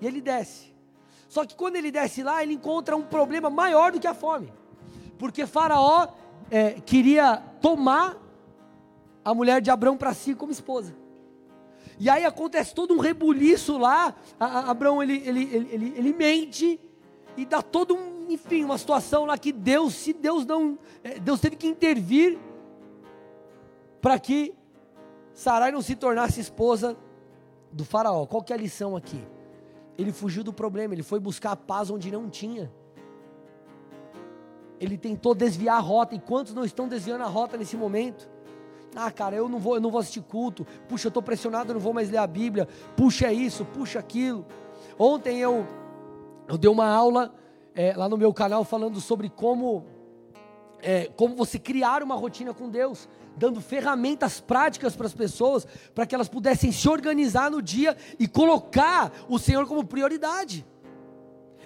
E 0.00 0.06
ele 0.06 0.22
desce. 0.22 0.74
Só 1.28 1.44
que 1.44 1.54
quando 1.54 1.76
ele 1.76 1.90
desce 1.90 2.22
lá, 2.22 2.42
ele 2.42 2.54
encontra 2.54 2.96
um 2.96 3.02
problema 3.02 3.50
maior 3.50 3.92
do 3.92 4.00
que 4.00 4.06
a 4.06 4.14
fome. 4.14 4.50
Porque 5.18 5.44
Faraó 5.44 6.08
é, 6.50 6.80
queria 6.80 7.36
tomar 7.60 8.22
a 9.24 9.34
mulher 9.34 9.60
de 9.60 9.70
Abraão 9.70 9.96
para 9.96 10.14
si 10.14 10.34
como 10.34 10.52
esposa. 10.52 10.94
E 11.98 12.08
aí 12.08 12.24
acontece 12.24 12.74
todo 12.74 12.94
um 12.94 12.98
rebuliço 12.98 13.78
lá. 13.78 14.14
A, 14.38 14.46
a, 14.46 14.70
Abraão 14.70 15.02
ele, 15.02 15.22
ele, 15.24 15.42
ele, 15.52 15.68
ele, 15.72 15.94
ele 15.96 16.12
mente 16.12 16.80
e 17.36 17.46
dá 17.46 17.62
todo 17.62 17.94
um 17.94 18.12
enfim, 18.28 18.64
uma 18.64 18.78
situação 18.78 19.24
lá 19.24 19.36
que 19.36 19.52
Deus, 19.52 19.94
se 19.94 20.12
Deus 20.12 20.46
não, 20.46 20.78
é, 21.02 21.18
Deus 21.18 21.40
teve 21.40 21.56
que 21.56 21.66
intervir 21.66 22.38
para 24.00 24.18
que 24.18 24.54
Sarai 25.34 25.70
não 25.70 25.82
se 25.82 25.94
tornasse 25.94 26.40
esposa 26.40 26.96
do 27.70 27.84
faraó. 27.84 28.26
Qual 28.26 28.42
que 28.42 28.52
é 28.52 28.56
a 28.56 28.58
lição 28.58 28.96
aqui? 28.96 29.22
Ele 29.96 30.12
fugiu 30.12 30.42
do 30.42 30.52
problema, 30.52 30.94
ele 30.94 31.02
foi 31.02 31.20
buscar 31.20 31.52
a 31.52 31.56
paz 31.56 31.90
onde 31.90 32.10
não 32.10 32.28
tinha. 32.28 32.72
Ele 34.80 34.98
tentou 34.98 35.34
desviar 35.34 35.76
a 35.76 35.80
rota, 35.80 36.14
e 36.14 36.18
quantos 36.18 36.54
não 36.54 36.64
estão 36.64 36.88
desviando 36.88 37.22
a 37.22 37.28
rota 37.28 37.56
nesse 37.56 37.76
momento? 37.76 38.28
Ah, 38.94 39.10
cara, 39.10 39.34
eu 39.36 39.48
não 39.48 39.58
vou, 39.58 39.76
eu 39.76 39.80
não 39.80 39.90
vou 39.90 40.00
assistir 40.00 40.22
culto. 40.22 40.66
Puxa, 40.88 41.06
eu 41.06 41.10
estou 41.10 41.22
pressionado, 41.22 41.70
eu 41.70 41.74
não 41.74 41.80
vou 41.80 41.94
mais 41.94 42.10
ler 42.10 42.18
a 42.18 42.26
Bíblia. 42.26 42.68
Puxa 42.96 43.26
é 43.26 43.32
isso, 43.32 43.64
puxa 43.64 43.98
aquilo. 43.98 44.44
Ontem 44.98 45.38
eu 45.38 45.66
eu 46.48 46.58
dei 46.58 46.70
uma 46.70 46.86
aula 46.86 47.34
é, 47.74 47.94
lá 47.96 48.08
no 48.08 48.18
meu 48.18 48.32
canal 48.34 48.64
falando 48.64 49.00
sobre 49.00 49.30
como, 49.30 49.86
é, 50.82 51.10
como 51.16 51.34
você 51.34 51.58
criar 51.58 52.02
uma 52.02 52.14
rotina 52.14 52.52
com 52.52 52.68
Deus, 52.68 53.08
dando 53.36 53.60
ferramentas 53.60 54.40
práticas 54.40 54.94
para 54.94 55.06
as 55.06 55.14
pessoas, 55.14 55.66
para 55.94 56.04
que 56.04 56.14
elas 56.14 56.28
pudessem 56.28 56.70
se 56.70 56.88
organizar 56.88 57.50
no 57.50 57.62
dia 57.62 57.96
e 58.18 58.28
colocar 58.28 59.12
o 59.28 59.38
Senhor 59.38 59.66
como 59.66 59.84
prioridade. 59.84 60.66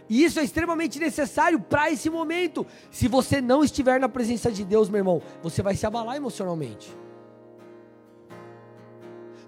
E 0.08 0.22
isso 0.22 0.38
é 0.38 0.44
extremamente 0.44 1.00
necessário 1.00 1.58
para 1.58 1.90
esse 1.90 2.08
momento. 2.08 2.64
Se 2.92 3.08
você 3.08 3.40
não 3.40 3.64
estiver 3.64 3.98
na 3.98 4.08
presença 4.08 4.52
de 4.52 4.64
Deus, 4.64 4.88
meu 4.88 4.98
irmão, 4.98 5.20
você 5.42 5.62
vai 5.62 5.74
se 5.74 5.84
abalar 5.84 6.14
emocionalmente. 6.14 6.96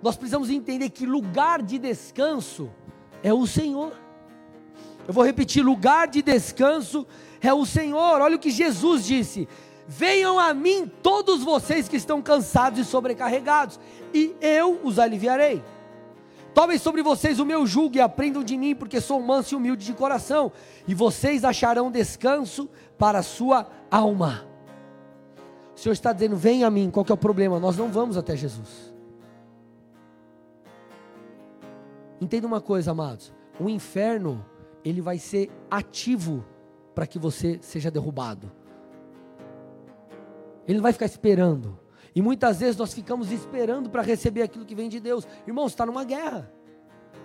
Nós 0.02 0.16
precisamos 0.16 0.50
entender 0.50 0.90
que 0.90 1.04
lugar 1.04 1.62
de 1.62 1.78
descanso 1.78 2.70
é 3.22 3.32
o 3.32 3.46
Senhor. 3.46 3.92
Eu 5.06 5.14
vou 5.14 5.24
repetir: 5.24 5.62
lugar 5.62 6.06
de 6.06 6.22
descanso 6.22 7.06
é 7.40 7.52
o 7.52 7.66
Senhor. 7.66 8.20
Olha 8.20 8.36
o 8.36 8.38
que 8.38 8.50
Jesus 8.50 9.04
disse: 9.04 9.48
Venham 9.86 10.38
a 10.38 10.52
mim 10.54 10.90
todos 11.02 11.42
vocês 11.42 11.88
que 11.88 11.96
estão 11.96 12.20
cansados 12.20 12.78
e 12.78 12.84
sobrecarregados, 12.84 13.80
e 14.12 14.36
eu 14.40 14.80
os 14.84 14.98
aliviarei. 14.98 15.62
Tomem 16.54 16.78
sobre 16.78 17.02
vocês 17.02 17.38
o 17.38 17.46
meu 17.46 17.66
jugo 17.66 17.96
e 17.96 18.00
aprendam 18.00 18.42
de 18.42 18.56
mim, 18.56 18.74
porque 18.74 19.00
sou 19.00 19.20
manso 19.20 19.54
e 19.54 19.56
humilde 19.56 19.84
de 19.84 19.92
coração, 19.92 20.52
e 20.86 20.94
vocês 20.94 21.44
acharão 21.44 21.90
descanso 21.90 22.68
para 22.98 23.20
a 23.20 23.22
sua 23.22 23.68
alma. 23.90 24.46
O 25.74 25.80
Senhor 25.80 25.92
está 25.92 26.12
dizendo: 26.12 26.36
Venha 26.36 26.66
a 26.66 26.70
mim. 26.70 26.90
Qual 26.90 27.06
é 27.08 27.12
o 27.12 27.16
problema? 27.16 27.58
Nós 27.58 27.76
não 27.76 27.88
vamos 27.88 28.16
até 28.16 28.36
Jesus. 28.36 28.97
Entenda 32.20 32.46
uma 32.46 32.60
coisa, 32.60 32.90
amados: 32.90 33.32
o 33.60 33.68
inferno 33.68 34.44
ele 34.84 35.00
vai 35.00 35.18
ser 35.18 35.50
ativo 35.70 36.44
para 36.94 37.06
que 37.06 37.18
você 37.18 37.58
seja 37.62 37.90
derrubado. 37.90 38.50
Ele 40.66 40.78
não 40.78 40.82
vai 40.82 40.92
ficar 40.92 41.06
esperando. 41.06 41.78
E 42.14 42.20
muitas 42.20 42.60
vezes 42.60 42.76
nós 42.76 42.92
ficamos 42.92 43.30
esperando 43.30 43.88
para 43.88 44.02
receber 44.02 44.42
aquilo 44.42 44.64
que 44.64 44.74
vem 44.74 44.88
de 44.88 44.98
Deus. 44.98 45.26
Irmão, 45.46 45.66
está 45.66 45.86
numa 45.86 46.04
guerra. 46.04 46.52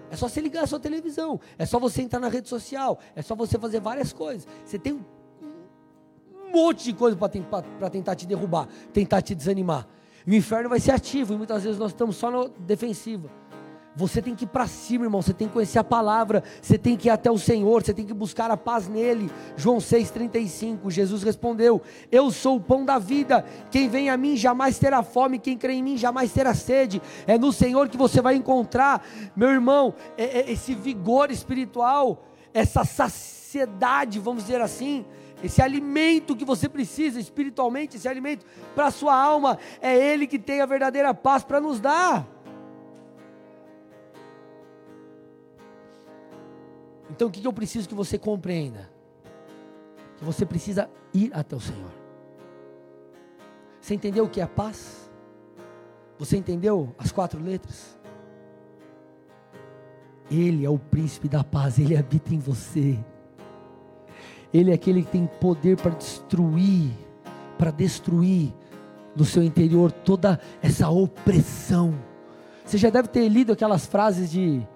É 0.10 0.16
só 0.16 0.30
você 0.30 0.40
ligar 0.40 0.64
a 0.64 0.68
sua 0.68 0.80
televisão. 0.80 1.40
É 1.58 1.66
só 1.66 1.80
você 1.80 2.02
entrar 2.02 2.20
na 2.20 2.30
rede 2.30 2.48
social. 2.48 3.00
É 3.16 3.22
só 3.22 3.36
você 3.36 3.58
fazer 3.58 3.80
várias 3.80 4.14
coisas. 4.14 4.48
Você 4.64 4.78
tem 4.78 4.94
um 4.94 6.52
monte 6.54 6.84
de 6.84 6.94
coisa 6.94 7.18
para 7.18 7.90
tentar 7.90 8.16
te 8.16 8.28
derrubar, 8.28 8.68
tentar 8.94 9.22
te 9.22 9.34
desanimar. 9.34 9.88
E 10.26 10.32
o 10.32 10.36
inferno 10.36 10.70
vai 10.70 10.80
ser 10.80 10.92
ativo. 10.92 11.34
E 11.34 11.38
muitas 11.38 11.64
vezes 11.64 11.80
nós 11.80 11.92
estamos 11.92 12.16
só 12.16 12.30
na 12.30 12.48
defensiva. 12.60 13.30
Você 13.96 14.22
tem 14.22 14.36
que 14.36 14.46
ir 14.46 14.48
para 14.48 14.68
cima, 14.68 15.06
irmão. 15.06 15.22
Você 15.22 15.34
tem 15.34 15.48
que 15.48 15.54
conhecer 15.54 15.80
a 15.80 15.84
palavra. 15.84 16.44
Você 16.62 16.78
tem 16.78 16.98
que 16.98 17.08
ir 17.08 17.12
até 17.12 17.30
o 17.30 17.38
Senhor. 17.38 17.84
Você 17.84 17.94
tem 17.94 18.06
que 18.06 18.14
buscar 18.14 18.50
a 18.50 18.58
paz 18.58 18.88
nele. 18.88 19.30
João 19.56 19.78
6,35. 19.78 20.90
Jesus 20.90 21.22
respondeu: 21.24 21.82
Eu 22.12 22.32
sou 22.32 22.58
o 22.58 22.62
pão 22.62 22.84
da 22.84 22.98
vida. 22.98 23.46
Quem 23.70 23.88
vem 23.88 24.10
a 24.10 24.18
mim 24.18 24.36
jamais 24.36 24.80
terá 24.80 25.04
fome. 25.04 25.38
Quem 25.38 25.58
crê 25.58 25.74
em 25.74 25.84
mim 25.84 25.98
jamais 25.98 26.32
terá 26.32 26.54
sede. 26.54 27.02
É 27.28 27.38
no 27.38 27.54
Senhor 27.54 27.88
que 27.90 27.98
você 27.98 28.22
vai 28.22 28.36
encontrar, 28.36 29.06
meu 29.36 29.50
irmão, 29.50 29.94
é, 30.18 30.40
é 30.40 30.52
esse 30.52 30.74
vigor 30.74 31.30
espiritual, 31.30 32.26
essa 32.54 32.84
saciedade, 32.84 34.20
vamos 34.20 34.44
dizer 34.44 34.62
assim 34.62 35.06
esse 35.44 35.62
alimento 35.62 36.38
que 36.38 36.46
você 36.46 36.70
precisa 36.70 37.20
espiritualmente, 37.20 37.98
esse 37.98 38.08
alimento 38.08 38.46
para 38.74 38.88
a 38.88 38.92
sua 38.92 39.14
alma, 39.14 39.60
é 39.82 39.94
Ele 39.94 40.26
que 40.26 40.40
tem 40.40 40.62
a 40.62 40.66
verdadeira 40.66 41.14
paz 41.14 41.44
para 41.44 41.60
nos 41.60 41.82
dar. 41.82 42.26
Então 47.14 47.28
o 47.28 47.32
que 47.32 47.46
eu 47.46 47.54
preciso 47.54 47.88
que 47.88 47.94
você 47.94 48.18
compreenda? 48.18 48.90
Que 50.18 50.26
você 50.26 50.48
precisa 50.48 50.90
ir 51.14 51.30
até 51.32 51.56
o 51.56 51.60
Senhor. 51.60 51.92
Você 53.80 53.94
entendeu 53.94 54.26
o 54.26 54.30
que 54.30 54.42
é 54.42 54.48
paz? 54.48 55.12
Você 56.18 56.38
entendeu 56.38 56.96
as 56.98 57.12
quatro 57.12 57.40
letras? 57.40 58.00
Ele 60.32 60.66
é 60.66 60.70
o 60.70 60.80
príncipe 60.80 61.30
da 61.30 61.44
paz, 61.44 61.78
ele 61.78 61.96
habita 61.96 62.34
em 62.34 62.40
você. 62.40 62.98
Ele 64.52 64.72
é 64.72 64.74
aquele 64.74 65.04
que 65.04 65.12
tem 65.12 65.28
poder 65.40 65.78
para 65.78 65.92
destruir, 65.92 66.92
para 67.60 67.70
destruir 67.70 68.52
no 69.16 69.24
seu 69.24 69.44
interior 69.44 69.92
toda 69.92 70.40
essa 70.64 70.90
opressão. 70.90 71.94
Você 72.66 72.80
já 72.80 72.90
deve 72.90 73.08
ter 73.10 73.30
lido 73.30 73.54
aquelas 73.54 73.86
frases 73.86 74.32
de 74.32 74.68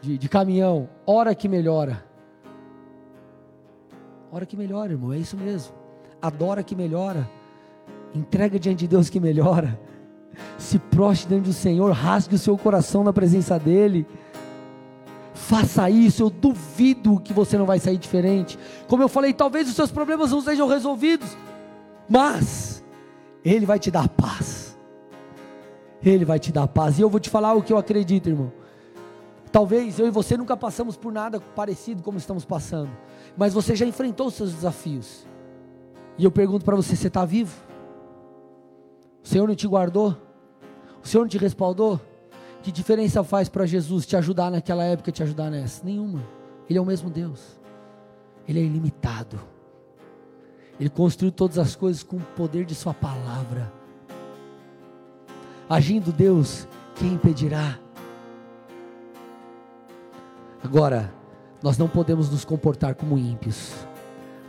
de, 0.00 0.18
de 0.18 0.28
caminhão, 0.28 0.88
hora 1.06 1.34
que 1.34 1.48
melhora. 1.48 2.04
Hora 4.30 4.44
que 4.44 4.56
melhora, 4.56 4.92
irmão, 4.92 5.12
é 5.12 5.18
isso 5.18 5.36
mesmo. 5.36 5.74
Adora 6.20 6.62
que 6.62 6.74
melhora. 6.74 7.28
Entrega 8.14 8.58
diante 8.58 8.80
de 8.80 8.88
Deus 8.88 9.08
que 9.08 9.20
melhora. 9.20 9.78
Se 10.58 10.78
proste 10.78 11.26
diante 11.26 11.44
do 11.44 11.52
Senhor, 11.52 11.90
rasgue 11.92 12.34
o 12.34 12.38
seu 12.38 12.56
coração 12.56 13.02
na 13.02 13.12
presença 13.12 13.58
dEle. 13.58 14.06
Faça 15.32 15.88
isso, 15.90 16.22
eu 16.22 16.30
duvido 16.30 17.20
que 17.20 17.32
você 17.32 17.56
não 17.56 17.66
vai 17.66 17.78
sair 17.78 17.98
diferente. 17.98 18.58
Como 18.88 19.02
eu 19.02 19.08
falei, 19.08 19.32
talvez 19.32 19.68
os 19.68 19.74
seus 19.74 19.90
problemas 19.90 20.32
não 20.32 20.40
sejam 20.40 20.66
resolvidos, 20.66 21.36
mas 22.08 22.82
Ele 23.44 23.66
vai 23.66 23.78
te 23.78 23.90
dar 23.90 24.08
paz. 24.08 24.76
Ele 26.02 26.24
vai 26.24 26.38
te 26.38 26.52
dar 26.52 26.66
paz. 26.66 26.98
E 26.98 27.02
eu 27.02 27.10
vou 27.10 27.20
te 27.20 27.30
falar 27.30 27.54
o 27.54 27.62
que 27.62 27.72
eu 27.72 27.78
acredito, 27.78 28.28
irmão. 28.28 28.52
Talvez 29.52 29.98
eu 29.98 30.06
e 30.06 30.10
você 30.10 30.36
nunca 30.36 30.56
passamos 30.56 30.96
por 30.96 31.12
nada 31.12 31.40
parecido 31.40 32.02
como 32.02 32.18
estamos 32.18 32.44
passando, 32.44 32.90
mas 33.36 33.54
você 33.54 33.74
já 33.74 33.86
enfrentou 33.86 34.26
os 34.26 34.34
seus 34.34 34.52
desafios. 34.52 35.26
E 36.18 36.24
eu 36.24 36.30
pergunto 36.30 36.64
para 36.64 36.76
você: 36.76 36.96
você 36.96 37.06
está 37.08 37.24
vivo? 37.24 37.54
O 39.24 39.28
Senhor 39.28 39.46
não 39.46 39.54
te 39.54 39.66
guardou? 39.66 40.16
O 41.02 41.06
Senhor 41.06 41.22
não 41.22 41.28
te 41.28 41.38
respaldou? 41.38 42.00
Que 42.62 42.72
diferença 42.72 43.22
faz 43.22 43.48
para 43.48 43.64
Jesus 43.66 44.06
te 44.06 44.16
ajudar 44.16 44.50
naquela 44.50 44.82
época 44.82 45.10
e 45.10 45.12
te 45.12 45.22
ajudar 45.22 45.50
nessa? 45.50 45.84
Nenhuma. 45.84 46.22
Ele 46.68 46.78
é 46.78 46.82
o 46.82 46.86
mesmo 46.86 47.08
Deus. 47.08 47.60
Ele 48.48 48.58
é 48.58 48.62
ilimitado. 48.62 49.38
Ele 50.78 50.90
construiu 50.90 51.32
todas 51.32 51.58
as 51.58 51.74
coisas 51.74 52.02
com 52.02 52.16
o 52.16 52.26
poder 52.36 52.64
de 52.64 52.74
Sua 52.74 52.92
palavra. 52.92 53.72
Agindo 55.68 56.12
Deus, 56.12 56.66
quem 56.96 57.14
impedirá? 57.14 57.78
Agora, 60.66 61.14
Nós 61.62 61.78
não 61.78 61.88
podemos 61.88 62.28
nos 62.28 62.44
comportar 62.44 62.96
como 62.96 63.16
ímpios. 63.16 63.72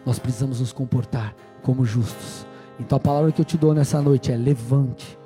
Nós 0.03 0.17
precisamos 0.17 0.59
nos 0.59 0.73
comportar 0.73 1.35
como 1.61 1.85
justos. 1.85 2.45
Então 2.79 2.97
a 2.97 2.99
palavra 2.99 3.31
que 3.31 3.39
eu 3.39 3.45
te 3.45 3.55
dou 3.55 3.73
nessa 3.73 4.01
noite 4.01 4.31
é: 4.31 4.35
levante 4.35 5.17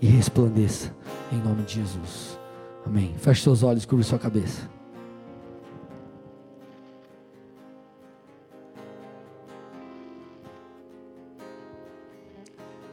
e 0.00 0.06
resplandeça, 0.06 0.94
em 1.32 1.36
nome 1.36 1.62
de 1.64 1.74
Jesus. 1.74 2.38
Amém. 2.86 3.12
Feche 3.18 3.42
seus 3.42 3.64
olhos, 3.64 3.84
cubra 3.84 4.04
sua 4.04 4.20
cabeça. 4.20 4.70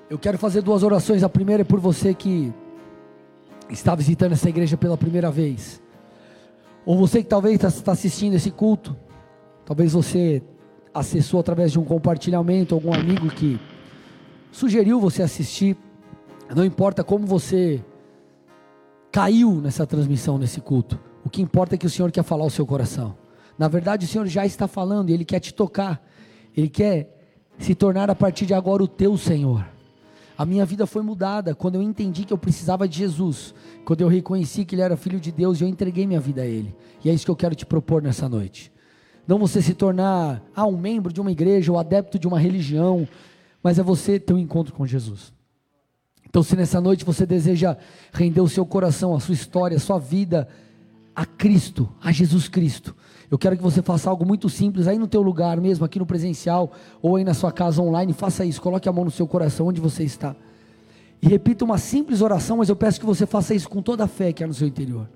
Eu 0.09 0.17
quero 0.17 0.39
fazer 0.39 0.63
duas 0.63 0.81
orações. 0.81 1.21
A 1.23 1.29
primeira 1.29 1.61
é 1.61 1.65
por 1.65 1.79
você 1.79 2.15
que 2.15 2.51
está 3.69 3.93
visitando 3.93 4.31
essa 4.33 4.49
igreja 4.49 4.75
pela 4.75 4.97
primeira 4.97 5.29
vez. 5.29 5.85
Ou 6.87 6.95
você 6.95 7.21
que 7.21 7.27
talvez 7.27 7.61
está 7.61 7.69
tá 7.81 7.91
assistindo 7.91 8.35
esse 8.35 8.49
culto. 8.49 8.95
Talvez 9.65 9.91
você 9.91 10.41
acessou 10.93 11.37
através 11.37 11.73
de 11.73 11.77
um 11.77 11.83
compartilhamento, 11.83 12.73
algum 12.73 12.93
amigo 12.93 13.27
que 13.27 13.59
sugeriu 14.53 14.97
você 14.97 15.21
assistir. 15.21 15.75
Não 16.55 16.63
importa 16.63 17.03
como 17.03 17.27
você 17.27 17.83
caiu 19.11 19.55
nessa 19.55 19.85
transmissão, 19.85 20.37
nesse 20.37 20.61
culto. 20.61 20.97
O 21.25 21.29
que 21.29 21.41
importa 21.41 21.75
é 21.75 21.77
que 21.77 21.85
o 21.85 21.89
Senhor 21.89 22.09
quer 22.09 22.23
falar 22.23 22.45
ao 22.45 22.49
seu 22.49 22.65
coração. 22.65 23.17
Na 23.57 23.67
verdade, 23.67 24.05
o 24.05 24.07
Senhor 24.07 24.25
já 24.25 24.45
está 24.45 24.65
falando 24.65 25.09
Ele 25.09 25.25
quer 25.25 25.41
te 25.41 25.53
tocar. 25.53 26.01
Ele 26.55 26.69
quer 26.69 27.13
se 27.59 27.75
tornar 27.75 28.09
a 28.09 28.15
partir 28.15 28.45
de 28.45 28.53
agora 28.53 28.81
o 28.81 28.87
teu 28.87 29.17
Senhor. 29.17 29.67
A 30.37 30.45
minha 30.45 30.65
vida 30.65 30.85
foi 30.85 31.01
mudada 31.01 31.55
quando 31.55 31.75
eu 31.75 31.81
entendi 31.81 32.23
que 32.23 32.31
eu 32.31 32.37
precisava 32.37 32.87
de 32.87 32.99
Jesus, 32.99 33.55
quando 33.83 34.01
eu 34.01 34.07
reconheci 34.07 34.63
que 34.63 34.75
Ele 34.75 34.83
era 34.83 34.95
Filho 34.95 35.19
de 35.19 35.31
Deus 35.31 35.59
e 35.59 35.63
eu 35.63 35.67
entreguei 35.67 36.05
minha 36.05 36.19
vida 36.19 36.43
a 36.43 36.45
Ele. 36.45 36.75
E 37.03 37.09
é 37.09 37.13
isso 37.13 37.25
que 37.25 37.31
eu 37.31 37.35
quero 37.35 37.55
te 37.55 37.65
propor 37.65 38.03
nessa 38.03 38.29
noite. 38.29 38.71
Não 39.27 39.39
você 39.39 39.61
se 39.61 39.73
tornar 39.73 40.43
ah, 40.55 40.67
um 40.67 40.77
membro 40.77 41.11
de 41.11 41.19
uma 41.19 41.31
igreja 41.31 41.71
ou 41.71 41.79
adepto 41.79 42.19
de 42.19 42.27
uma 42.27 42.39
religião, 42.39 43.07
mas 43.63 43.79
é 43.79 43.83
você 43.83 44.19
ter 44.19 44.33
um 44.33 44.37
encontro 44.37 44.73
com 44.73 44.85
Jesus. 44.85 45.33
Então, 46.29 46.43
se 46.43 46.55
nessa 46.55 46.79
noite 46.79 47.03
você 47.03 47.25
deseja 47.25 47.75
render 48.13 48.41
o 48.41 48.47
seu 48.47 48.65
coração, 48.65 49.15
a 49.15 49.19
sua 49.19 49.33
história, 49.33 49.77
a 49.77 49.79
sua 49.79 49.97
vida 49.97 50.47
a 51.17 51.25
Cristo, 51.25 51.89
a 51.99 52.11
Jesus 52.11 52.47
Cristo, 52.47 52.95
eu 53.31 53.39
quero 53.39 53.57
que 53.57 53.63
você 53.63 53.81
faça 53.81 54.07
algo 54.07 54.23
muito 54.23 54.47
simples 54.49 54.87
aí 54.87 54.99
no 54.99 55.07
teu 55.07 55.23
lugar 55.23 55.59
mesmo, 55.59 55.83
aqui 55.83 55.97
no 55.97 56.05
presencial 56.05 56.71
ou 57.01 57.15
aí 57.15 57.23
na 57.23 57.33
sua 57.33 57.51
casa 57.51 57.81
online, 57.81 58.13
faça 58.13 58.45
isso, 58.45 58.61
coloque 58.61 58.87
a 58.87 58.91
mão 58.93 59.03
no 59.03 59.09
seu 59.09 59.27
coração 59.27 59.65
onde 59.65 59.81
você 59.81 60.03
está. 60.03 60.35
E 61.19 61.27
repita 61.27 61.65
uma 61.65 61.79
simples 61.79 62.21
oração, 62.21 62.57
mas 62.57 62.69
eu 62.69 62.75
peço 62.75 62.99
que 62.99 63.05
você 63.05 63.25
faça 63.25 63.55
isso 63.55 63.67
com 63.67 63.81
toda 63.81 64.03
a 64.03 64.07
fé 64.07 64.31
que 64.31 64.43
há 64.43 64.47
no 64.47 64.53
seu 64.53 64.67
interior. 64.67 65.09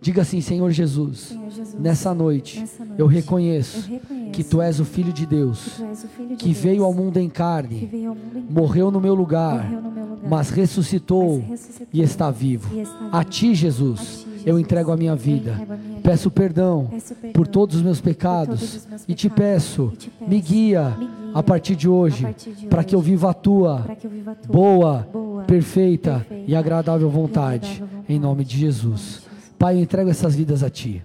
Diga 0.00 0.22
assim, 0.22 0.40
Senhor 0.40 0.70
Jesus, 0.70 1.18
Senhor 1.18 1.50
Jesus 1.50 1.78
nessa, 1.78 2.14
noite, 2.14 2.60
nessa, 2.60 2.84
noite, 2.84 2.98
eu 2.98 3.06
reconheço, 3.06 3.76
eu 3.76 3.98
reconheço 3.98 4.30
que 4.32 4.42
Tu 4.42 4.62
és 4.62 4.80
o 4.80 4.84
Filho 4.84 5.12
de 5.12 5.26
Deus, 5.26 5.74
que, 6.16 6.26
de 6.26 6.36
que 6.36 6.44
Deus, 6.46 6.58
veio 6.58 6.84
ao 6.84 6.94
mundo 6.94 7.18
em 7.18 7.28
carne, 7.28 7.88
mundo 7.92 8.38
em 8.38 8.52
morreu, 8.52 8.90
no 8.90 9.00
meu 9.00 9.14
lugar, 9.14 9.70
no 9.70 9.90
meu 9.90 10.06
lugar 10.06 10.28
mas, 10.28 10.50
ressuscitou 10.50 11.38
mas 11.40 11.48
ressuscitou, 11.50 11.88
e 11.92 12.00
está 12.00 12.30
vivo. 12.30 12.74
E 12.74 12.80
está 12.80 12.98
vivo. 12.98 13.08
A 13.12 13.24
Ti, 13.24 13.54
Jesus, 13.54 14.00
a 14.00 14.04
ti, 14.04 14.10
Jesus 14.30 14.46
eu 14.46 14.58
entrego 14.58 14.90
a 14.90 14.96
minha 14.96 15.14
vida. 15.14 15.52
A 15.52 15.76
minha 15.76 16.00
peço, 16.00 16.30
perdão 16.30 16.88
peço 16.90 17.14
perdão 17.14 17.32
por 17.34 17.46
todos 17.46 17.76
os 17.76 17.82
meus 17.82 18.00
pecados, 18.00 18.76
os 18.76 18.86
meus 18.86 19.04
e, 19.06 19.14
te 19.14 19.28
peço, 19.28 19.92
e 19.92 19.96
te 19.96 20.10
peço, 20.10 20.28
me 20.30 20.40
guia, 20.40 20.96
me 20.98 21.06
guia 21.06 21.20
a 21.34 21.42
partir 21.42 21.76
de 21.76 21.88
hoje, 21.88 22.26
para 22.68 22.82
que 22.82 22.94
eu 22.94 23.00
viva 23.00 23.30
a 23.30 23.34
Tua, 23.34 23.84
viva 24.10 24.32
a 24.32 24.34
tua 24.34 24.52
boa, 24.52 25.08
boa, 25.12 25.42
perfeita, 25.44 26.20
perfeita 26.20 26.44
e 26.50 26.54
agradável 26.56 27.10
vontade, 27.10 27.66
e 27.66 27.74
agradável 27.74 27.90
vontade 27.90 28.04
em 28.08 28.18
nome 28.18 28.44
de 28.44 28.58
Jesus. 28.58 29.30
Pai, 29.60 29.76
eu 29.76 29.80
entrego 29.82 30.08
essas 30.08 30.34
vidas 30.34 30.62
a 30.62 30.70
Ti. 30.70 31.02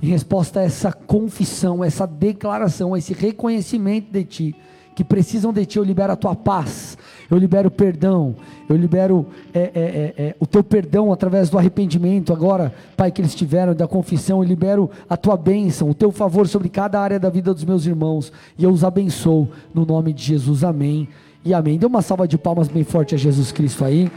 Em 0.00 0.06
resposta 0.06 0.60
a 0.60 0.62
essa 0.62 0.92
confissão, 0.92 1.82
essa 1.82 2.06
declaração, 2.06 2.96
esse 2.96 3.12
reconhecimento 3.12 4.12
de 4.12 4.22
Ti, 4.22 4.56
que 4.94 5.02
precisam 5.02 5.52
de 5.52 5.66
Ti, 5.66 5.78
eu 5.78 5.84
libero 5.84 6.12
a 6.12 6.16
Tua 6.16 6.36
paz, 6.36 6.96
eu 7.28 7.36
libero 7.36 7.68
perdão, 7.72 8.36
eu 8.68 8.76
libero 8.76 9.26
é, 9.52 9.58
é, 9.58 9.64
é, 9.74 10.14
é, 10.16 10.36
o 10.38 10.46
Teu 10.46 10.62
perdão 10.62 11.12
através 11.12 11.50
do 11.50 11.58
arrependimento, 11.58 12.32
agora, 12.32 12.72
Pai, 12.96 13.10
que 13.10 13.20
eles 13.20 13.34
tiveram, 13.34 13.74
da 13.74 13.88
confissão, 13.88 14.38
eu 14.38 14.48
libero 14.48 14.88
a 15.10 15.16
Tua 15.16 15.36
bênção, 15.36 15.90
o 15.90 15.94
Teu 15.94 16.12
favor 16.12 16.46
sobre 16.46 16.68
cada 16.68 17.00
área 17.00 17.18
da 17.18 17.28
vida 17.28 17.52
dos 17.52 17.64
meus 17.64 17.84
irmãos, 17.84 18.32
e 18.56 18.62
eu 18.62 18.70
os 18.70 18.84
abençoo, 18.84 19.48
no 19.74 19.84
nome 19.84 20.12
de 20.12 20.22
Jesus, 20.22 20.62
amém 20.62 21.08
e 21.44 21.52
amém. 21.52 21.76
Dê 21.76 21.86
uma 21.86 22.00
salva 22.00 22.28
de 22.28 22.38
palmas 22.38 22.68
bem 22.68 22.84
forte 22.84 23.16
a 23.16 23.18
Jesus 23.18 23.50
Cristo 23.50 23.84
aí. 23.84 24.08